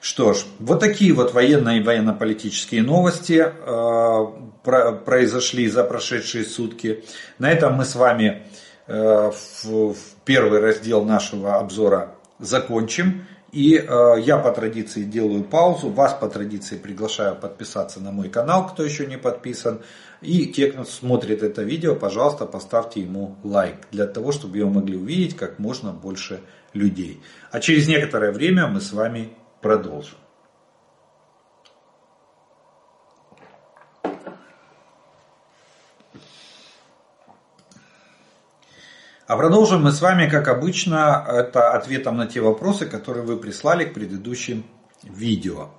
Что 0.00 0.34
ж, 0.34 0.44
вот 0.58 0.80
такие 0.80 1.12
вот 1.12 1.32
военные 1.32 1.78
и 1.78 1.82
военно-политические 1.82 2.82
новости 2.82 3.46
э, 3.46 4.94
произошли 5.04 5.68
за 5.68 5.84
прошедшие 5.84 6.44
сутки. 6.44 7.04
На 7.38 7.52
этом 7.52 7.74
мы 7.74 7.84
с 7.84 7.94
вами 7.94 8.42
э, 8.88 9.30
в 9.30 9.94
первый 10.24 10.60
раздел 10.60 11.04
нашего 11.04 11.58
обзора 11.58 12.14
закончим. 12.38 13.26
И 13.52 13.76
э, 13.76 14.14
я 14.20 14.38
по 14.38 14.50
традиции 14.50 15.02
делаю 15.02 15.44
паузу, 15.44 15.90
вас 15.90 16.14
по 16.14 16.26
традиции 16.26 16.78
приглашаю 16.78 17.36
подписаться 17.36 18.00
на 18.00 18.10
мой 18.10 18.30
канал, 18.30 18.66
кто 18.66 18.82
еще 18.82 19.06
не 19.06 19.18
подписан. 19.18 19.82
И 20.22 20.46
те, 20.46 20.72
кто 20.72 20.84
смотрит 20.84 21.42
это 21.42 21.62
видео, 21.62 21.94
пожалуйста, 21.94 22.46
поставьте 22.46 23.00
ему 23.00 23.36
лайк, 23.44 23.76
для 23.90 24.06
того, 24.06 24.32
чтобы 24.32 24.56
его 24.56 24.70
могли 24.70 24.96
увидеть 24.96 25.36
как 25.36 25.58
можно 25.58 25.92
больше 25.92 26.40
людей. 26.72 27.20
А 27.50 27.60
через 27.60 27.88
некоторое 27.88 28.32
время 28.32 28.68
мы 28.68 28.80
с 28.80 28.92
вами 28.92 29.34
продолжим. 29.60 30.21
А 39.31 39.35
продолжим 39.35 39.83
мы 39.83 39.91
с 39.91 40.01
вами, 40.01 40.29
как 40.29 40.47
обычно, 40.47 41.25
это 41.27 41.71
ответом 41.71 42.15
на 42.15 42.27
те 42.27 42.39
вопросы, 42.39 42.85
которые 42.85 43.25
вы 43.25 43.35
прислали 43.35 43.83
к 43.83 43.93
предыдущим 43.93 44.63
видео. 45.03 45.69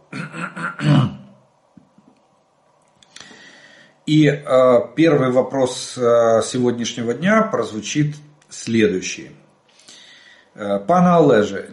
И 4.05 4.27
э, 4.27 4.81
первый 4.97 5.31
вопрос 5.31 5.99
э, 5.99 6.41
сегодняшнего 6.43 7.13
дня 7.13 7.43
прозвучит 7.43 8.17
следующий. 8.49 9.31
Э, 10.55 10.79
Пане 10.79 11.17
Олеже, 11.17 11.69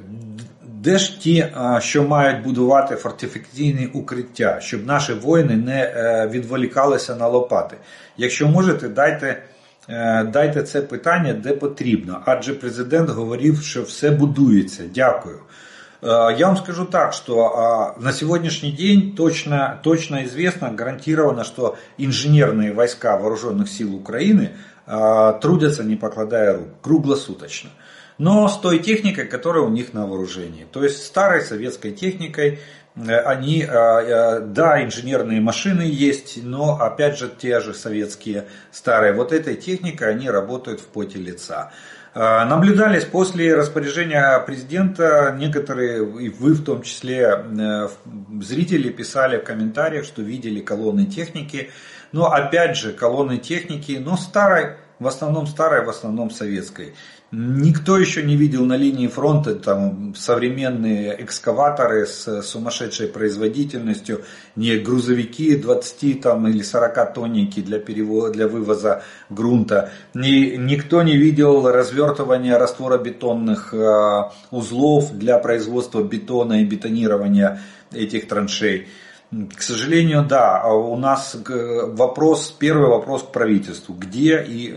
де 0.63 0.97
ж 0.97 1.21
ті, 1.21 1.47
що 1.79 2.03
мають 2.03 2.43
будувати 2.43 2.95
фортифікаційні 2.95 3.87
укриття, 3.87 4.59
щоб 4.61 4.85
наші 4.85 5.13
воїни 5.13 5.55
не 5.55 6.29
відволікалися 6.31 7.15
на 7.15 7.27
лопати? 7.27 7.77
Якщо 8.17 8.47
можете, 8.47 8.89
дайте 8.89 9.43
дайте 10.32 10.62
це 10.62 10.82
питання 10.82 11.32
де 11.32 11.52
потрібно. 11.52 12.22
Адже 12.24 12.54
президент 12.54 13.10
говорив, 13.10 13.62
що 13.62 13.82
все 13.82 14.10
будується. 14.10 14.82
Дякую. 14.94 15.38
Я 16.02 16.46
вам 16.46 16.56
скажу 16.56 16.84
так, 16.84 17.12
что 17.12 17.94
на 18.00 18.12
сегодняшний 18.12 18.72
день 18.72 19.12
точно, 19.16 19.78
точно 19.82 20.24
известно, 20.24 20.74
гарантировано, 20.78 21.44
что 21.44 21.76
инженерные 21.98 22.72
войска 22.72 23.16
вооруженных 23.16 23.68
сил 23.68 23.94
Украины 23.94 24.48
трудятся 25.42 25.84
не 25.84 25.96
покладая 25.96 26.52
рук, 26.52 26.68
круглосуточно 26.82 27.70
но 28.20 28.46
с 28.48 28.58
той 28.58 28.80
техникой, 28.80 29.24
которая 29.24 29.64
у 29.64 29.70
них 29.70 29.94
на 29.94 30.06
вооружении. 30.06 30.66
То 30.70 30.84
есть 30.84 31.06
старой 31.06 31.40
советской 31.40 31.90
техникой 31.90 32.48
э, 32.50 32.58
они, 33.08 33.62
э, 33.62 33.66
э, 33.68 34.40
да, 34.40 34.82
инженерные 34.82 35.40
машины 35.40 35.82
есть, 35.82 36.42
но 36.42 36.80
опять 36.80 37.18
же 37.18 37.28
те 37.28 37.60
же 37.60 37.74
советские 37.74 38.46
старые. 38.72 39.12
Вот 39.12 39.32
этой 39.32 39.56
техникой 39.56 40.10
они 40.10 40.28
работают 40.28 40.80
в 40.80 40.86
поте 40.86 41.18
лица. 41.18 41.72
Наблюдались 42.12 43.04
после 43.04 43.54
распоряжения 43.54 44.40
президента, 44.40 45.32
некоторые, 45.38 45.98
и 46.20 46.28
вы 46.28 46.54
в 46.54 46.64
том 46.64 46.82
числе, 46.82 47.44
зрители 48.40 48.88
писали 48.88 49.38
в 49.38 49.44
комментариях, 49.44 50.04
что 50.04 50.20
видели 50.20 50.58
колонны 50.58 51.06
техники. 51.06 51.70
Но 52.10 52.26
опять 52.26 52.76
же, 52.76 52.92
колонны 52.92 53.38
техники, 53.38 53.96
но 54.04 54.16
старой, 54.16 54.74
в 54.98 55.06
основном 55.06 55.46
старой, 55.46 55.84
в 55.84 55.88
основном 55.88 56.30
советской. 56.30 56.94
Никто 57.32 57.96
еще 57.96 58.24
не 58.24 58.34
видел 58.34 58.64
на 58.64 58.76
линии 58.76 59.06
фронта 59.06 59.54
там, 59.54 60.16
современные 60.16 61.22
экскаваторы 61.22 62.04
с 62.04 62.42
сумасшедшей 62.42 63.06
производительностью, 63.06 64.24
не 64.56 64.76
грузовики 64.78 65.54
20 65.54 66.22
там, 66.22 66.48
или 66.48 66.62
40 66.62 67.14
тонники 67.14 67.60
для, 67.60 67.78
перевода, 67.78 68.32
для 68.32 68.48
вывоза 68.48 69.04
грунта. 69.28 69.92
Ни, 70.12 70.56
никто 70.56 71.02
не 71.04 71.16
видел 71.16 71.70
развертывания 71.70 72.58
растворобетонных 72.58 73.72
э, 73.74 74.22
узлов 74.50 75.12
для 75.12 75.38
производства 75.38 76.02
бетона 76.02 76.62
и 76.62 76.64
бетонирования 76.64 77.60
этих 77.92 78.26
траншей. 78.26 78.88
К 79.30 79.62
сожалению, 79.62 80.24
да, 80.24 80.60
а 80.60 80.72
у 80.72 80.96
нас 80.96 81.36
вопрос, 81.46 82.50
первый 82.58 82.88
вопрос 82.88 83.22
к 83.22 83.30
правительству. 83.30 83.94
Где, 83.94 84.42
и, 84.42 84.76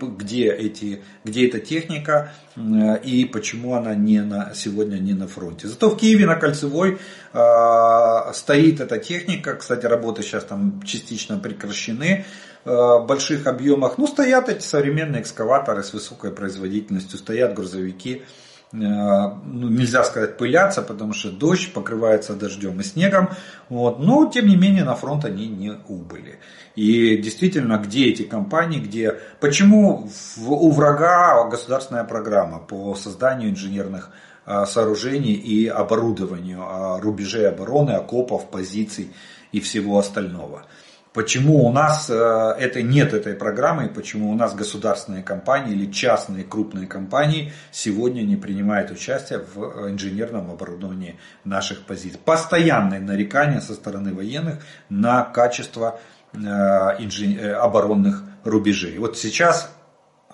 где, 0.00 0.50
эти, 0.50 1.02
где 1.22 1.46
эта 1.46 1.60
техника 1.60 2.32
и 2.56 3.28
почему 3.30 3.74
она 3.74 3.94
не 3.94 4.22
на, 4.22 4.54
сегодня 4.54 4.96
не 4.96 5.12
на 5.12 5.28
фронте. 5.28 5.68
Зато 5.68 5.90
в 5.90 5.98
Киеве 5.98 6.24
на 6.24 6.36
Кольцевой 6.36 6.98
э, 7.34 8.32
стоит 8.32 8.80
эта 8.80 8.96
техника. 8.96 9.54
Кстати, 9.54 9.84
работы 9.84 10.22
сейчас 10.22 10.44
там 10.44 10.80
частично 10.82 11.38
прекращены 11.38 12.24
в 12.64 13.04
больших 13.06 13.46
объемах. 13.46 13.98
Ну, 13.98 14.06
стоят 14.06 14.48
эти 14.48 14.62
современные 14.62 15.20
экскаваторы 15.20 15.82
с 15.82 15.92
высокой 15.92 16.30
производительностью, 16.30 17.18
стоят 17.18 17.52
грузовики 17.52 18.22
Э, 18.22 18.43
ну, 18.74 19.68
нельзя 19.68 20.02
сказать 20.02 20.36
пылятся, 20.36 20.82
потому 20.82 21.12
что 21.12 21.30
дождь 21.30 21.72
покрывается 21.72 22.34
дождем 22.34 22.80
и 22.80 22.82
снегом. 22.82 23.30
Вот. 23.68 24.00
Но, 24.00 24.26
тем 24.26 24.48
не 24.48 24.56
менее, 24.56 24.84
на 24.84 24.96
фронт 24.96 25.24
они 25.24 25.46
не 25.46 25.74
убыли. 25.88 26.40
И 26.74 27.16
действительно, 27.18 27.78
где 27.78 28.06
эти 28.06 28.22
компании, 28.22 28.80
где... 28.80 29.20
Почему 29.40 30.10
у 30.44 30.70
врага 30.72 31.48
государственная 31.48 32.04
программа 32.04 32.58
по 32.58 32.96
созданию 32.96 33.50
инженерных 33.50 34.10
э, 34.44 34.64
сооружений 34.66 35.34
и 35.34 35.68
оборудованию 35.68 36.62
а 36.62 37.00
рубежей 37.00 37.48
обороны, 37.48 37.92
окопов, 37.92 38.50
позиций 38.50 39.12
и 39.52 39.60
всего 39.60 39.98
остального. 39.98 40.66
Почему 41.14 41.64
у 41.64 41.70
нас 41.70 42.10
э, 42.10 42.56
это, 42.58 42.82
нет 42.82 43.14
этой 43.14 43.34
программы, 43.34 43.86
и 43.86 43.88
почему 43.88 44.32
у 44.32 44.34
нас 44.34 44.52
государственные 44.52 45.22
компании 45.22 45.72
или 45.72 45.92
частные 45.92 46.42
крупные 46.42 46.88
компании 46.88 47.52
сегодня 47.70 48.22
не 48.22 48.34
принимают 48.34 48.90
участие 48.90 49.38
в 49.38 49.62
э, 49.62 49.90
инженерном 49.92 50.50
оборудовании 50.50 51.20
наших 51.44 51.86
позиций. 51.86 52.18
Постоянное 52.24 52.98
нарекание 52.98 53.60
со 53.60 53.74
стороны 53.74 54.12
военных 54.12 54.58
на 54.88 55.22
качество 55.22 56.00
э, 56.32 56.36
инжен... 56.38 57.54
оборонных 57.54 58.24
рубежей. 58.42 58.98
Вот 58.98 59.16
сейчас 59.16 59.70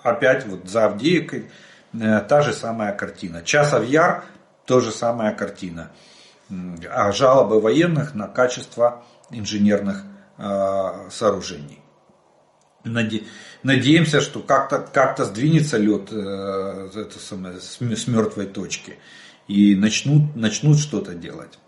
опять 0.01 0.47
вот 0.47 0.67
за 0.67 0.85
Авдеевкой 0.85 1.51
та 1.93 2.41
же 2.41 2.53
самая 2.53 2.93
картина. 2.93 3.43
Часов 3.43 3.85
Яр, 3.85 4.23
то 4.65 4.79
же 4.79 4.91
самая 4.91 5.35
картина. 5.35 5.91
А 6.89 7.11
жалобы 7.11 7.61
военных 7.61 8.15
на 8.15 8.27
качество 8.27 9.03
инженерных 9.29 10.05
Э, 10.43 11.09
сооружений. 11.11 11.79
Надеемся, 13.63 14.21
что 14.21 14.39
как-то 14.39 14.79
как 14.79 15.19
сдвинется 15.19 15.77
лед 15.77 16.11
э, 16.11 16.89
это 16.95 17.19
самое, 17.19 17.59
с 17.59 18.07
мертвой 18.07 18.47
точки 18.47 18.97
и 19.47 19.75
начнут, 19.75 20.35
начнут 20.35 20.79
что-то 20.79 21.13
делать. 21.13 21.59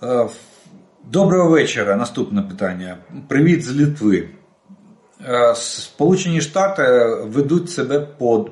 Э, 0.00 0.30
доброго 1.04 1.58
вечора. 1.58 1.96
Наступне 1.96 2.42
питання. 2.42 2.98
Привіт 3.28 3.64
з 3.64 3.76
Литви. 3.76 4.28
Сполучені 5.54 6.40
Штати 6.40 7.04
ведуть 7.24 7.70
себе 7.70 8.00
под, 8.00 8.50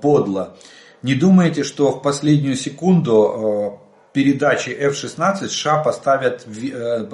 подло. 0.00 0.56
Не 1.02 1.14
думаете, 1.14 1.64
что 1.64 1.90
в 1.90 2.02
последнюю 2.02 2.56
секунду 2.56 3.80
передачи 4.18 4.70
F-16 4.70 5.46
США 5.46 5.78
поставят, 5.78 6.44
э, 6.44 7.04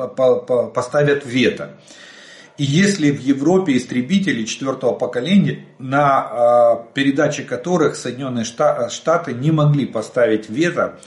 поставят 0.74 1.26
вето. 1.26 1.68
И 2.56 2.64
если 2.64 3.10
в 3.10 3.20
Европе 3.20 3.76
истребители 3.76 4.44
четвертого 4.44 4.94
поколения, 4.94 5.66
на 5.78 6.86
э, 6.88 6.94
передаче 6.94 7.42
которых 7.42 7.96
Соединенные 7.96 8.46
Штаты 8.46 9.34
не 9.34 9.50
могли 9.50 9.84
поставить 9.84 10.48
вето, 10.48 10.98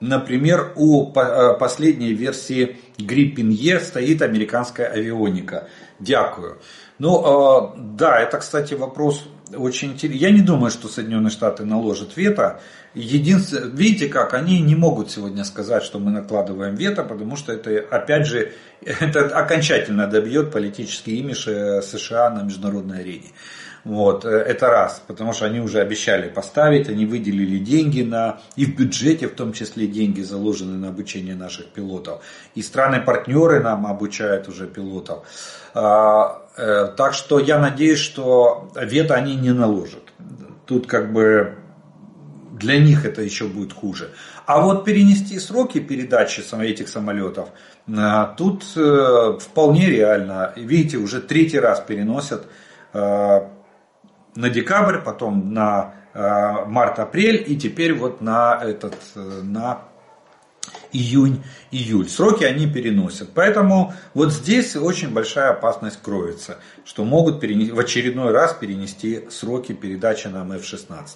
например, 0.00 0.72
у 0.76 1.12
э, 1.12 1.58
последней 1.58 2.14
версии 2.14 2.78
Gripen 2.96 3.52
E 3.52 3.78
стоит 3.78 4.22
американская 4.22 4.86
авионика. 4.86 5.68
Дякую. 5.98 6.62
Ну, 6.98 7.74
да, 7.76 8.20
это, 8.20 8.38
кстати, 8.38 8.72
вопрос 8.72 9.26
очень 9.56 9.92
интересный. 9.92 10.20
Я 10.20 10.30
не 10.30 10.42
думаю, 10.42 10.70
что 10.70 10.88
Соединенные 10.88 11.30
Штаты 11.30 11.64
наложат 11.64 12.16
вето. 12.16 12.60
Единственное, 12.94 13.68
видите 13.68 14.08
как, 14.08 14.34
они 14.34 14.60
не 14.60 14.74
могут 14.74 15.10
сегодня 15.10 15.44
сказать, 15.44 15.82
что 15.82 15.98
мы 15.98 16.10
накладываем 16.10 16.74
вето, 16.74 17.04
потому 17.04 17.36
что 17.36 17.52
это, 17.52 17.84
опять 17.90 18.26
же, 18.26 18.52
это 18.84 19.26
окончательно 19.26 20.06
добьет 20.06 20.50
политический 20.50 21.18
имидж 21.18 21.48
э, 21.48 21.82
США 21.82 22.30
на 22.30 22.42
международной 22.42 23.00
арене. 23.00 23.28
Вот, 23.84 24.24
э, 24.24 24.28
это 24.28 24.68
раз, 24.68 25.02
потому 25.06 25.32
что 25.32 25.46
они 25.46 25.60
уже 25.60 25.80
обещали 25.80 26.28
поставить, 26.28 26.88
они 26.88 27.06
выделили 27.06 27.58
деньги 27.58 28.02
на, 28.02 28.40
и 28.56 28.66
в 28.66 28.76
бюджете 28.76 29.26
в 29.26 29.34
том 29.34 29.52
числе 29.52 29.86
деньги 29.86 30.20
заложены 30.20 30.76
на 30.76 30.88
обучение 30.88 31.34
наших 31.34 31.66
пилотов. 31.68 32.22
И 32.54 32.62
страны-партнеры 32.62 33.60
нам 33.60 33.86
обучают 33.86 34.48
уже 34.48 34.66
пилотов. 34.66 35.26
Э, 36.60 36.92
так 36.94 37.14
что 37.14 37.38
я 37.38 37.58
надеюсь, 37.58 37.98
что 37.98 38.70
вето 38.76 39.14
они 39.14 39.34
не 39.34 39.52
наложат. 39.52 40.02
Тут 40.66 40.86
как 40.86 41.12
бы 41.12 41.54
для 42.52 42.78
них 42.78 43.06
это 43.06 43.22
еще 43.22 43.46
будет 43.46 43.72
хуже. 43.72 44.10
А 44.44 44.60
вот 44.60 44.84
перенести 44.84 45.38
сроки 45.38 45.80
передачи 45.80 46.42
этих 46.62 46.88
самолетов, 46.88 47.48
э, 47.88 48.26
тут 48.36 48.64
вполне 49.42 49.86
реально. 49.86 50.52
Видите, 50.56 50.98
уже 50.98 51.20
третий 51.22 51.58
раз 51.58 51.80
переносят 51.80 52.46
на 52.92 54.48
декабрь, 54.48 54.98
потом 54.98 55.52
на 55.52 55.94
э, 56.14 56.64
март-апрель 56.66 57.44
и 57.46 57.56
теперь 57.56 57.94
вот 57.94 58.20
на, 58.20 58.58
этот, 58.62 58.94
э, 59.14 59.20
на 59.42 59.82
июнь-июль. 60.92 62.08
Сроки 62.08 62.44
они 62.44 62.66
переносят. 62.66 63.30
Поэтому 63.34 63.92
вот 64.14 64.32
здесь 64.32 64.76
очень 64.76 65.10
большая 65.10 65.50
опасность 65.50 66.00
кроется, 66.02 66.58
что 66.84 67.04
могут 67.04 67.40
перенести, 67.40 67.72
в 67.72 67.78
очередной 67.78 68.32
раз 68.32 68.54
перенести 68.54 69.24
сроки 69.30 69.72
передачи 69.72 70.28
нам 70.28 70.52
F-16. 70.52 71.06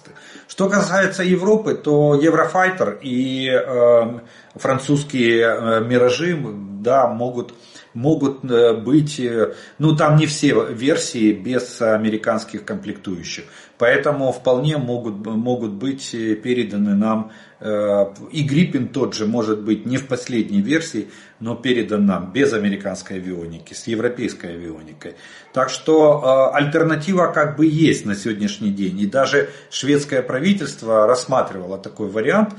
Что 0.47 0.69
касается 0.69 1.23
Европы, 1.23 1.75
то 1.75 2.15
Еврофайтер 2.15 2.99
и 3.01 3.49
э, 3.49 4.19
французские 4.55 5.81
миражи 5.85 6.37
да, 6.81 7.07
могут 7.07 7.53
могут 7.95 8.43
э, 8.43 8.73
быть, 8.73 9.19
э, 9.19 9.55
ну 9.79 9.95
там 9.95 10.17
не 10.17 10.27
все 10.27 10.65
версии 10.71 11.33
без 11.33 11.81
американских 11.81 12.63
комплектующих. 12.65 13.45
Поэтому 13.77 14.31
вполне 14.31 14.77
могут, 14.77 15.25
могут 15.25 15.71
быть 15.71 16.13
э, 16.13 16.35
переданы 16.35 16.93
нам, 16.93 17.31
и 17.61 18.43
Гриппин 18.43 18.89
тот 18.89 19.13
же 19.13 19.25
может 19.25 19.61
быть 19.61 19.85
не 19.85 19.97
в 19.97 20.07
последней 20.07 20.61
версии, 20.61 21.09
но 21.39 21.55
передан 21.55 22.05
нам 22.05 22.33
без 22.33 22.51
американской 22.51 23.17
авионики, 23.17 23.73
с 23.73 23.87
европейской 23.87 24.55
авионикой. 24.55 25.15
Так 25.53 25.69
что 25.69 26.53
альтернатива 26.53 27.27
как 27.27 27.55
бы 27.55 27.65
есть 27.65 28.05
на 28.05 28.15
сегодняшний 28.15 28.71
день. 28.71 28.99
И 28.99 29.07
даже 29.07 29.49
шведское 29.69 30.21
правительство 30.21 31.07
рассматривало 31.07 31.77
такой 31.77 32.09
вариант, 32.09 32.53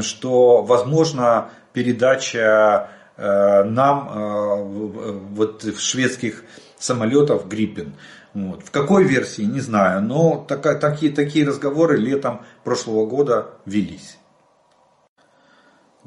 что 0.00 0.62
возможно 0.62 1.50
передача 1.74 2.88
Э, 3.18 3.64
нам 3.64 4.08
э, 4.08 4.62
вот 5.34 5.64
в 5.64 5.80
шведских 5.80 6.44
самолетов 6.78 7.48
Гриппин. 7.48 7.94
Вот. 8.32 8.62
В 8.62 8.70
какой 8.70 9.02
версии, 9.02 9.42
не 9.42 9.58
знаю, 9.58 10.02
но 10.02 10.44
так, 10.48 10.78
такие, 10.78 11.10
такие 11.10 11.44
разговоры 11.44 11.96
летом 11.96 12.42
прошлого 12.62 13.06
года 13.06 13.48
велись. 13.66 14.17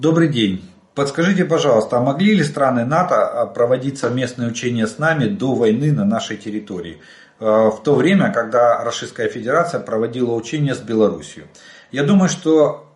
Добрый 0.02 0.30
день. 0.30 0.68
Подскажите, 0.95 1.45
пожалуйста, 1.45 1.97
а 1.97 2.02
могли 2.02 2.34
ли 2.34 2.43
страны 2.43 2.86
НАТО 2.86 3.16
э, 3.16 3.54
проводить 3.54 3.99
совместные 3.99 4.49
учения 4.49 4.88
с 4.88 4.97
нами 4.97 5.26
до 5.26 5.54
войны 5.54 5.91
на 5.91 6.06
нашей 6.06 6.38
территории? 6.38 6.99
В 7.39 7.80
то 7.84 7.93
время, 7.93 8.34
когда 8.34 8.84
Российская 8.84 9.30
Федерация 9.30 9.80
проводила 9.80 10.34
учения 10.34 10.74
с 10.74 10.80
Белоруссией. 10.80 11.45
Я 11.91 12.04
думаю, 12.04 12.30
что 12.30 12.88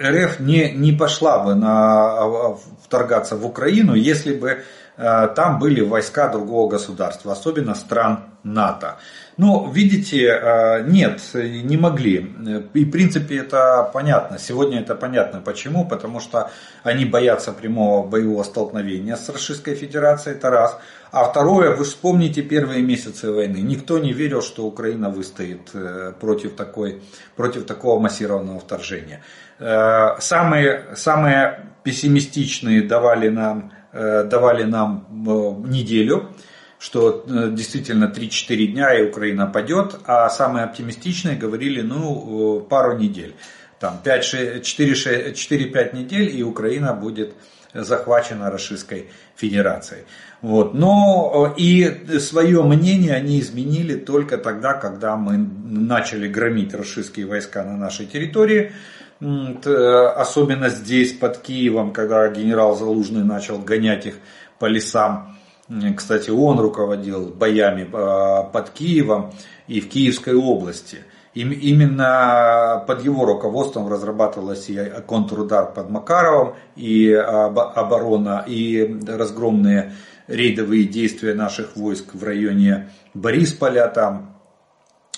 РФ 0.00 0.40
не, 0.40 0.70
не 0.70 0.92
пошла 0.92 1.40
бы 1.40 1.54
на, 1.54 2.56
вторгаться 2.82 3.36
в 3.36 3.44
Украину, 3.44 3.94
если 3.94 4.34
бы 4.34 4.64
там 4.96 5.58
были 5.58 5.82
войска 5.82 6.28
другого 6.28 6.70
государства, 6.70 7.32
особенно 7.32 7.74
стран 7.74 8.24
НАТО. 8.42 8.96
Ну, 9.36 9.68
видите, 9.70 10.26
э, 10.26 10.84
нет, 10.86 11.20
не 11.34 11.76
могли. 11.76 12.32
И 12.74 12.84
в 12.84 12.90
принципе 12.90 13.38
это 13.38 13.90
понятно. 13.92 14.38
Сегодня 14.38 14.80
это 14.80 14.94
понятно. 14.94 15.40
Почему? 15.40 15.88
Потому 15.88 16.20
что 16.20 16.50
они 16.84 17.04
боятся 17.04 17.52
прямого 17.52 18.06
боевого 18.06 18.44
столкновения 18.44 19.16
с 19.16 19.28
Российской 19.28 19.74
Федерацией, 19.74 20.36
это 20.36 20.50
раз. 20.50 20.78
А 21.10 21.24
второе, 21.24 21.76
вы 21.76 21.84
вспомните 21.84 22.42
первые 22.42 22.82
месяцы 22.82 23.30
войны. 23.30 23.58
Никто 23.58 23.98
не 23.98 24.12
верил, 24.12 24.42
что 24.42 24.66
Украина 24.66 25.10
выстоит 25.10 25.70
э, 25.72 26.12
против, 26.20 26.54
такой, 26.54 27.02
против 27.36 27.66
такого 27.66 28.00
массированного 28.00 28.58
вторжения. 28.60 29.22
Э, 29.60 30.16
самые, 30.18 30.96
самые 30.96 31.70
пессимистичные 31.84 32.82
давали 32.82 33.28
нам, 33.28 33.72
э, 33.92 34.24
давали 34.24 34.64
нам 34.64 35.06
неделю, 35.68 36.30
что 36.84 37.24
действительно 37.26 38.12
3-4 38.14 38.66
дня 38.66 38.92
и 38.92 39.08
Украина 39.08 39.46
падет, 39.46 39.96
а 40.04 40.28
самые 40.28 40.66
оптимистичные 40.66 41.34
говорили, 41.34 41.80
ну, 41.80 42.60
пару 42.68 42.98
недель. 42.98 43.34
там 43.84 44.00
4-5 44.02 45.96
недель, 45.96 46.36
и 46.36 46.42
Украина 46.42 46.94
будет 46.94 47.34
захвачена 47.74 48.50
Российской 48.50 49.10
Федерацией. 49.36 50.04
Вот. 50.40 50.74
Но 50.74 51.54
и 51.56 52.18
свое 52.18 52.62
мнение 52.62 53.14
они 53.14 53.40
изменили 53.40 53.96
только 53.96 54.38
тогда, 54.38 54.74
когда 54.74 55.16
мы 55.16 55.36
начали 55.36 56.28
громить 56.28 56.72
российские 56.72 57.26
войска 57.26 57.64
на 57.64 57.76
нашей 57.76 58.06
территории. 58.06 58.72
Особенно 59.20 60.68
здесь, 60.70 61.12
под 61.12 61.38
Киевом, 61.38 61.92
когда 61.92 62.28
генерал 62.28 62.76
Залужный 62.76 63.24
начал 63.24 63.58
гонять 63.58 64.06
их 64.06 64.14
по 64.58 64.66
лесам. 64.66 65.33
Кстати, 65.96 66.30
он 66.30 66.60
руководил 66.60 67.28
боями 67.28 67.88
а, 67.92 68.42
под 68.42 68.70
Киевом 68.70 69.32
и 69.66 69.80
в 69.80 69.88
Киевской 69.88 70.34
области. 70.34 71.04
Именно 71.34 72.84
под 72.86 73.04
его 73.04 73.24
руководством 73.24 73.88
разрабатывалась 73.88 74.68
и 74.68 74.78
контрудар 75.08 75.72
под 75.72 75.90
Макаровым, 75.90 76.54
и 76.76 77.12
оборона, 77.12 78.44
и 78.46 79.00
разгромные 79.04 79.94
рейдовые 80.28 80.84
действия 80.84 81.34
наших 81.34 81.76
войск 81.76 82.14
в 82.14 82.22
районе 82.22 82.90
Борисполя 83.14 83.88
там, 83.88 84.38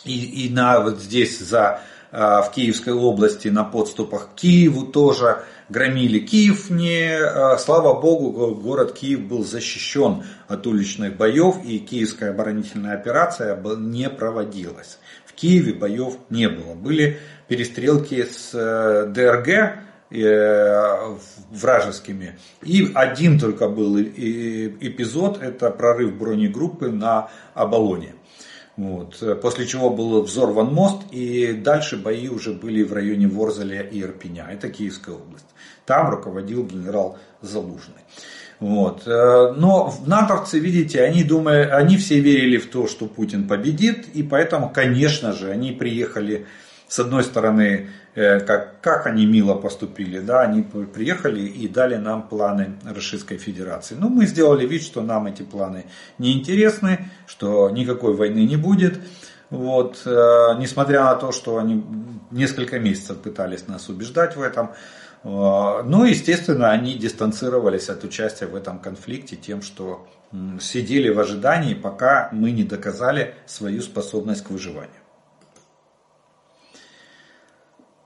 и, 0.04 0.46
и 0.46 0.54
на 0.54 0.80
вот 0.80 1.00
здесь 1.00 1.38
за 1.38 1.80
в 2.12 2.50
Киевской 2.54 2.92
области 2.92 3.48
на 3.48 3.64
подступах 3.64 4.30
к 4.30 4.40
Киеву 4.40 4.86
тоже 4.86 5.42
громили. 5.68 6.20
Киев 6.20 6.70
не, 6.70 7.18
а, 7.18 7.58
слава 7.58 8.00
богу, 8.00 8.54
город 8.54 8.92
Киев 8.92 9.22
был 9.22 9.44
защищен 9.44 10.24
от 10.48 10.66
уличных 10.66 11.16
боев 11.16 11.56
и 11.64 11.78
киевская 11.78 12.30
оборонительная 12.30 12.94
операция 12.94 13.60
не 13.76 14.08
проводилась. 14.08 14.98
Киеве 15.36 15.74
боев 15.74 16.16
не 16.30 16.48
было. 16.48 16.74
Были 16.74 17.18
перестрелки 17.46 18.24
с 18.24 18.50
э, 18.54 19.06
ДРГ 19.06 19.78
э, 20.10 21.16
вражескими. 21.50 22.38
И 22.62 22.90
один 22.94 23.38
только 23.38 23.68
был 23.68 24.00
эпизод, 24.00 25.40
это 25.42 25.70
прорыв 25.70 26.16
бронегруппы 26.16 26.90
на 26.90 27.28
Оболоне. 27.54 28.14
Вот. 28.76 29.22
После 29.40 29.66
чего 29.66 29.90
был 29.90 30.22
взорван 30.22 30.72
мост, 30.72 31.02
и 31.10 31.52
дальше 31.52 31.96
бои 31.96 32.28
уже 32.28 32.52
были 32.52 32.82
в 32.82 32.92
районе 32.92 33.26
Ворзеля 33.26 33.80
и 33.80 34.02
Ирпеня. 34.02 34.48
Это 34.50 34.68
Киевская 34.68 35.14
область. 35.14 35.46
Там 35.86 36.10
руководил 36.10 36.64
генерал 36.64 37.18
Залужный. 37.40 38.02
Вот. 38.58 39.06
Э, 39.06 39.52
но 39.56 39.94
натовцы, 40.06 40.58
видите, 40.58 41.02
они 41.02 41.24
думали, 41.24 41.68
они 41.70 41.96
все 41.96 42.20
верили 42.20 42.56
в 42.56 42.70
то, 42.70 42.86
что 42.86 43.06
Путин 43.06 43.46
победит, 43.46 44.08
и 44.14 44.22
поэтому, 44.22 44.70
конечно 44.70 45.32
же, 45.32 45.50
они 45.50 45.72
приехали, 45.72 46.46
с 46.88 46.98
одной 46.98 47.24
стороны, 47.24 47.88
э, 48.14 48.40
как, 48.40 48.80
как 48.80 49.06
они 49.06 49.26
мило 49.26 49.54
поступили, 49.54 50.20
да, 50.20 50.42
они 50.42 50.62
приехали 50.62 51.40
и 51.40 51.68
дали 51.68 51.96
нам 51.96 52.28
планы 52.28 52.78
Российской 52.84 53.38
Федерации. 53.38 53.96
Ну, 53.98 54.08
мы 54.08 54.26
сделали 54.26 54.66
вид, 54.66 54.82
что 54.82 55.02
нам 55.02 55.26
эти 55.26 55.42
планы 55.42 55.86
не 56.18 56.32
интересны, 56.32 57.10
что 57.26 57.70
никакой 57.70 58.14
войны 58.14 58.46
не 58.46 58.56
будет. 58.56 59.00
Вот, 59.50 60.02
э, 60.04 60.10
несмотря 60.58 61.04
на 61.04 61.14
то, 61.14 61.32
что 61.32 61.58
они 61.58 61.84
несколько 62.30 62.78
месяцев 62.78 63.18
пытались 63.18 63.68
нас 63.68 63.88
убеждать 63.88 64.36
в 64.36 64.42
этом, 64.42 64.70
а, 65.28 65.82
ну, 65.82 66.04
естественно, 66.04 66.70
они 66.70 66.94
дистанцировались 66.94 67.88
от 67.88 68.04
участия 68.04 68.46
в 68.46 68.54
этом 68.54 68.78
конфликте 68.78 69.34
тем, 69.34 69.60
что 69.60 70.06
сидели 70.60 71.08
в 71.08 71.18
ожидании, 71.18 71.74
пока 71.74 72.28
мы 72.30 72.52
не 72.52 72.62
доказали 72.62 73.34
свою 73.46 73.82
способность 73.82 74.44
к 74.44 74.50
выживанию. 74.50 74.94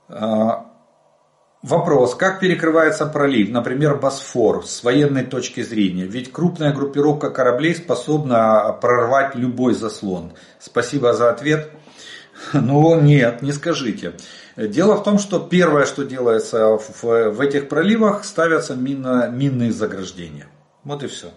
вопрос, 1.63 2.15
как 2.15 2.39
перекрывается 2.39 3.05
пролив, 3.05 3.49
например, 3.49 3.95
Босфор, 3.95 4.65
с 4.65 4.83
военной 4.83 5.23
точки 5.23 5.61
зрения? 5.61 6.05
Ведь 6.05 6.31
крупная 6.31 6.73
группировка 6.73 7.29
кораблей 7.29 7.75
способна 7.75 8.77
прорвать 8.81 9.35
любой 9.35 9.73
заслон. 9.73 10.33
Спасибо 10.59 11.13
за 11.13 11.29
ответ. 11.29 11.71
Ну 12.53 12.99
нет, 12.99 13.41
не 13.41 13.51
скажите. 13.51 14.13
Дело 14.57 14.95
в 14.95 15.03
том, 15.03 15.19
что 15.19 15.39
первое, 15.39 15.85
что 15.85 16.03
делается 16.03 16.77
в, 16.77 17.03
в 17.03 17.41
этих 17.41 17.69
проливах, 17.69 18.23
ставятся 18.23 18.75
минно, 18.75 19.29
минные 19.29 19.71
заграждения. 19.71 20.47
Вот 20.83 21.03
и 21.03 21.07
все. 21.07 21.31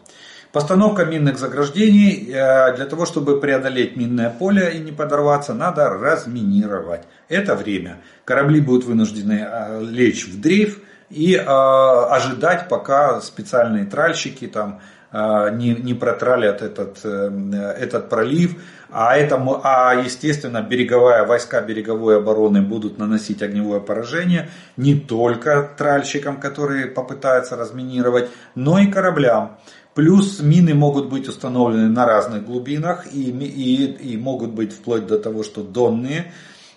Постановка 0.54 1.04
минных 1.04 1.36
заграждений, 1.36 2.30
э, 2.30 2.76
для 2.76 2.86
того, 2.86 3.06
чтобы 3.06 3.40
преодолеть 3.40 3.96
минное 3.96 4.30
поле 4.30 4.70
и 4.74 4.78
не 4.78 4.92
подорваться, 4.92 5.52
надо 5.52 5.88
разминировать. 5.88 7.00
Это 7.28 7.56
время. 7.56 7.96
Корабли 8.24 8.60
будут 8.60 8.84
вынуждены 8.84 9.44
э, 9.44 9.82
лечь 9.82 10.28
в 10.28 10.40
дрейф 10.40 10.78
и 11.10 11.34
э, 11.34 11.42
ожидать, 11.44 12.68
пока 12.68 13.20
специальные 13.20 13.86
тральщики 13.86 14.46
там 14.46 14.80
не, 15.12 15.76
не 15.76 15.94
протралят 15.94 16.60
этот, 16.60 17.04
этот 17.04 18.08
пролив, 18.08 18.56
а, 18.90 19.16
это, 19.16 19.40
а 19.62 19.94
естественно 19.94 20.60
береговая, 20.60 21.24
войска 21.24 21.60
береговой 21.60 22.18
обороны 22.18 22.62
будут 22.62 22.98
наносить 22.98 23.42
огневое 23.42 23.80
поражение 23.80 24.50
не 24.76 24.94
только 24.94 25.68
тральщикам, 25.76 26.38
которые 26.38 26.86
попытаются 26.86 27.56
разминировать, 27.56 28.28
но 28.54 28.78
и 28.78 28.86
кораблям. 28.86 29.58
Плюс 29.94 30.40
мины 30.40 30.74
могут 30.74 31.08
быть 31.08 31.28
установлены 31.28 31.88
на 31.88 32.04
разных 32.04 32.44
глубинах 32.44 33.06
и, 33.12 33.30
и, 33.30 33.84
и 33.84 34.16
могут 34.16 34.50
быть 34.50 34.72
вплоть 34.72 35.06
до 35.06 35.18
того, 35.18 35.44
что 35.44 35.62
донные 35.62 36.32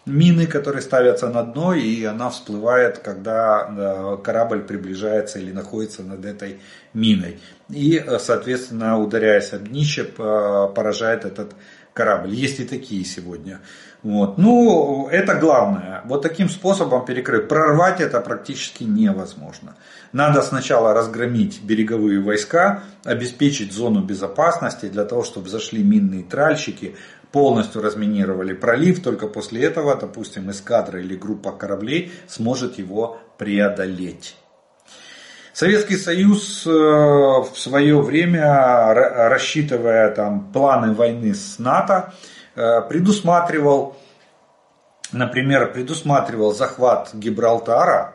мины, 0.08 0.48
которые 0.48 0.82
ставятся 0.82 1.28
на 1.28 1.44
дно, 1.44 1.74
и 1.74 2.04
она 2.04 2.30
всплывает, 2.30 3.00
когда 3.00 3.68
э, 3.70 4.18
корабль 4.24 4.62
приближается 4.62 5.40
или 5.40 5.52
находится 5.52 6.04
над 6.04 6.26
этой 6.26 6.60
миной. 6.94 7.40
И, 7.70 7.98
э, 7.98 8.20
соответственно, 8.20 9.00
ударяясь 9.00 9.54
об 9.54 9.68
днище, 9.68 10.06
поражает 10.06 11.26
этот 11.26 11.50
корабль. 11.50 11.58
Есть 12.28 12.60
и 12.60 12.66
такие 12.66 13.04
сегодня. 13.06 13.60
Вот. 14.04 14.38
Ну, 14.38 15.08
это 15.12 15.36
главное. 15.36 16.02
Вот 16.06 16.22
таким 16.22 16.50
способом 16.50 17.06
перекрыть. 17.06 17.48
Прорвать 17.48 18.00
это 18.00 18.22
практически 18.22 18.84
невозможно. 18.84 19.76
Надо 20.14 20.42
сначала 20.42 20.94
разгромить 20.94 21.62
береговые 21.64 22.22
войска, 22.22 22.84
обеспечить 23.04 23.74
зону 23.74 24.02
безопасности 24.02 24.88
для 24.88 25.04
того, 25.04 25.24
чтобы 25.24 25.50
зашли 25.50 25.84
минные 25.84 26.24
тральщики, 26.24 26.96
полностью 27.32 27.82
разминировали 27.82 28.54
пролив. 28.54 29.02
Только 29.02 29.28
после 29.28 29.64
этого, 29.64 29.96
допустим, 29.96 30.50
эскадра 30.52 31.02
или 31.02 31.16
группа 31.16 31.52
кораблей 31.52 32.12
сможет 32.28 32.78
его 32.78 33.20
преодолеть. 33.38 34.38
Советский 35.58 35.98
Союз 35.98 36.68
э, 36.68 36.70
в 36.70 37.52
свое 37.56 38.00
время, 38.00 38.94
рассчитывая 38.94 40.12
там 40.12 40.52
планы 40.52 40.94
войны 40.94 41.34
с 41.34 41.58
НАТО, 41.58 42.14
э, 42.56 42.82
предусматривал, 42.88 43.98
например, 45.12 45.74
предусматривал 45.74 46.54
захват 46.54 47.10
Гибралтара 47.16 48.14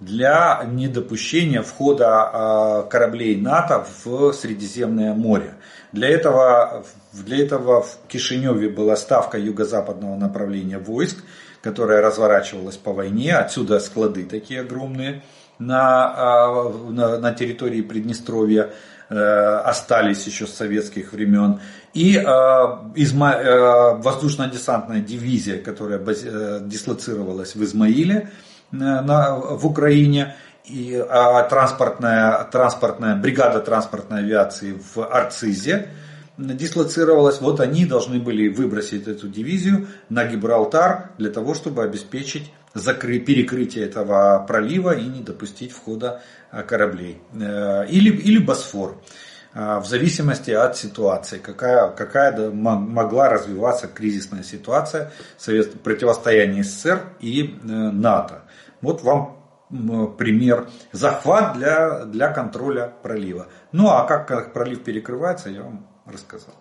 для 0.00 0.64
недопущения 0.66 1.62
входа 1.62 2.30
э, 2.32 2.90
кораблей 2.90 3.40
НАТО 3.40 3.86
в 4.02 4.32
Средиземное 4.32 5.14
море. 5.14 5.54
Для 5.92 6.08
этого, 6.08 6.84
для 7.12 7.44
этого 7.44 7.82
в 7.82 7.96
Кишиневе 8.08 8.70
была 8.70 8.96
ставка 8.96 9.38
юго-западного 9.38 10.16
направления 10.16 10.78
войск, 10.78 11.18
которая 11.62 12.02
разворачивалась 12.02 12.76
по 12.76 12.92
войне. 12.92 13.36
Отсюда 13.36 13.78
склады 13.78 14.24
такие 14.24 14.62
огромные 14.62 15.22
на, 15.60 16.12
а, 16.16 16.68
на, 16.90 17.18
на 17.18 17.32
территории 17.34 17.82
Приднестровья 17.82 18.70
э, 19.08 19.14
остались 19.14 20.26
еще 20.26 20.46
с 20.46 20.54
советских 20.54 21.12
времен. 21.12 21.60
И 21.94 22.16
э, 22.16 22.22
воздушно-десантная 24.02 25.00
дивизия, 25.00 25.58
которая 25.58 26.00
э, 26.00 26.60
дислоцировалась 26.62 27.54
в 27.54 27.62
Измаиле 27.62 28.30
на, 28.72 29.36
в 29.36 29.66
Украине, 29.66 30.34
и 30.64 30.94
а 30.94 31.42
транспортная, 31.44 32.44
транспортная, 32.44 33.16
бригада 33.16 33.60
транспортной 33.60 34.20
авиации 34.20 34.78
в 34.94 35.04
Арцизе 35.04 35.88
дислоцировалась. 36.38 37.40
Вот 37.40 37.60
они 37.60 37.84
должны 37.86 38.18
были 38.18 38.48
выбросить 38.48 39.08
эту 39.08 39.28
дивизию 39.28 39.88
на 40.08 40.24
Гибралтар 40.24 41.10
для 41.18 41.30
того, 41.30 41.54
чтобы 41.54 41.82
обеспечить 41.82 42.52
закры, 42.74 43.18
перекрытие 43.18 43.84
этого 43.84 44.44
пролива 44.46 44.94
и 44.94 45.04
не 45.04 45.22
допустить 45.22 45.72
входа 45.72 46.22
а, 46.50 46.62
кораблей. 46.62 47.20
Э, 47.32 47.86
или, 47.86 48.10
или 48.10 48.38
Босфор 48.38 49.00
а, 49.52 49.80
в 49.80 49.86
зависимости 49.86 50.50
от 50.50 50.76
ситуации, 50.76 51.38
какая, 51.38 51.90
какая 51.90 52.50
могла 52.50 53.28
развиваться 53.28 53.88
кризисная 53.88 54.42
ситуация 54.42 55.12
противостояния 55.82 56.62
СССР 56.62 57.00
и 57.20 57.42
э, 57.42 57.66
НАТО. 57.66 58.42
Вот 58.80 59.02
вам 59.02 59.36
пример 60.18 60.68
захват 60.90 61.56
для, 61.56 62.04
для 62.04 62.32
контроля 62.32 62.92
пролива. 63.02 63.46
Ну 63.70 63.88
а 63.88 64.04
как 64.04 64.52
пролив 64.52 64.82
перекрывается, 64.82 65.48
я 65.48 65.62
вам 65.62 65.86
рассказал. 66.06 66.54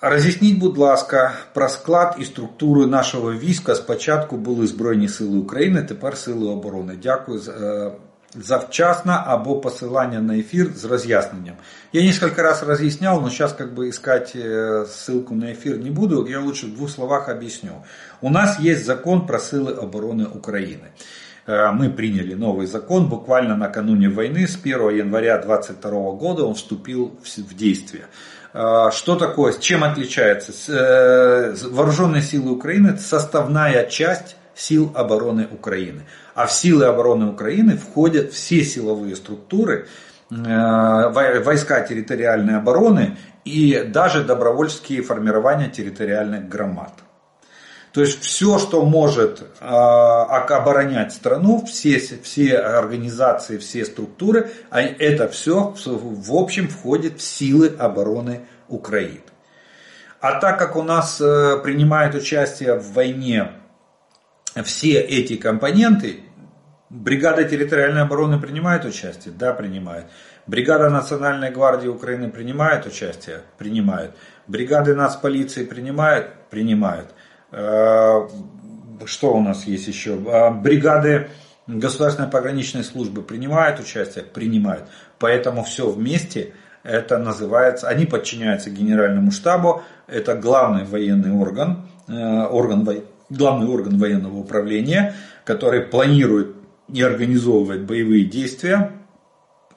А, 0.00 0.10
Роз'ясніть, 0.10 0.58
будь 0.58 0.78
ласка, 0.78 1.32
про 1.54 1.68
склад 1.68 2.16
і 2.18 2.24
структуру 2.24 2.86
нашого 2.86 3.32
війська. 3.32 3.74
Спочатку 3.74 4.36
були 4.36 4.66
Збройні 4.66 5.08
Сили 5.08 5.38
України, 5.38 5.82
тепер 5.82 6.16
Сили 6.16 6.48
оборони. 6.48 6.98
Дякую 7.02 7.38
за, 7.38 7.52
е, 7.52 7.92
завчасно 8.34 9.22
або 9.26 9.60
посилання 9.60 10.20
на 10.20 10.36
ефір 10.38 10.70
з 10.76 10.84
роз'ясненням. 10.84 11.54
Я 11.92 12.02
несколько 12.02 12.42
раз 12.42 12.62
разъяснял, 12.62 13.20
но 13.22 13.30
сейчас 13.30 13.52
как 13.52 13.74
бы 13.74 13.88
искать 13.88 14.32
э, 14.36 14.84
ссылку 14.86 15.34
на 15.34 15.52
эфир 15.52 15.78
не 15.78 15.90
буду. 15.90 16.26
Я 16.30 16.40
лучше 16.40 16.66
в 16.66 16.74
двух 16.74 16.90
словах 16.90 17.28
объясню. 17.28 17.70
У 18.20 18.30
нас 18.30 18.60
есть 18.60 18.84
закон 18.84 19.26
про 19.26 19.38
силы 19.38 19.72
обороны 19.72 20.26
Украины. 20.26 20.88
Э, 21.46 21.72
Мы 21.72 21.90
приняли 21.90 22.34
новый 22.34 22.66
закон 22.66 23.06
буквально 23.08 23.56
накануне 23.56 24.08
войны, 24.08 24.46
с 24.46 24.56
1 24.56 24.90
января 24.90 25.38
2022 25.38 26.12
года 26.12 26.44
он 26.44 26.54
вступил 26.54 27.12
в- 27.22 27.38
в 27.50 27.54
действие. 27.56 28.04
Э, 28.53 28.89
Что 28.91 29.15
такое, 29.15 29.53
чем 29.53 29.83
отличается? 29.83 30.51
Э, 30.71 31.55
Вооруженные 31.69 32.21
силы 32.21 32.51
Украины– 32.51 32.97
составная 32.99 33.85
часть 33.85 34.35
сил 34.55 34.91
обороны 34.95 35.47
Украины. 35.51 36.01
А 36.35 36.45
в 36.45 36.51
силы 36.51 36.85
обороны 36.85 37.27
Украины 37.27 37.77
входят 37.77 38.33
все 38.33 38.63
силовые 38.63 39.15
структуры, 39.15 39.87
э, 40.31 40.35
вой- 40.35 41.39
войска 41.43 41.81
территориальной 41.81 42.57
обороны 42.57 43.17
и 43.45 43.83
даже 43.87 44.23
добровольческие 44.23 45.01
формирования 45.01 45.69
территориальных 45.69 46.49
громад. 46.49 46.93
То 47.91 48.01
есть 48.01 48.21
все, 48.21 48.59
что 48.59 48.85
может 48.85 49.41
э, 49.41 49.65
оборонять 49.65 51.11
страну, 51.11 51.65
все, 51.65 51.97
все 51.97 52.57
организации, 52.57 53.57
все 53.57 53.83
структуры, 53.83 54.51
а 54.69 54.81
это 54.81 55.27
все 55.27 55.73
в 55.85 56.35
общем 56.35 56.67
входит 56.67 57.19
в 57.19 57.23
силы 57.23 57.75
обороны 57.79 58.41
Украины. 58.67 59.21
А 60.21 60.39
так 60.39 60.59
как 60.59 60.75
у 60.75 60.83
нас 60.83 61.19
э, 61.19 61.57
принимают 61.63 62.13
участие 62.13 62.75
в 62.75 62.93
войне 62.93 63.53
все 64.63 64.99
эти 64.99 65.35
компоненты, 65.35 66.19
бригада 66.89 67.43
территориальной 67.43 68.03
обороны 68.03 68.39
принимает 68.39 68.85
участие? 68.85 69.33
Да, 69.33 69.53
принимает. 69.53 70.05
Бригада 70.45 70.89
Национальной 70.89 71.51
гвардии 71.51 71.87
Украины 71.87 72.29
принимает 72.29 72.85
участие? 72.85 73.41
Принимает. 73.57 74.11
Бригады 74.47 74.95
нацполиции 74.95 75.63
принимают? 75.63 76.31
Принимают. 76.49 77.13
Э, 77.51 78.27
Что 79.05 79.33
у 79.33 79.41
нас 79.41 79.65
есть 79.65 79.87
еще? 79.87 80.15
Э, 80.15 80.51
Бригады 80.51 81.29
государственной 81.67 82.29
пограничной 82.29 82.83
службы 82.83 83.21
принимают 83.21 83.79
участие? 83.79 84.23
Принимают. 84.23 84.85
Поэтому 85.19 85.63
все 85.63 85.89
вместе 85.89 86.53
это 86.83 87.17
называется, 87.17 87.87
они 87.87 88.05
подчиняются 88.05 88.69
генеральному 88.69 89.31
штабу, 89.31 89.83
это 90.07 90.35
главный 90.35 90.85
военный 90.85 91.31
орган, 91.31 91.89
э, 92.07 92.13
орган 92.13 92.87
главный 93.29 93.67
орган 93.67 93.97
военного 93.99 94.37
управления, 94.37 95.13
который 95.43 95.81
планирует 95.81 96.55
и 96.91 97.01
организовывает 97.01 97.85
боевые 97.85 98.25
действия, 98.25 98.91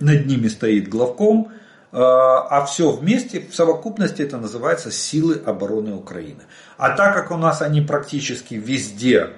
над 0.01 0.27
ними 0.27 0.49
стоит 0.49 0.89
главком, 0.89 1.49
а 1.93 2.65
все 2.65 2.91
вместе, 2.91 3.41
в 3.41 3.55
совокупности 3.55 4.23
это 4.23 4.39
называется 4.39 4.91
силы 4.91 5.43
обороны 5.45 5.95
Украины. 5.95 6.43
А 6.79 6.97
так 6.97 7.15
как 7.15 7.31
у 7.31 7.37
нас 7.37 7.61
они 7.61 7.83
практически 7.83 8.55
везде 8.55 9.35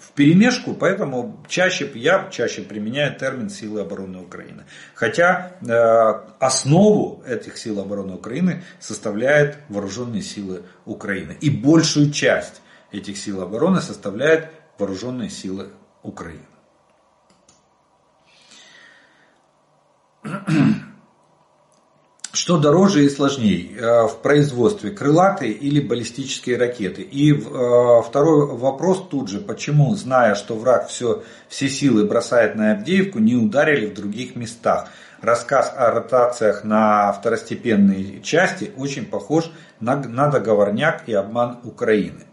в 0.00 0.12
перемешку, 0.12 0.72
поэтому 0.72 1.44
чаще, 1.46 1.90
я 1.94 2.28
чаще 2.30 2.62
применяю 2.62 3.14
термин 3.18 3.50
силы 3.50 3.82
обороны 3.82 4.18
Украины. 4.18 4.64
Хотя 4.94 5.52
э, 5.60 6.34
основу 6.38 7.22
этих 7.26 7.58
сил 7.58 7.80
обороны 7.80 8.14
Украины 8.14 8.64
составляют 8.78 9.58
вооруженные 9.68 10.22
силы 10.22 10.62
Украины. 10.86 11.36
И 11.42 11.50
большую 11.50 12.10
часть 12.12 12.62
этих 12.90 13.18
сил 13.18 13.42
обороны 13.42 13.82
составляют 13.82 14.48
вооруженные 14.78 15.28
силы 15.28 15.68
Украины. 16.02 16.46
Что 22.32 22.58
дороже 22.58 23.04
и 23.04 23.08
сложнее 23.08 23.76
э, 23.76 24.06
в 24.06 24.18
производстве, 24.22 24.92
крылатые 24.92 25.50
или 25.50 25.80
баллистические 25.80 26.58
ракеты? 26.58 27.02
И 27.02 27.32
э, 27.32 28.02
второй 28.06 28.46
вопрос 28.46 29.08
тут 29.10 29.28
же, 29.28 29.40
почему, 29.40 29.96
зная, 29.96 30.36
что 30.36 30.54
враг 30.54 30.88
все, 30.88 31.24
все 31.48 31.68
силы 31.68 32.04
бросает 32.04 32.54
на 32.54 32.72
Авдеевку, 32.72 33.18
не 33.18 33.34
ударили 33.34 33.86
в 33.86 33.94
других 33.94 34.36
местах? 34.36 34.88
Рассказ 35.20 35.72
о 35.76 35.90
ротациях 35.90 36.62
на 36.62 37.12
второстепенные 37.12 38.22
части 38.22 38.70
очень 38.76 39.06
похож 39.06 39.50
на, 39.80 39.96
на 39.96 40.28
договорняк 40.28 41.08
и 41.08 41.12
обман 41.12 41.58
Украины. 41.64 42.26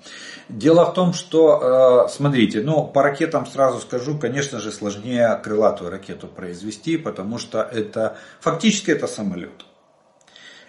Дело 0.47 0.85
в 0.85 0.93
том, 0.93 1.13
что, 1.13 2.05
э, 2.05 2.09
смотрите, 2.11 2.61
ну, 2.61 2.85
по 2.85 3.01
ракетам 3.01 3.47
сразу 3.47 3.79
скажу, 3.79 4.15
конечно 4.15 4.59
же, 4.59 4.71
сложнее 4.71 5.41
крылатую 5.43 5.89
ракету 5.89 6.27
произвести, 6.27 6.97
потому 6.97 7.39
что 7.39 7.61
это, 7.63 8.17
фактически 8.39 8.91
это 8.91 9.07
самолет. 9.07 9.65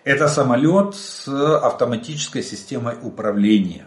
Это 0.05 0.29
самолет 0.29 0.95
с 0.95 1.29
автоматической 1.29 2.43
системой 2.43 2.95
управления, 3.03 3.87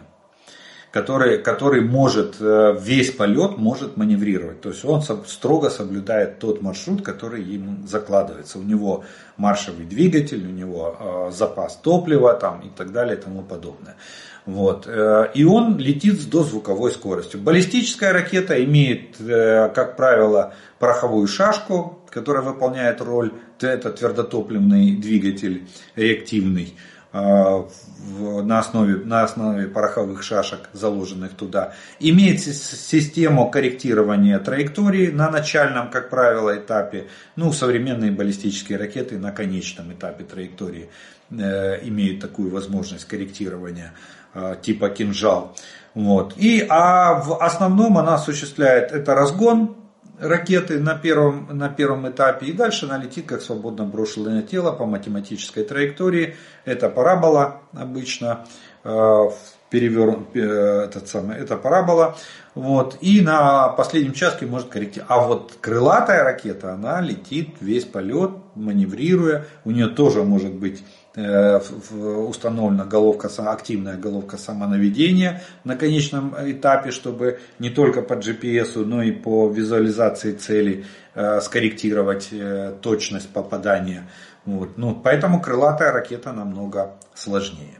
который, 0.92 1.38
который 1.38 1.80
может 1.80 2.36
э, 2.38 2.76
весь 2.78 3.10
полет 3.12 3.56
может 3.56 3.96
маневрировать. 3.96 4.60
То 4.60 4.68
есть 4.68 4.84
он 4.84 5.02
строго 5.02 5.70
соблюдает 5.70 6.38
тот 6.38 6.60
маршрут, 6.60 7.02
который 7.02 7.42
ему 7.42 7.86
закладывается. 7.86 8.58
У 8.58 8.62
него 8.62 9.04
маршевый 9.36 9.86
двигатель, 9.86 10.46
у 10.46 10.50
него 10.50 10.96
э, 10.98 11.30
запас 11.32 11.76
топлива 11.76 12.34
там, 12.34 12.60
и 12.60 12.68
так 12.68 12.92
далее 12.92 13.16
и 13.16 13.20
тому 13.20 13.42
подобное. 13.42 13.96
Вот. 14.44 14.86
э, 14.86 15.30
И 15.34 15.44
он 15.44 15.78
летит 15.78 16.20
с 16.20 16.26
дозвуковой 16.26 16.90
скоростью. 16.92 17.40
Баллистическая 17.40 18.12
ракета 18.12 18.62
имеет, 18.62 19.16
как 19.16 19.96
правило, 19.96 20.52
пороховую 20.78 21.26
шашку, 21.26 22.00
которая 22.10 22.42
выполняет 22.42 23.00
роль, 23.00 23.32
это 23.68 23.90
твердотопливный 23.90 24.96
двигатель 24.96 25.66
реактивный 25.96 26.74
в- 27.12 28.42
на 28.42 28.58
основе, 28.58 28.96
на 29.04 29.22
основе 29.22 29.66
пороховых 29.68 30.22
шашек, 30.22 30.70
заложенных 30.72 31.32
туда. 31.34 31.74
Имеет 32.00 32.40
си- 32.40 32.52
систему 32.52 33.50
корректирования 33.50 34.38
траектории 34.38 35.10
на 35.10 35.30
начальном, 35.30 35.90
как 35.90 36.08
правило, 36.08 36.56
этапе. 36.56 37.08
Ну, 37.36 37.52
современные 37.52 38.10
баллистические 38.10 38.78
ракеты 38.78 39.18
на 39.18 39.30
конечном 39.30 39.92
этапе 39.92 40.24
траектории 40.24 40.88
э, 41.30 41.86
имеют 41.86 42.20
такую 42.20 42.50
возможность 42.50 43.04
корректирования 43.04 43.92
э, 44.34 44.56
типа 44.62 44.88
кинжал. 44.88 45.54
Вот. 45.94 46.34
И, 46.38 46.64
а 46.70 47.14
в 47.20 47.42
основном 47.42 47.98
она 47.98 48.14
осуществляет 48.14 48.90
это 48.92 49.14
разгон 49.14 49.76
ракеты 50.22 50.78
на 50.78 50.94
первом, 50.94 51.48
на 51.50 51.68
первом 51.68 52.08
этапе, 52.08 52.46
и 52.46 52.52
дальше 52.52 52.86
она 52.86 52.98
летит 52.98 53.26
как 53.26 53.42
свободно 53.42 53.84
брошенное 53.84 54.42
тело 54.42 54.72
по 54.72 54.86
математической 54.86 55.64
траектории. 55.64 56.36
Это 56.64 56.88
парабола 56.88 57.60
обычно, 57.72 58.46
э, 58.84 59.30
перевер, 59.70 60.20
э, 60.34 60.84
этот 60.84 61.08
самый, 61.08 61.36
это 61.36 61.56
парабола. 61.56 62.16
Вот, 62.54 62.98
и 63.00 63.22
на 63.22 63.68
последнем 63.68 64.12
участке 64.12 64.46
может 64.46 64.68
корректировать. 64.68 65.10
А 65.10 65.26
вот 65.26 65.54
крылатая 65.60 66.22
ракета, 66.22 66.74
она 66.74 67.00
летит 67.00 67.56
весь 67.60 67.84
полет, 67.84 68.30
маневрируя. 68.54 69.46
У 69.64 69.70
нее 69.70 69.88
тоже 69.88 70.22
может 70.22 70.52
быть 70.52 70.84
установлена 71.14 72.84
головка, 72.84 73.28
активная 73.50 73.96
головка 73.98 74.38
самонаведения 74.38 75.42
на 75.64 75.76
конечном 75.76 76.34
этапе, 76.38 76.90
чтобы 76.90 77.38
не 77.58 77.68
только 77.70 78.00
по 78.00 78.14
GPS, 78.14 78.82
но 78.84 79.02
и 79.02 79.12
по 79.12 79.50
визуализации 79.50 80.32
цели 80.32 80.86
э, 81.14 81.40
скорректировать 81.40 82.28
э, 82.32 82.74
точность 82.80 83.28
попадания. 83.28 84.08
Вот. 84.46 84.78
Ну, 84.78 84.94
поэтому 84.94 85.40
крылатая 85.40 85.92
ракета 85.92 86.32
намного 86.32 86.96
сложнее. 87.14 87.78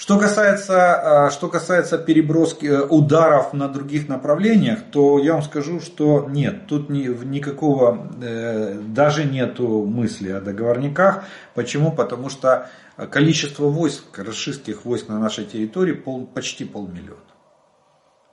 Что 0.00 0.18
касается, 0.18 1.28
э, 1.28 1.30
что 1.30 1.48
касается 1.48 1.98
переброски 1.98 2.64
э, 2.64 2.86
ударов 2.86 3.52
на 3.52 3.68
других 3.68 4.08
направлениях, 4.08 4.78
то 4.90 5.18
я 5.18 5.34
вам 5.34 5.42
скажу, 5.42 5.78
что 5.78 6.26
нет, 6.26 6.66
тут 6.66 6.88
ни- 6.88 7.14
никакого, 7.26 8.08
э, 8.22 8.80
даже 8.80 9.24
нету 9.24 9.84
мысли 9.84 10.30
о 10.30 10.40
договорниках. 10.40 11.24
Почему? 11.54 11.92
Потому 11.92 12.30
что 12.30 12.70
количество 13.10 13.64
войск, 13.64 14.18
российских 14.18 14.86
войск 14.86 15.08
на 15.08 15.18
нашей 15.18 15.44
территории 15.44 15.92
пол, 15.92 16.26
почти 16.26 16.64
полмиллиона. 16.64 17.20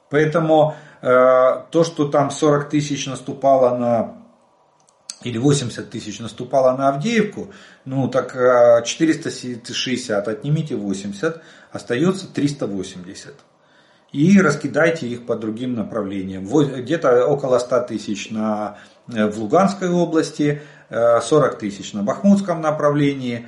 Поэтому 0.09 0.73
э, 1.01 1.07
то, 1.69 1.83
что 1.83 2.07
там 2.07 2.31
40 2.31 2.69
тысяч 2.69 3.07
наступало 3.07 3.77
на 3.77 4.17
или 5.23 5.37
80 5.37 5.89
тысяч 5.89 6.19
наступало 6.19 6.77
на 6.77 6.89
Авдеевку, 6.89 7.51
ну 7.85 8.07
так 8.07 8.35
э, 8.35 8.83
460 8.85 10.27
отнимите 10.27 10.75
80, 10.75 11.41
остается 11.71 12.27
380. 12.31 13.33
и 14.13 14.39
раскидайте 14.39 15.05
их 15.05 15.25
по 15.25 15.35
другим 15.35 15.73
направлениям. 15.73 16.47
Где-то 16.47 17.25
около 17.27 17.59
100 17.59 17.81
тысяч 17.81 18.31
на, 18.31 18.77
э, 19.13 19.29
в 19.29 19.37
Луганской 19.37 19.89
области, 19.89 20.61
40 20.89 21.59
тысяч 21.59 21.91
на 21.91 22.03
Бахмутском 22.03 22.61
направлении, 22.61 23.45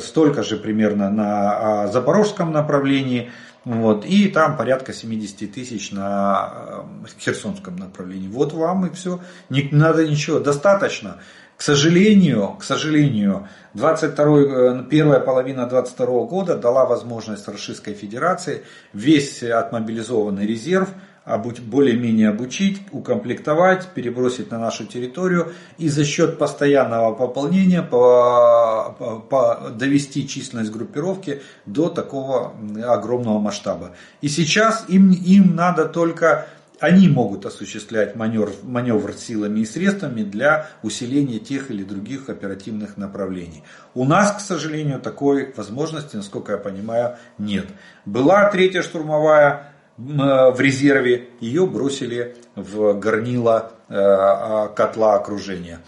столько 0.00 0.42
же 0.42 0.56
примерно 0.56 1.10
на 1.10 1.82
а, 1.82 1.88
Запорожском 1.88 2.50
направлении– 2.50 3.30
вот, 3.68 4.06
и 4.06 4.28
там 4.28 4.56
порядка 4.56 4.94
70 4.94 5.52
тысяч 5.52 5.90
на 5.90 6.86
Херсонском 7.18 7.76
направлении. 7.76 8.26
Вот 8.26 8.54
вам 8.54 8.86
и 8.86 8.94
все. 8.94 9.20
Не 9.50 9.68
надо 9.72 10.08
ничего. 10.08 10.40
Достаточно. 10.40 11.18
К 11.58 11.62
сожалению, 11.62 12.54
к 12.60 12.62
сожалению, 12.62 13.48
22, 13.74 14.38
э, 14.38 14.84
первая 14.88 15.18
половина 15.18 15.66
22 15.66 16.24
года 16.26 16.56
дала 16.56 16.86
возможность 16.86 17.48
Российской 17.48 17.94
Федерации 17.94 18.62
весь 18.92 19.42
отмобилизованный 19.42 20.46
резерв 20.46 20.88
более-менее 21.36 22.28
обучить, 22.28 22.80
укомплектовать, 22.92 23.88
перебросить 23.88 24.52
на 24.52 24.58
нашу 24.58 24.86
территорию 24.86 25.52
и 25.78 25.88
за 25.88 26.04
счет 26.04 26.38
постоянного 26.38 27.12
пополнения 27.12 27.82
по, 27.82 28.96
по, 29.28 29.70
довести 29.70 30.28
численность 30.28 30.70
группировки 30.70 31.42
до 31.66 31.88
такого 31.88 32.54
огромного 32.86 33.40
масштаба. 33.40 33.90
И 34.22 34.28
сейчас 34.28 34.84
им, 34.88 35.10
им 35.10 35.56
надо 35.56 35.86
только 35.86 36.46
они 36.80 37.08
могут 37.08 37.44
осуществлять 37.46 38.14
маневр, 38.16 38.52
маневр 38.62 39.12
силами 39.12 39.60
и 39.60 39.66
средствами 39.66 40.22
для 40.22 40.68
усиления 40.82 41.38
тех 41.38 41.70
или 41.70 41.82
других 41.82 42.28
оперативных 42.28 42.96
направлений. 42.96 43.64
У 43.94 44.04
нас, 44.04 44.32
к 44.32 44.40
сожалению, 44.40 45.00
такой 45.00 45.52
возможности, 45.56 46.16
насколько 46.16 46.52
я 46.52 46.58
понимаю, 46.58 47.16
нет. 47.38 47.66
Была 48.04 48.48
третья 48.50 48.82
штурмовая 48.82 49.72
в 49.98 50.60
резерве, 50.60 51.28
ее 51.40 51.66
бросили 51.66 52.36
в 52.54 52.94
горнило 52.94 53.72
э, 53.88 53.94
а, 53.96 54.68
котла 54.68 55.16
окружения. 55.16 55.80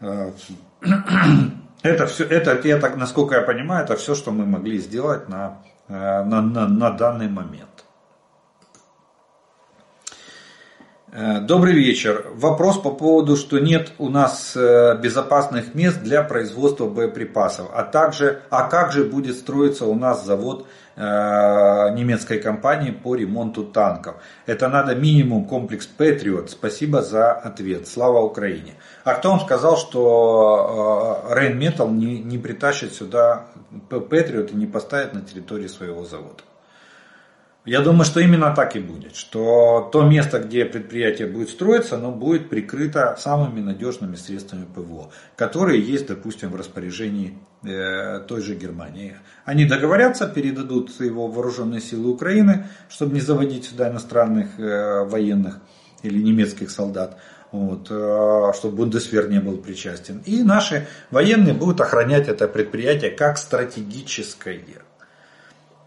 Э, 0.00 0.32
это 1.82 2.06
все, 2.06 2.24
это, 2.24 2.52
это, 2.52 2.96
насколько 2.96 3.34
я 3.34 3.42
понимаю, 3.42 3.84
это 3.84 3.96
все, 3.96 4.14
что 4.14 4.30
мы 4.30 4.46
могли 4.46 4.78
сделать 4.78 5.28
на, 5.28 5.58
э, 5.88 5.92
на, 5.92 6.40
на, 6.40 6.68
на 6.68 6.90
данный 6.90 7.28
момент. 7.28 7.69
Добрый 11.12 11.74
вечер. 11.74 12.26
Вопрос 12.34 12.78
по 12.78 12.90
поводу, 12.90 13.36
что 13.36 13.58
нет 13.58 13.92
у 13.98 14.08
нас 14.08 14.56
безопасных 14.56 15.74
мест 15.74 16.00
для 16.02 16.22
производства 16.22 16.86
боеприпасов, 16.86 17.68
а 17.74 17.82
также, 17.82 18.42
а 18.48 18.68
как 18.68 18.92
же 18.92 19.04
будет 19.04 19.36
строиться 19.36 19.86
у 19.86 19.96
нас 19.96 20.24
завод 20.24 20.66
Э, 21.02 21.94
немецкой 21.94 22.40
компании 22.40 22.90
по 22.90 23.14
ремонту 23.14 23.64
танков. 23.64 24.16
Это 24.44 24.68
надо 24.68 24.94
минимум 24.94 25.46
комплекс 25.46 25.88
Patriot. 25.96 26.48
Спасибо 26.48 27.00
за 27.00 27.32
ответ. 27.32 27.88
Слава 27.88 28.20
Украине. 28.20 28.74
А 29.04 29.14
кто 29.14 29.30
вам 29.30 29.40
сказал, 29.40 29.78
что 29.78 31.24
э, 31.30 31.34
Rheinmetall 31.34 31.90
не, 31.90 32.18
не 32.18 32.36
притащит 32.36 32.92
сюда 32.92 33.46
Patriot 33.88 34.50
и 34.52 34.56
не 34.56 34.66
поставит 34.66 35.14
на 35.14 35.22
территории 35.22 35.68
своего 35.68 36.04
завода? 36.04 36.42
Я 37.66 37.82
думаю, 37.82 38.06
что 38.06 38.20
именно 38.20 38.54
так 38.54 38.74
и 38.74 38.80
будет, 38.80 39.14
что 39.14 39.90
то 39.92 40.02
место, 40.02 40.38
где 40.38 40.64
предприятие 40.64 41.28
будет 41.28 41.50
строиться, 41.50 41.96
оно 41.96 42.10
будет 42.10 42.48
прикрыто 42.48 43.16
самыми 43.18 43.60
надежными 43.60 44.16
средствами 44.16 44.64
ПВО, 44.64 45.10
которые 45.36 45.82
есть, 45.82 46.06
допустим, 46.06 46.52
в 46.52 46.56
распоряжении 46.56 47.38
э, 47.62 48.20
той 48.20 48.40
же 48.40 48.54
Германии. 48.54 49.18
Они 49.44 49.66
договорятся, 49.66 50.26
передадут 50.26 50.98
его 51.00 51.28
вооруженные 51.28 51.82
силы 51.82 52.10
Украины, 52.10 52.66
чтобы 52.88 53.12
не 53.12 53.20
заводить 53.20 53.66
сюда 53.66 53.90
иностранных 53.90 54.58
э, 54.58 55.04
военных 55.04 55.60
или 56.02 56.18
немецких 56.22 56.70
солдат, 56.70 57.18
вот, 57.52 57.88
э, 57.90 58.52
чтобы 58.56 58.76
Бундесвер 58.76 59.28
не 59.28 59.38
был 59.38 59.58
причастен. 59.58 60.22
И 60.24 60.42
наши 60.42 60.86
военные 61.10 61.52
будут 61.52 61.82
охранять 61.82 62.26
это 62.26 62.48
предприятие 62.48 63.10
как 63.10 63.36
стратегическое. 63.36 64.62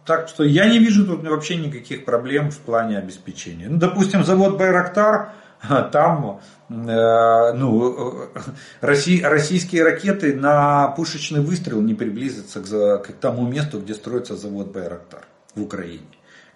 Так 0.06 0.28
что 0.28 0.44
я 0.44 0.68
не 0.68 0.80
вижу 0.80 1.06
тут 1.06 1.24
вообще 1.24 1.56
никаких 1.56 2.04
проблем 2.04 2.52
в 2.52 2.58
плане 2.60 2.98
обеспечения. 2.98 3.68
Ну, 3.70 3.78
допустим, 3.78 4.26
завод 4.26 4.58
Байрактар, 4.58 5.32
там 5.92 6.42
э, 6.70 7.54
ну, 7.54 8.28
Россий, 8.82 9.24
российские 9.24 9.84
ракеты 9.84 10.36
на 10.36 10.90
пушечный 10.90 11.40
выстрел 11.40 11.82
не 11.82 11.94
приблизятся 11.94 12.62
к, 12.62 13.08
к 13.08 13.14
тому 13.14 13.48
месту, 13.48 13.80
где 13.80 13.94
строится 13.94 14.36
завод 14.36 14.74
Байрактар 14.74 15.26
в 15.56 15.62
Украине. 15.62 16.06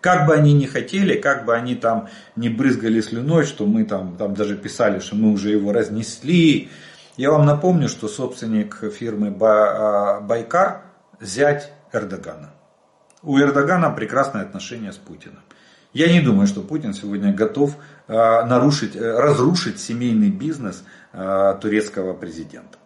Как 0.01 0.27
бы 0.27 0.33
они 0.33 0.53
ни 0.53 0.65
хотели, 0.65 1.17
как 1.17 1.45
бы 1.45 1.55
они 1.55 1.75
там 1.75 2.09
не 2.35 2.49
брызгали 2.49 2.99
слюной, 2.99 3.45
что 3.45 3.65
мы 3.65 3.85
там, 3.85 4.15
там 4.17 4.35
даже 4.35 4.55
писали, 4.55 4.99
что 4.99 5.15
мы 5.15 5.31
уже 5.31 5.51
его 5.51 5.71
разнесли. 5.71 6.69
Я 7.15 7.31
вам 7.31 7.45
напомню, 7.45 7.89
что 7.89 8.07
собственник 8.07 8.83
фирмы 8.93 9.35
а, 9.41 10.19
Байкар 10.21 10.81
зять 11.19 11.71
Эрдогана 11.91 12.56
у 13.23 13.39
Эрдогана 13.39 13.89
прекрасные 13.91 14.43
отношения 14.43 14.91
с 14.91 14.97
Путиным. 14.97 15.41
Я 15.93 16.11
не 16.11 16.21
думаю, 16.21 16.47
что 16.47 16.61
Путин 16.61 16.93
сегодня 16.93 17.33
готов 17.33 17.75
э, 18.07 18.13
нарушить, 18.13 18.95
э, 18.95 19.19
разрушить 19.19 19.79
семейный 19.79 20.29
бизнес 20.29 20.83
э, 21.13 21.57
турецкого 21.61 22.13
президента. 22.13 22.77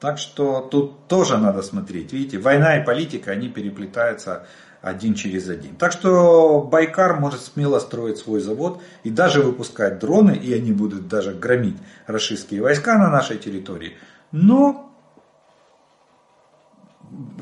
Так 0.00 0.18
что 0.18 0.60
тут 0.60 1.08
тоже 1.08 1.38
надо 1.38 1.62
смотреть. 1.62 2.12
Видите, 2.12 2.38
война 2.38 2.78
и 2.78 2.84
политика, 2.84 3.32
они 3.32 3.48
переплетаются 3.48 4.46
один 4.80 5.14
через 5.14 5.48
один. 5.48 5.76
Так 5.76 5.92
что 5.92 6.62
Байкар 6.62 7.20
может 7.20 7.40
смело 7.40 7.78
строить 7.80 8.18
свой 8.18 8.40
завод 8.40 8.80
и 9.02 9.10
даже 9.10 9.42
выпускать 9.42 9.98
дроны, 9.98 10.32
и 10.32 10.54
они 10.54 10.72
будут 10.72 11.08
даже 11.08 11.34
громить 11.34 11.76
российские 12.06 12.62
войска 12.62 12.96
на 12.96 13.10
нашей 13.10 13.36
территории. 13.36 13.96
Но 14.32 14.89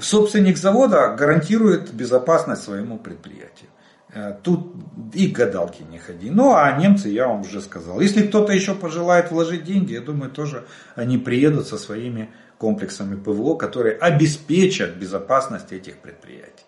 собственник 0.01 0.57
завода 0.57 1.14
гарантирует 1.18 1.92
безопасность 1.92 2.62
своему 2.62 2.99
предприятию. 2.99 3.70
Э, 4.12 4.36
тут 4.42 4.74
и 5.14 5.28
гадалки 5.28 5.82
не 5.82 5.99
ходи. 5.99 6.30
Ну, 6.30 6.55
а 6.55 6.72
немцы, 6.72 7.09
я 7.09 7.28
вам 7.28 7.42
уже 7.42 7.61
сказал. 7.61 8.01
Если 8.01 8.26
кто-то 8.26 8.53
еще 8.53 8.74
пожелает 8.74 9.30
вложить 9.30 9.64
деньги, 9.64 9.92
я 9.92 10.01
думаю, 10.01 10.30
тоже 10.30 10.66
они 10.94 11.18
приедут 11.18 11.66
со 11.66 11.78
своими 11.78 12.30
комплексами 12.59 13.16
ПВО, 13.16 13.57
которые 13.57 13.96
обеспечат 13.96 14.96
безопасность 14.96 15.72
этих 15.72 15.99
предприятий. 15.99 16.64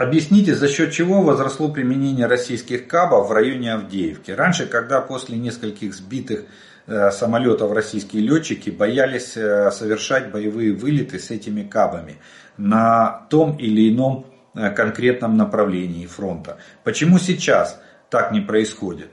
Объясните, 0.00 0.54
за 0.54 0.66
счет 0.66 0.92
чего 0.92 1.20
возросло 1.20 1.68
применение 1.68 2.24
российских 2.24 2.88
КАБов 2.88 3.28
в 3.28 3.32
районе 3.32 3.74
Авдеевки. 3.74 4.30
Раньше, 4.30 4.64
когда 4.64 5.02
после 5.02 5.36
нескольких 5.36 5.92
сбитых 5.92 6.46
э, 6.86 7.10
самолетов 7.10 7.70
российские 7.72 8.22
летчики 8.22 8.70
боялись 8.70 9.36
э, 9.36 9.70
совершать 9.70 10.30
боевые 10.30 10.72
вылеты 10.72 11.18
с 11.18 11.30
этими 11.30 11.64
КАБами 11.64 12.16
на 12.56 13.26
том 13.28 13.58
или 13.58 13.92
ином 13.92 14.24
э, 14.54 14.70
конкретном 14.70 15.36
направлении 15.36 16.06
фронта. 16.06 16.56
Почему 16.82 17.18
сейчас 17.18 17.78
так 18.08 18.32
не 18.32 18.40
происходит? 18.40 19.10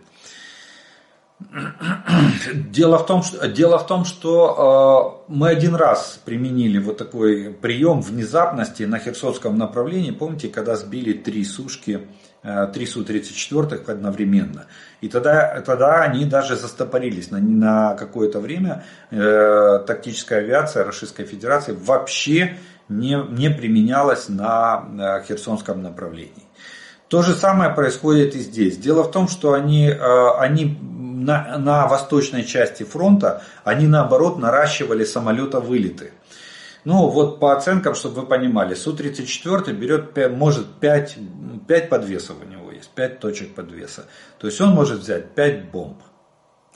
Дело 2.53 2.97
в 2.97 3.05
том, 3.05 3.21
что, 3.21 3.47
дело 3.47 3.77
в 3.77 3.85
том, 3.85 4.05
что 4.05 5.21
э, 5.27 5.31
мы 5.31 5.49
один 5.49 5.75
раз 5.75 6.19
применили 6.25 6.79
вот 6.79 6.97
такой 6.97 7.51
прием 7.51 8.01
внезапности 8.01 8.83
на 8.83 8.97
Херсонском 8.97 9.55
направлении. 9.55 10.11
Помните, 10.11 10.47
когда 10.47 10.75
сбили 10.75 11.13
три 11.13 11.45
сушки, 11.45 12.07
э, 12.41 12.67
три 12.73 12.88
Су-34 12.88 13.85
одновременно. 13.88 14.65
И 15.01 15.09
тогда, 15.09 15.61
тогда 15.61 16.01
они 16.01 16.25
даже 16.25 16.55
застопорились 16.55 17.29
на, 17.29 17.39
на 17.39 17.93
какое-то 17.93 18.39
время. 18.39 18.83
Э, 19.11 19.79
тактическая 19.85 20.39
авиация 20.39 20.85
Российской 20.85 21.25
Федерации 21.25 21.73
вообще 21.73 22.57
не, 22.89 23.15
не 23.29 23.51
применялась 23.51 24.27
на, 24.27 24.81
на 24.89 25.21
Херсонском 25.21 25.83
направлении. 25.83 26.47
То 27.09 27.21
же 27.21 27.35
самое 27.35 27.69
происходит 27.69 28.35
и 28.35 28.39
здесь. 28.39 28.77
Дело 28.77 29.03
в 29.03 29.11
том, 29.11 29.27
что 29.27 29.53
они, 29.53 29.88
э, 29.88 30.29
они 30.39 30.77
на, 31.28 31.57
на 31.57 31.88
восточной 31.88 32.45
части 32.45 32.84
фронта, 32.84 33.43
они 33.65 33.86
наоборот 33.86 34.39
наращивали 34.39 35.03
самолета 35.03 35.59
вылеты. 35.59 36.13
Ну 36.86 37.09
вот 37.09 37.41
по 37.41 37.53
оценкам, 37.53 37.95
чтобы 37.95 38.21
вы 38.21 38.28
понимали, 38.28 38.73
Су-34 38.73 39.73
берет, 39.73 40.17
может 40.38 40.67
5, 40.80 41.17
5 41.67 41.89
подвесов 41.89 42.38
у 42.41 42.49
него 42.49 42.72
есть, 42.72 42.89
5 42.91 43.19
точек 43.19 43.56
подвеса. 43.56 44.06
То 44.39 44.47
есть 44.47 44.61
он 44.61 44.69
может 44.69 44.99
взять 44.99 45.35
5 45.35 45.69
бомб. 45.69 45.97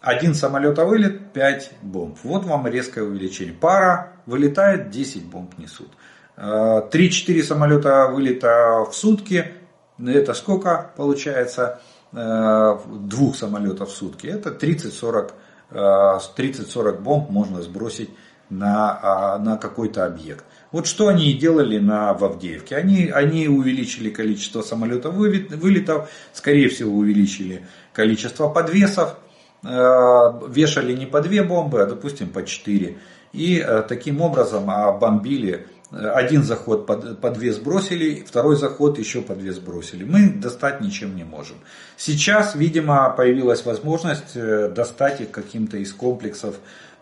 Один 0.01 0.35
самолет 0.35 0.77
вылет, 0.80 1.31
5 1.31 1.71
бомб. 1.81 2.17
Вот 2.23 2.43
вам 2.45 2.67
резкое 2.67 3.03
увеличение. 3.03 3.53
Пара 3.53 4.17
вылетает, 4.26 4.89
10 4.89 5.23
бомб 5.27 5.57
несут. 5.57 5.91
3-4 6.38 6.91
э, 6.91 7.43
самолета 7.43 8.07
вылета 8.07 8.85
в 8.89 8.93
сутки, 8.93 9.53
это 9.97 10.34
сколько 10.34 10.91
получается? 10.97 11.80
Э, 12.13 12.77
двух 12.89 13.38
самолетов 13.38 13.89
в 13.89 13.95
сутки. 13.95 14.27
Это 14.27 14.49
30-40 14.49 15.31
30-40 15.71 16.89
э, 16.89 16.91
бомб 16.99 17.29
можно 17.29 17.61
сбросить 17.61 18.09
на, 18.49 18.99
а, 19.01 19.39
на 19.39 19.55
какой-то 19.55 20.05
объект. 20.05 20.43
Вот 20.73 20.88
что 20.88 21.07
они 21.07 21.31
и 21.31 21.38
делали 21.38 21.79
на, 21.79 22.13
в 22.13 22.25
Авдеевке. 22.25 22.75
Они, 22.75 23.07
они 23.07 23.47
увеличили 23.47 24.09
количество 24.09 24.61
самолетов 24.61 25.15
вылетов, 25.15 26.09
скорее 26.33 26.67
всего 26.67 26.97
увеличили 26.97 27.65
количество 27.93 28.49
подвесов, 28.49 29.15
э, 29.63 29.69
вешали 30.49 30.93
не 30.93 31.05
по 31.05 31.21
две 31.21 31.43
бомбы, 31.43 31.81
а 31.81 31.85
допустим 31.85 32.27
по 32.27 32.45
четыре. 32.45 32.97
И 33.31 33.65
таким 33.88 34.19
образом 34.19 34.65
бомбили 34.99 35.65
один 35.91 36.43
заход 36.43 36.85
под, 36.85 37.19
подвес 37.19 37.57
бросили, 37.57 38.23
второй 38.26 38.55
заход 38.55 38.97
еще 38.97 39.22
подвес 39.22 39.59
бросили. 39.59 40.03
Мы 40.03 40.30
достать 40.30 40.80
ничем 40.81 41.15
не 41.15 41.23
можем. 41.23 41.57
Сейчас, 41.97 42.55
видимо, 42.55 43.09
появилась 43.09 43.65
возможность 43.65 44.35
э, 44.35 44.69
достать 44.69 45.22
их 45.22 45.31
каким-то 45.31 45.77
из 45.77 45.93
комплексов 45.93 46.55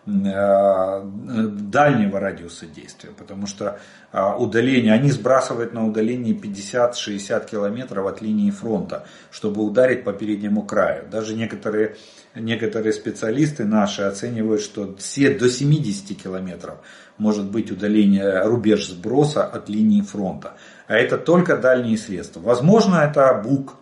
дальнего 0.06 2.20
радиуса 2.20 2.66
действия, 2.66 3.10
потому 3.16 3.46
что 3.46 3.78
а, 4.12 4.36
удаление, 4.36 4.94
они 4.94 5.10
сбрасывают 5.10 5.74
на 5.74 5.86
удалении 5.86 6.34
50-60 6.34 7.48
километров 7.48 8.06
от 8.06 8.22
линии 8.22 8.50
фронта, 8.50 9.06
чтобы 9.30 9.62
ударить 9.62 10.04
по 10.04 10.12
переднему 10.12 10.62
краю. 10.62 11.04
Даже 11.10 11.34
некоторые, 11.34 11.96
некоторые 12.34 12.92
специалисты 12.92 13.64
наши 13.64 14.02
оценивают, 14.02 14.62
что 14.62 14.96
все 14.96 15.34
до 15.34 15.50
70 15.50 16.20
километров 16.20 16.78
может 17.18 17.50
быть 17.50 17.70
удаление, 17.70 18.42
рубеж 18.42 18.88
сброса 18.88 19.44
от 19.44 19.68
линии 19.68 20.00
фронта. 20.00 20.54
А 20.88 20.94
это 20.94 21.18
только 21.18 21.56
дальние 21.56 21.98
средства. 21.98 22.40
Возможно, 22.40 22.96
это 22.96 23.34
БУК 23.34 23.74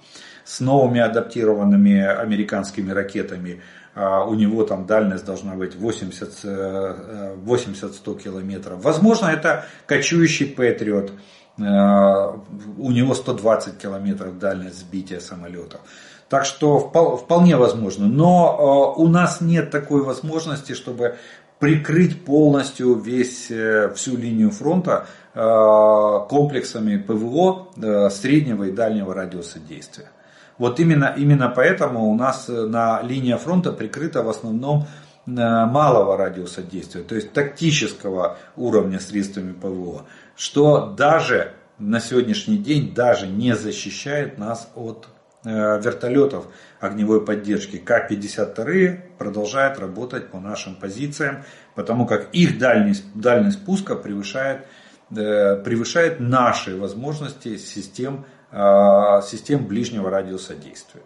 с 0.44 0.60
новыми 0.60 1.00
адаптированными 1.00 2.00
американскими 2.00 2.90
ракетами 2.90 3.62
у 3.98 4.34
него 4.34 4.62
там 4.64 4.86
дальность 4.86 5.24
должна 5.24 5.54
быть 5.54 5.74
80-100 5.74 7.36
80 7.36 8.22
километров. 8.22 8.82
Возможно, 8.82 9.26
это 9.26 9.64
кочующий 9.86 10.46
Патриот, 10.46 11.12
а, 11.60 12.38
у 12.78 12.90
него 12.90 13.14
120 13.14 13.78
километров 13.78 14.38
дальность 14.38 14.78
сбития 14.78 15.20
самолетов. 15.20 15.80
Так 16.28 16.44
что 16.44 16.78
вполне 16.78 17.56
возможно. 17.56 18.06
Но 18.06 18.56
а, 18.58 19.00
у 19.00 19.08
нас 19.08 19.40
нет 19.40 19.70
такой 19.70 20.02
возможности, 20.02 20.72
чтобы 20.74 21.16
прикрыть 21.58 22.24
полностью 22.24 22.94
весь, 22.94 23.50
э, 23.50 23.92
всю 23.96 24.16
линию 24.16 24.52
фронта 24.52 25.06
комплексами 25.34 26.96
ПВО 26.96 27.68
э, 27.76 28.10
среднего 28.10 28.64
и 28.64 28.72
дальнего 28.72 29.12
радиуса 29.12 29.58
действия. 29.58 30.10
Вот 30.58 30.80
именно, 30.80 31.14
именно 31.16 31.48
поэтому 31.48 32.06
у 32.06 32.14
нас 32.16 32.48
э, 32.48 32.66
на 32.66 33.00
линия 33.02 33.36
фронта 33.36 33.72
прикрыта 33.72 34.22
в 34.22 34.28
основном 34.28 34.86
э, 35.26 35.30
малого 35.30 36.16
радиуса 36.16 36.62
действия, 36.62 37.02
то 37.02 37.14
есть 37.14 37.32
тактического 37.32 38.36
уровня 38.56 38.98
средствами 38.98 39.52
ПВО, 39.52 40.06
что 40.36 40.94
даже 40.96 41.52
на 41.78 42.00
сегодняшний 42.00 42.58
день 42.58 42.92
даже 42.92 43.28
не 43.28 43.54
защищает 43.54 44.36
нас 44.36 44.68
от 44.74 45.08
э, 45.44 45.80
вертолетов 45.80 46.48
огневой 46.80 47.24
поддержки. 47.24 47.76
К-52 47.76 48.98
продолжают 49.16 49.78
работать 49.78 50.28
по 50.32 50.40
нашим 50.40 50.74
позициям, 50.74 51.44
потому 51.76 52.04
как 52.04 52.30
их 52.32 52.58
дальность, 52.58 53.04
дальность 53.14 53.64
пуска 53.64 53.94
превышает, 53.94 54.66
превышает 55.08 56.18
наши 56.18 56.76
возможности 56.76 57.56
систем 57.56 58.26
систем 58.50 59.66
ближнего 59.66 60.10
радиуса 60.10 60.54
действия. 60.54 61.02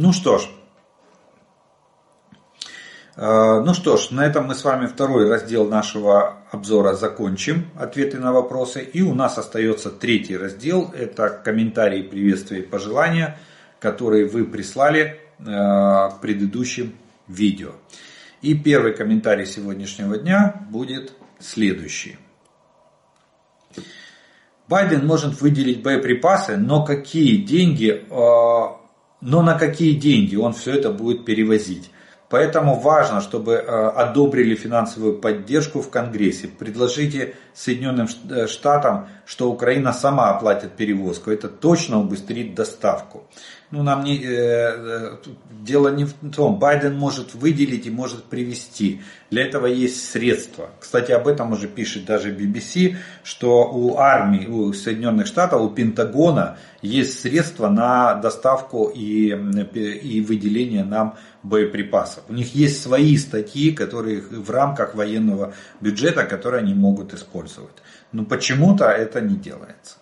Ну 0.00 0.12
что 0.12 0.38
ж, 0.38 0.48
э, 3.16 3.60
ну 3.60 3.74
что 3.74 3.96
ж, 3.96 4.10
на 4.10 4.24
этом 4.24 4.46
мы 4.46 4.54
с 4.54 4.64
вами 4.64 4.86
второй 4.86 5.28
раздел 5.28 5.68
нашего 5.68 6.36
обзора 6.50 6.94
закончим, 6.94 7.68
ответы 7.76 8.18
на 8.18 8.32
вопросы. 8.32 8.80
И 8.80 9.02
у 9.02 9.14
нас 9.14 9.38
остается 9.38 9.90
третий 9.90 10.36
раздел, 10.36 10.94
это 10.96 11.28
комментарии, 11.28 12.02
приветствия 12.02 12.60
и 12.60 12.62
пожелания, 12.62 13.38
которые 13.80 14.26
вы 14.26 14.44
прислали 14.44 15.20
э, 15.40 15.44
к 15.44 16.18
предыдущим 16.22 16.94
видео. 17.26 17.72
И 18.40 18.54
первый 18.54 18.94
комментарий 18.94 19.46
сегодняшнего 19.46 20.16
дня 20.16 20.66
будет 20.70 21.12
следующий. 21.40 22.18
Байден 24.68 25.06
может 25.06 25.40
выделить 25.40 25.82
боеприпасы, 25.82 26.56
но 26.56 26.84
какие 26.84 27.36
деньги, 27.36 28.04
э, 28.08 28.08
но 28.10 29.42
на 29.42 29.58
какие 29.58 29.94
деньги 29.94 30.36
он 30.36 30.52
все 30.52 30.74
это 30.74 30.90
будет 30.90 31.24
перевозить? 31.24 31.90
Поэтому 32.28 32.78
важно, 32.78 33.22
чтобы 33.22 33.54
э, 33.54 33.62
одобрили 33.64 34.54
финансовую 34.54 35.18
поддержку 35.18 35.80
в 35.80 35.88
Конгрессе. 35.88 36.46
Предложите 36.46 37.34
Соединенным 37.54 38.08
э, 38.30 38.46
Штатам, 38.46 39.08
что 39.24 39.50
Украина 39.50 39.94
сама 39.94 40.30
оплатит 40.36 40.72
перевозку. 40.72 41.30
Это 41.30 41.48
точно 41.48 42.00
убыстрит 42.00 42.54
доставку 42.54 43.26
ну, 43.70 43.82
нам 43.82 44.02
не, 44.02 44.16
э, 44.16 44.26
э, 44.26 45.16
дело 45.50 45.88
не 45.94 46.04
в 46.04 46.14
том, 46.34 46.58
Байден 46.58 46.96
может 46.96 47.34
выделить 47.34 47.86
и 47.86 47.90
может 47.90 48.24
привести. 48.24 49.02
Для 49.30 49.44
этого 49.44 49.66
есть 49.66 50.10
средства. 50.10 50.70
Кстати, 50.80 51.12
об 51.12 51.28
этом 51.28 51.52
уже 51.52 51.68
пишет 51.68 52.06
даже 52.06 52.34
BBC, 52.34 52.96
что 53.22 53.70
у 53.70 53.98
армии, 53.98 54.46
у 54.46 54.72
Соединенных 54.72 55.26
Штатов, 55.26 55.60
у 55.60 55.68
Пентагона 55.68 56.56
есть 56.80 57.20
средства 57.20 57.68
на 57.68 58.14
доставку 58.14 58.88
и, 58.88 59.28
и 59.32 60.20
выделение 60.22 60.84
нам 60.84 61.16
боеприпасов. 61.42 62.24
У 62.30 62.32
них 62.32 62.54
есть 62.54 62.82
свои 62.82 63.18
статьи, 63.18 63.72
которые 63.72 64.22
в 64.22 64.48
рамках 64.50 64.94
военного 64.94 65.52
бюджета, 65.82 66.24
которые 66.24 66.60
они 66.62 66.72
могут 66.72 67.12
использовать. 67.12 67.76
Но 68.12 68.24
почему-то 68.24 68.86
это 68.86 69.20
не 69.20 69.36
делается. 69.36 69.98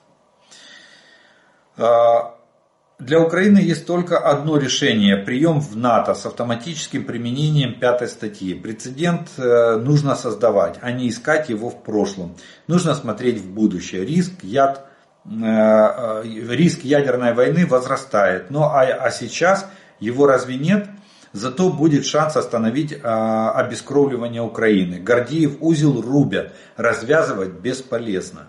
А, 2.98 3.02
для 3.02 3.20
Украины 3.20 3.58
есть 3.58 3.86
только 3.86 4.18
одно 4.18 4.56
решение– 4.56 5.16
прием 5.26 5.60
в 5.60 5.76
НАТО 5.76 6.14
с 6.14 6.26
автоматическим 6.26 7.04
применением 7.04 7.78
пятой 7.78 8.08
статьи. 8.08 8.54
Прецедент 8.54 9.28
э, 9.36 9.76
нужно 9.76 10.14
создавать, 10.14 10.78
а 10.82 10.92
не 10.92 11.08
искать 11.08 11.48
его 11.48 11.70
в 11.70 11.82
прошлом. 11.82 12.36
Нужно 12.66 12.94
смотреть 12.94 13.40
в 13.40 13.50
будущее. 13.50 14.04
Риск, 14.04 14.42
яд, 14.42 14.86
э, 15.24 15.30
э, 15.30 16.22
риск 16.24 16.82
ядерной 16.82 17.34
войны 17.34 17.66
возрастает. 17.66 18.50
Но 18.50 18.64
а, 18.64 18.82
а 18.82 19.10
сейчас 19.10 19.66
его 20.00 20.26
разве 20.26 20.56
нет? 20.56 20.88
Зато 21.32 21.70
будет 21.70 22.06
шанс 22.06 22.34
остановить 22.36 22.98
обескровливание 23.02 24.40
Украины. 24.40 25.00
Гордиев 25.00 25.58
узел 25.60 26.00
рубят, 26.00 26.54
развязывать 26.78 27.50
бесполезно. 27.50 28.46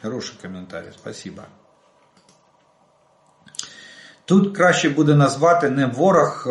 Хороший 0.00 0.34
комментарий, 0.40 0.92
спасибо. 0.98 1.44
Тут 4.26 4.56
краще 4.56 4.88
буде 4.88 5.14
назвати 5.14 5.70
не 5.70 5.86
ворог 5.86 6.46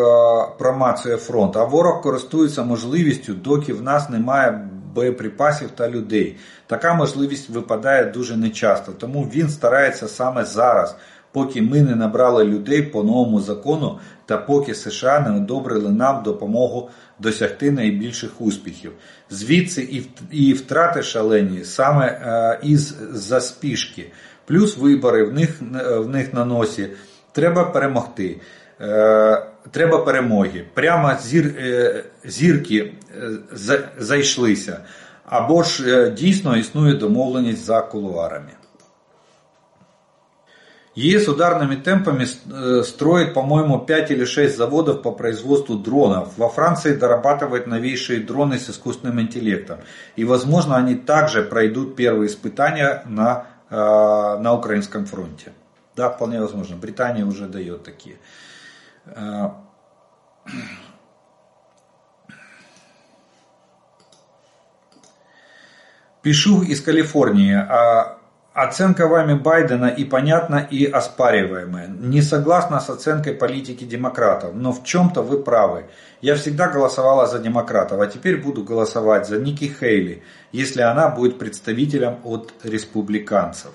промацує 0.60 1.18
фронт, 1.18 1.58
а 1.58 1.64
ворог 1.64 2.02
користується 2.02 2.64
можливістю, 2.64 3.34
доки 3.34 3.74
в 3.74 3.82
нас 3.82 4.10
немає 4.10 4.70
боєприпасів 4.94 5.70
та 5.70 5.90
людей. 5.90 6.38
Така 6.68 6.94
можливість 6.94 7.50
випадає 7.50 8.06
дуже 8.06 8.38
нечасто, 8.38 8.92
тому 8.92 9.30
він 9.34 9.50
старається 9.50 10.08
саме 10.08 10.46
зараз, 10.46 10.96
поки 11.32 11.62
ми 11.62 11.82
не 11.82 11.96
набрали 11.96 12.46
людей 12.46 12.82
по 12.82 13.04
новому 13.04 13.42
закону 13.42 14.00
та 14.26 14.38
поки 14.38 14.76
США 14.76 15.20
не 15.20 15.38
одобрили 15.38 15.90
нам 15.90 16.24
допомогу 16.24 16.90
досягти 17.20 17.72
найбільших 17.72 18.42
успіхів. 18.42 18.92
Звідси 19.30 20.04
і 20.32 20.54
втрати 20.54 21.04
шалені 21.04 21.64
саме 21.64 22.60
із 22.64 22.96
заспішки, 23.12 24.12
плюс 24.46 24.78
вибори 24.78 25.24
в 25.24 25.34
них, 25.34 25.62
в 25.98 26.08
них 26.08 26.34
на 26.34 26.46
носі. 26.46 26.90
Треба 27.35 27.65
перемогти. 27.65 28.41
Е, 28.81 29.43
треба 29.71 29.99
перемоги. 29.99 30.65
Прямо 30.75 31.13
зір, 31.23 31.55
е, 31.59 32.05
зірки 32.25 32.93
е, 33.17 33.81
зайшлися. 33.99 34.81
Або 35.25 35.63
ж 35.63 36.11
дійсно 36.11 36.57
існує 36.57 36.95
домовленість 36.95 37.65
за 37.65 37.81
кулуарами. 37.81 38.51
ЕС 40.97 41.29
ударными 41.29 41.77
темпами 41.77 42.27
строит, 42.83 43.33
по-моему, 43.33 43.79
5 43.79 44.11
или 44.11 44.27
6 44.27 44.57
заводов 44.57 45.03
по 45.03 45.13
производству 45.13 45.77
дронов. 45.77 46.37
Во 46.37 46.49
Франции 46.49 46.95
дорабатывают 46.95 47.69
новейшие 47.69 48.21
дроны 48.21 48.59
с 48.59 48.69
искусственным 48.69 49.21
интеллектом. 49.21 49.79
И, 50.17 50.25
возможно, 50.25 50.77
они 50.77 50.97
также 50.97 51.43
пройдут 51.43 51.95
первые 51.97 52.27
испытания 52.27 53.03
на, 53.07 53.47
на 53.71 54.53
украинском 54.53 55.07
фронте. 55.07 55.53
Да, 55.96 56.10
вполне 56.10 56.42
возможно. 56.42 56.76
Британия 56.76 57.26
уже 57.26 57.48
дает 57.48 57.84
такие. 57.84 58.18
А, 59.06 59.64
пишу 66.22 66.64
из 66.64 66.82
Калифорнии. 66.82 67.54
А 67.54 68.20
Оценка 68.56 69.10
вами 69.10 69.34
Байдена 69.34 69.88
и 69.88 70.06
понятна, 70.06 70.66
и 70.72 70.86
оспариваемая. 70.86 71.88
Не 71.88 72.22
согласна 72.22 72.80
с 72.80 72.90
оценкой 72.90 73.34
политики 73.34 73.84
демократов, 73.84 74.56
но 74.56 74.72
в 74.72 74.86
чем-то 74.86 75.24
вы 75.24 75.44
правы. 75.44 75.88
Я 76.22 76.36
всегда 76.36 76.70
голосовала 76.70 77.28
за 77.28 77.40
демократов, 77.40 78.00
а 78.00 78.08
теперь 78.08 78.42
буду 78.42 78.64
голосовать 78.64 79.28
за 79.28 79.40
Ники 79.40 79.66
Хейли, 79.66 80.24
если 80.54 80.80
она 80.84 81.10
будет 81.10 81.38
представителем 81.38 82.20
от 82.24 82.54
республиканцев. 82.64 83.74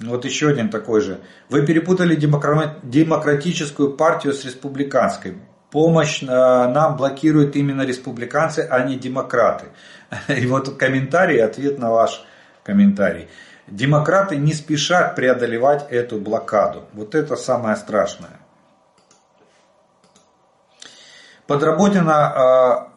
Вот 0.00 0.24
еще 0.24 0.48
один 0.48 0.70
такой 0.70 1.00
же. 1.00 1.20
Вы 1.48 1.66
перепутали 1.66 2.14
демократическую 2.14 3.92
партию 3.94 4.32
с 4.32 4.44
республиканской. 4.44 5.38
Помощь 5.70 6.22
э, 6.22 6.26
нам 6.26 6.96
блокируют 6.96 7.56
именно 7.56 7.82
республиканцы, 7.82 8.66
а 8.70 8.80
не 8.84 8.96
демократы. 8.96 9.66
И 10.28 10.46
вот 10.46 10.76
комментарий, 10.78 11.42
ответ 11.42 11.78
на 11.78 11.90
ваш 11.90 12.24
комментарий. 12.62 13.28
Демократы 13.66 14.36
не 14.36 14.54
спешат 14.54 15.14
преодолевать 15.14 15.86
эту 15.90 16.18
блокаду. 16.18 16.84
Вот 16.94 17.14
это 17.14 17.36
самое 17.36 17.76
страшное. 17.76 18.38
Подработина 21.46 22.87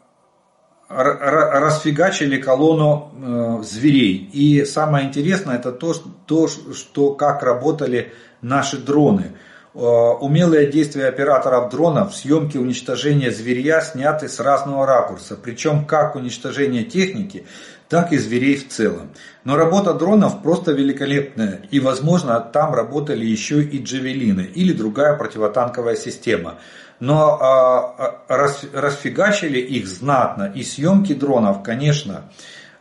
расфигачили 0.93 2.38
колонну 2.38 3.11
э, 3.13 3.63
зверей. 3.63 4.30
И 4.34 4.65
самое 4.65 5.07
интересное 5.07 5.55
это 5.55 5.72
то, 5.72 5.93
то, 6.26 6.47
что 6.47 7.13
как 7.13 7.43
работали 7.43 8.13
наши 8.41 8.77
дроны. 8.77 9.34
Э, 9.73 9.80
умелые 9.80 10.69
действия 10.69 11.07
операторов 11.07 11.69
дронов, 11.72 12.15
съемки 12.15 12.57
уничтожения 12.57 13.31
зверя 13.31 13.81
сняты 13.81 14.27
с 14.27 14.39
разного 14.39 14.85
ракурса, 14.85 15.38
причем 15.41 15.85
как 15.85 16.15
уничтожение 16.15 16.84
техники, 16.84 17.45
так 17.88 18.11
и 18.11 18.18
зверей 18.18 18.57
в 18.57 18.68
целом. 18.68 19.11
Но 19.45 19.55
работа 19.55 19.93
дронов 19.93 20.41
просто 20.41 20.73
великолепная, 20.73 21.61
и 21.72 21.80
возможно 21.80 22.39
там 22.39 22.73
работали 22.73 23.26
еще 23.26 23.63
и 23.63 23.81
джавелины 23.81 24.41
или 24.41 24.73
другая 24.73 25.15
противотанковая 25.15 25.95
система 25.95 26.59
но 27.02 27.38
а, 27.41 28.23
а, 28.30 28.38
расфигачили 28.73 29.60
их 29.60 29.88
знатно. 29.88 30.52
И 30.56 30.64
съемки 30.64 31.14
дронов, 31.14 31.64
конечно, 31.64 32.32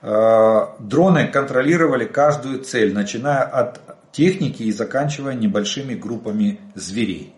а, 0.02 0.76
дроны 0.78 1.26
контролировали 1.26 2.05
каждую 2.05 2.60
цель, 2.60 2.92
начиная 2.94 3.42
от 3.42 3.80
техники 4.12 4.62
и 4.62 4.72
заканчивая 4.72 5.34
небольшими 5.34 5.94
группами 5.94 6.60
зверей. 6.74 7.34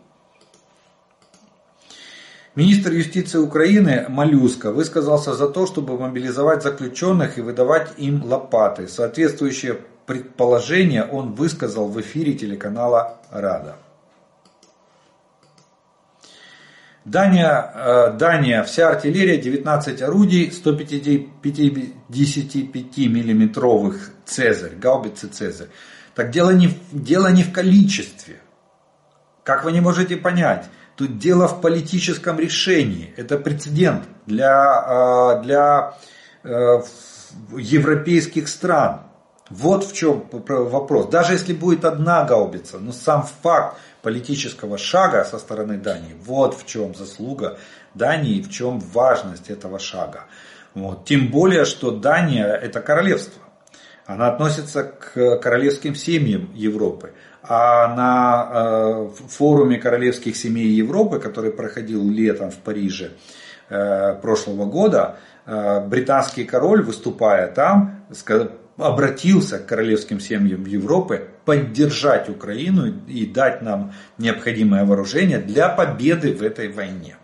Министр 2.56 2.92
юстиции 2.92 3.38
Украины 3.38 4.06
Малюска 4.08 4.72
высказался 4.72 5.34
за 5.34 5.48
то, 5.48 5.66
чтобы 5.66 5.96
мобилизовать 5.98 6.64
заключенных 6.64 7.38
и 7.38 7.42
выдавать 7.42 7.92
им 7.96 8.24
лопаты. 8.24 8.88
Соответствующее 8.88 9.78
предположение 10.04 11.04
он 11.04 11.32
высказал 11.32 11.88
в 11.88 11.98
эфире 12.00 12.34
телеканала 12.34 13.20
«Рада». 13.30 13.76
Дания, 17.04 17.72
э, 17.74 18.12
Дания, 18.16 18.62
вся 18.62 18.90
артиллерия, 18.90 19.36
19 19.36 20.02
орудий, 20.02 20.52
155 20.52 23.08
миллиметровых 23.08 24.12
Цезарь, 24.24 24.76
гаубицы 24.76 25.26
Цезарь. 25.26 25.66
Так 26.14 26.30
дело 26.30 26.50
не, 26.50 26.78
дело 26.92 27.26
не 27.28 27.42
в 27.42 27.52
количестве. 27.52 28.36
Как 29.42 29.64
вы 29.64 29.72
не 29.72 29.80
можете 29.80 30.16
понять, 30.16 30.66
тут 30.94 31.18
дело 31.18 31.48
в 31.48 31.60
политическом 31.60 32.38
решении. 32.38 33.12
Это 33.16 33.36
прецедент 33.36 34.04
для, 34.26 34.84
э, 34.88 35.42
для 35.42 35.94
э, 36.44 36.82
европейских 37.56 38.48
стран. 38.48 39.00
Вот 39.50 39.84
в 39.84 39.92
чем 39.92 40.24
вопрос. 40.30 41.08
Даже 41.08 41.34
если 41.34 41.52
будет 41.52 41.84
одна 41.84 42.24
гаубица, 42.24 42.78
но 42.78 42.92
сам 42.92 43.28
факт 43.42 43.76
политического 44.02 44.78
шага 44.78 45.24
со 45.24 45.38
стороны 45.38 45.76
Дании. 45.76 46.16
Вот 46.24 46.54
в 46.54 46.66
чем 46.66 46.94
заслуга 46.94 47.58
Дании, 47.94 48.42
в 48.42 48.50
чем 48.50 48.78
важность 48.80 49.50
этого 49.50 49.78
шага. 49.78 50.24
Вот. 50.74 51.04
Тем 51.04 51.28
более, 51.28 51.64
что 51.64 51.90
Дания 51.90 52.46
это 52.46 52.80
королевство. 52.80 53.42
Она 54.06 54.28
относится 54.28 54.84
к 54.84 55.36
королевским 55.38 55.94
семьям 55.94 56.50
Европы. 56.54 57.12
А 57.42 57.94
на 57.94 58.50
э, 58.52 59.08
форуме 59.28 59.78
королевских 59.78 60.36
семей 60.36 60.68
Европы, 60.68 61.18
который 61.18 61.50
проходил 61.52 62.08
летом 62.08 62.50
в 62.50 62.58
Париже 62.58 63.12
э, 63.68 64.14
прошлого 64.20 64.64
года, 64.64 65.16
э, 65.44 65.80
британский 65.86 66.44
король, 66.44 66.82
выступая 66.82 67.48
там, 67.48 68.04
обратился 68.76 69.58
к 69.58 69.66
королевским 69.66 70.20
семьям 70.20 70.64
Европы 70.64 71.28
поддержать 71.44 72.28
Украину 72.28 72.86
и 73.06 73.26
дать 73.26 73.62
нам 73.62 73.92
необходимое 74.18 74.84
вооружение 74.84 75.38
для 75.38 75.68
победы 75.68 76.34
в 76.34 76.42
этой 76.42 76.68
войне. 76.68 77.16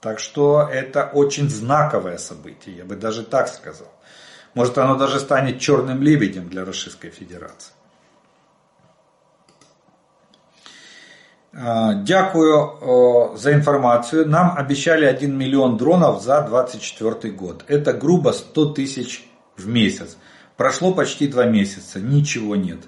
Так 0.00 0.18
что 0.18 0.68
это 0.70 1.04
очень 1.04 1.48
знаковое 1.48 2.18
событие, 2.18 2.76
я 2.76 2.84
бы 2.84 2.96
даже 2.96 3.22
так 3.22 3.48
сказал. 3.48 3.88
Может 4.54 4.76
оно 4.78 4.96
даже 4.96 5.20
станет 5.20 5.60
черным 5.60 6.02
лебедем 6.02 6.48
для 6.48 6.64
Российской 6.64 7.10
Федерации. 7.10 7.72
А, 11.54 11.94
дякую 11.94 13.36
за 13.36 13.52
информацию. 13.52 14.28
Нам 14.28 14.56
обещали 14.56 15.04
1 15.04 15.36
миллион 15.36 15.76
дронов 15.76 16.22
за 16.22 16.42
2024 16.42 17.34
год. 17.34 17.64
Это 17.68 17.92
грубо 17.92 18.32
100 18.32 18.72
тысяч 18.72 19.24
в 19.56 19.68
месяц. 19.68 20.16
Прошло 20.62 20.94
почти 20.94 21.26
два 21.26 21.44
месяца, 21.44 21.98
ничего 21.98 22.54
нет. 22.54 22.78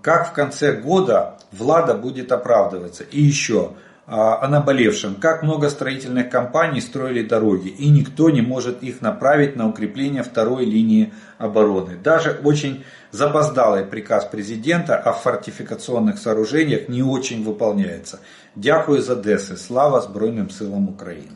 Как 0.00 0.28
в 0.28 0.32
конце 0.32 0.80
года 0.80 1.38
Влада 1.50 1.94
будет 1.94 2.30
оправдываться? 2.30 3.02
И 3.02 3.20
еще 3.20 3.72
а, 4.06 4.40
о 4.40 4.46
наболевшем. 4.46 5.16
Как 5.16 5.42
много 5.42 5.68
строительных 5.68 6.30
компаний 6.30 6.80
строили 6.80 7.26
дороги, 7.26 7.66
и 7.66 7.88
никто 7.88 8.30
не 8.30 8.42
может 8.42 8.84
их 8.84 9.00
направить 9.00 9.56
на 9.56 9.68
укрепление 9.68 10.22
второй 10.22 10.66
линии 10.66 11.12
обороны. 11.36 11.96
Даже 11.96 12.40
очень 12.44 12.84
запоздалый 13.10 13.84
приказ 13.84 14.26
президента 14.26 14.96
о 14.96 15.12
фортификационных 15.12 16.18
сооружениях 16.18 16.88
не 16.88 17.02
очень 17.02 17.42
выполняется. 17.42 18.20
Дякую 18.54 19.02
за 19.02 19.16
Десы. 19.16 19.56
Слава 19.56 20.00
Збройним 20.00 20.48
силам 20.48 20.88
України. 20.88 21.32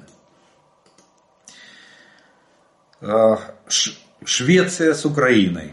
Швеция 4.25 4.93
с 4.93 5.07
Украиной. 5.07 5.73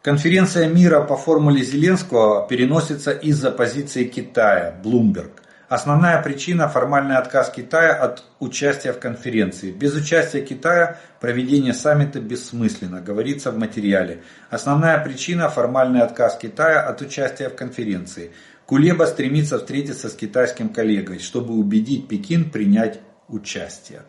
Конференция 0.00 0.68
мира 0.68 1.00
по 1.02 1.16
формуле 1.16 1.64
Зеленского 1.64 2.46
переносится 2.46 3.10
из-за 3.10 3.50
позиции 3.50 4.04
Китая, 4.04 4.80
Bloomberg. 4.80 5.32
Основная 5.68 6.22
причина– 6.22 6.68
формальный 6.70 7.16
отказ 7.16 7.50
Китая 7.50 7.94
от 7.94 8.22
участия 8.38 8.92
в 8.92 9.00
конференции. 9.00 9.72
Без 9.72 9.92
участия 9.96 10.40
Китая 10.40 11.00
проведение 11.20 11.74
саммита 11.74 12.20
бессмысленно, 12.20 13.00
говорится 13.00 13.50
в 13.50 13.58
материале. 13.58 14.22
Основная 14.50 15.02
причина– 15.02 15.48
формальный 15.50 16.02
отказ 16.02 16.38
Китая 16.38 16.82
от 16.82 17.00
участия 17.02 17.48
в 17.48 17.56
конференции. 17.56 18.30
Кулеба 18.66 19.04
стремится 19.06 19.58
встретиться 19.58 20.08
с 20.08 20.14
китайским 20.14 20.68
коллегой, 20.68 21.18
чтобы 21.18 21.54
убедить 21.54 22.06
Пекин 22.06 22.50
принять 22.50 23.00
участие. 23.28 24.02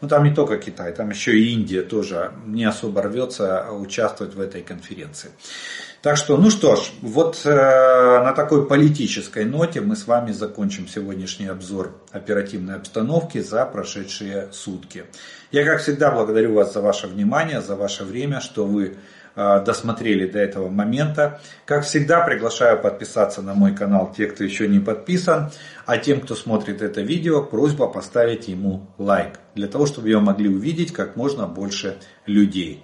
Ну 0.00 0.08
там 0.08 0.24
не 0.24 0.34
только 0.34 0.58
Китай, 0.58 0.92
там 0.92 1.10
еще 1.10 1.38
и 1.38 1.52
Индия 1.52 1.82
тоже 1.82 2.32
не 2.46 2.64
особо 2.64 3.02
рвется 3.02 3.66
участвовать 3.72 4.34
в 4.34 4.40
этой 4.40 4.62
конференции. 4.62 5.30
Так 6.00 6.16
что, 6.16 6.36
ну 6.36 6.48
что 6.50 6.76
ж, 6.76 6.92
вот 7.02 7.40
э, 7.44 7.50
на 7.50 8.32
такой 8.32 8.66
политической 8.66 9.44
ноте 9.44 9.80
мы 9.80 9.96
с 9.96 10.06
вами 10.06 10.30
закончим 10.30 10.86
сегодняшний 10.86 11.46
обзор 11.46 11.92
оперативной 12.12 12.76
обстановки 12.76 13.40
за 13.40 13.66
прошедшие 13.66 14.48
сутки. 14.52 15.06
Я, 15.50 15.64
как 15.64 15.80
всегда, 15.80 16.12
благодарю 16.12 16.54
вас 16.54 16.72
за 16.72 16.82
ваше 16.82 17.08
внимание, 17.08 17.60
за 17.60 17.74
ваше 17.74 18.04
время, 18.04 18.40
что 18.40 18.64
вы 18.64 18.96
досмотрели 19.37 20.27
до 20.27 20.39
этого 20.39 20.69
момента. 20.69 21.39
Как 21.65 21.85
всегда, 21.85 22.21
приглашаю 22.21 22.79
подписаться 22.79 23.41
на 23.41 23.55
мой 23.55 23.75
канал 23.75 24.13
те, 24.15 24.27
кто 24.27 24.43
еще 24.43 24.67
не 24.67 24.79
подписан. 24.79 25.51
А 25.85 25.97
тем, 25.97 26.21
кто 26.21 26.35
смотрит 26.35 26.81
это 26.81 27.01
видео, 27.01 27.41
просьба 27.41 27.87
поставить 27.87 28.47
ему 28.47 28.87
лайк, 28.99 29.39
для 29.55 29.67
того, 29.67 29.87
чтобы 29.87 30.09
его 30.09 30.21
могли 30.21 30.49
увидеть 30.49 30.93
как 30.93 31.15
можно 31.15 31.47
больше 31.47 31.97
людей. 32.27 32.83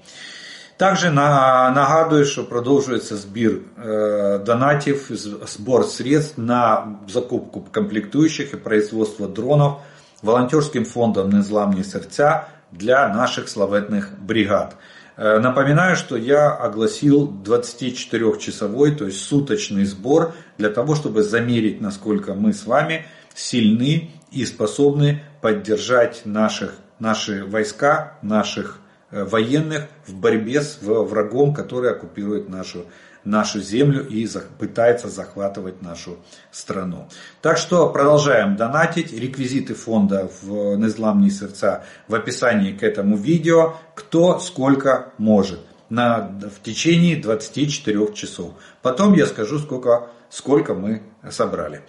Также 0.79 1.11
нагадую, 1.11 2.25
что 2.25 2.43
продовжується 2.43 3.15
збір 3.15 3.61
э, 3.85 4.43
донатів, 4.43 5.11
сбор 5.47 5.85
средств 5.85 6.39
на 6.39 6.87
закупку 7.07 7.65
комплектующих 7.71 8.53
и 8.53 8.57
производство 8.57 9.27
дронов 9.27 9.81
волонтерским 10.23 10.85
фондом 10.85 11.29
«Незламні 11.29 11.83
серця» 11.83 12.47
для 12.71 13.07
наших 13.07 13.49
славетных 13.49 14.03
бригад. 14.21 14.75
Э, 15.16 15.38
напоминаю, 15.38 15.96
что 15.96 16.16
я 16.16 16.50
огласил 16.50 17.32
24-часовой, 17.44 18.96
то 18.96 19.06
есть 19.06 19.22
суточный 19.22 19.84
сбор 19.84 20.34
для 20.58 20.70
того, 20.70 20.94
чтобы 20.96 21.22
замерить, 21.22 21.80
насколько 21.80 22.34
мы 22.34 22.52
с 22.52 22.66
вами 22.66 23.06
сильны 23.34 24.10
и 24.32 24.44
способны 24.44 25.22
поддержать 25.40 26.22
наших, 26.24 26.74
наши 26.98 27.44
войска, 27.44 28.18
наших 28.22 28.80
э, 29.10 29.24
военных 29.24 29.86
в 30.06 30.14
борьбе 30.14 30.60
с 30.62 30.78
врагом, 30.82 31.54
который 31.54 31.92
оккупирует 31.92 32.48
нашу 32.48 32.86
нашу 33.24 33.60
землю 33.60 34.06
и 34.06 34.28
пытается 34.58 35.08
захватывать 35.08 35.82
нашу 35.82 36.18
страну. 36.50 37.08
Так 37.42 37.58
что 37.58 37.88
продолжаем 37.90 38.56
донатить. 38.56 39.12
Реквизиты 39.12 39.74
фонда 39.74 40.30
в 40.42 40.76
Незламные 40.76 41.30
сердца 41.30 41.84
в 42.08 42.14
описании 42.14 42.72
к 42.72 42.82
этому 42.82 43.16
видео. 43.16 43.74
Кто 43.94 44.38
сколько 44.38 45.12
может 45.18 45.60
на, 45.88 46.30
в 46.54 46.62
течение 46.62 47.16
24 47.16 48.12
часов. 48.14 48.52
Потом 48.82 49.14
я 49.14 49.26
скажу, 49.26 49.58
сколько, 49.58 50.08
сколько 50.30 50.74
мы 50.74 51.02
собрали. 51.30 51.82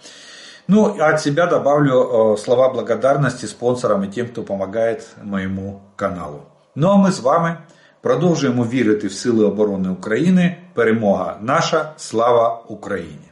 Ну, 0.68 1.00
от 1.00 1.20
себя 1.20 1.46
добавлю 1.46 2.34
э, 2.34 2.36
слова 2.38 2.70
благодарности 2.70 3.46
спонсорам 3.46 4.02
и 4.04 4.08
тем, 4.08 4.28
кто 4.28 4.42
помогает 4.42 5.06
моему 5.22 5.82
каналу. 5.96 6.46
Ну 6.74 6.88
а 6.88 6.96
ми 6.96 7.10
з 7.10 7.20
вами 7.20 7.56
продовжуємо 8.05 8.65
вірити 8.65 9.07
в 9.07 9.11
Сили 9.11 9.45
оборони 9.45 9.89
України. 9.89 10.57
Перемога 10.73 11.37
наша, 11.41 11.93
слава 11.97 12.63
Україні! 12.67 13.24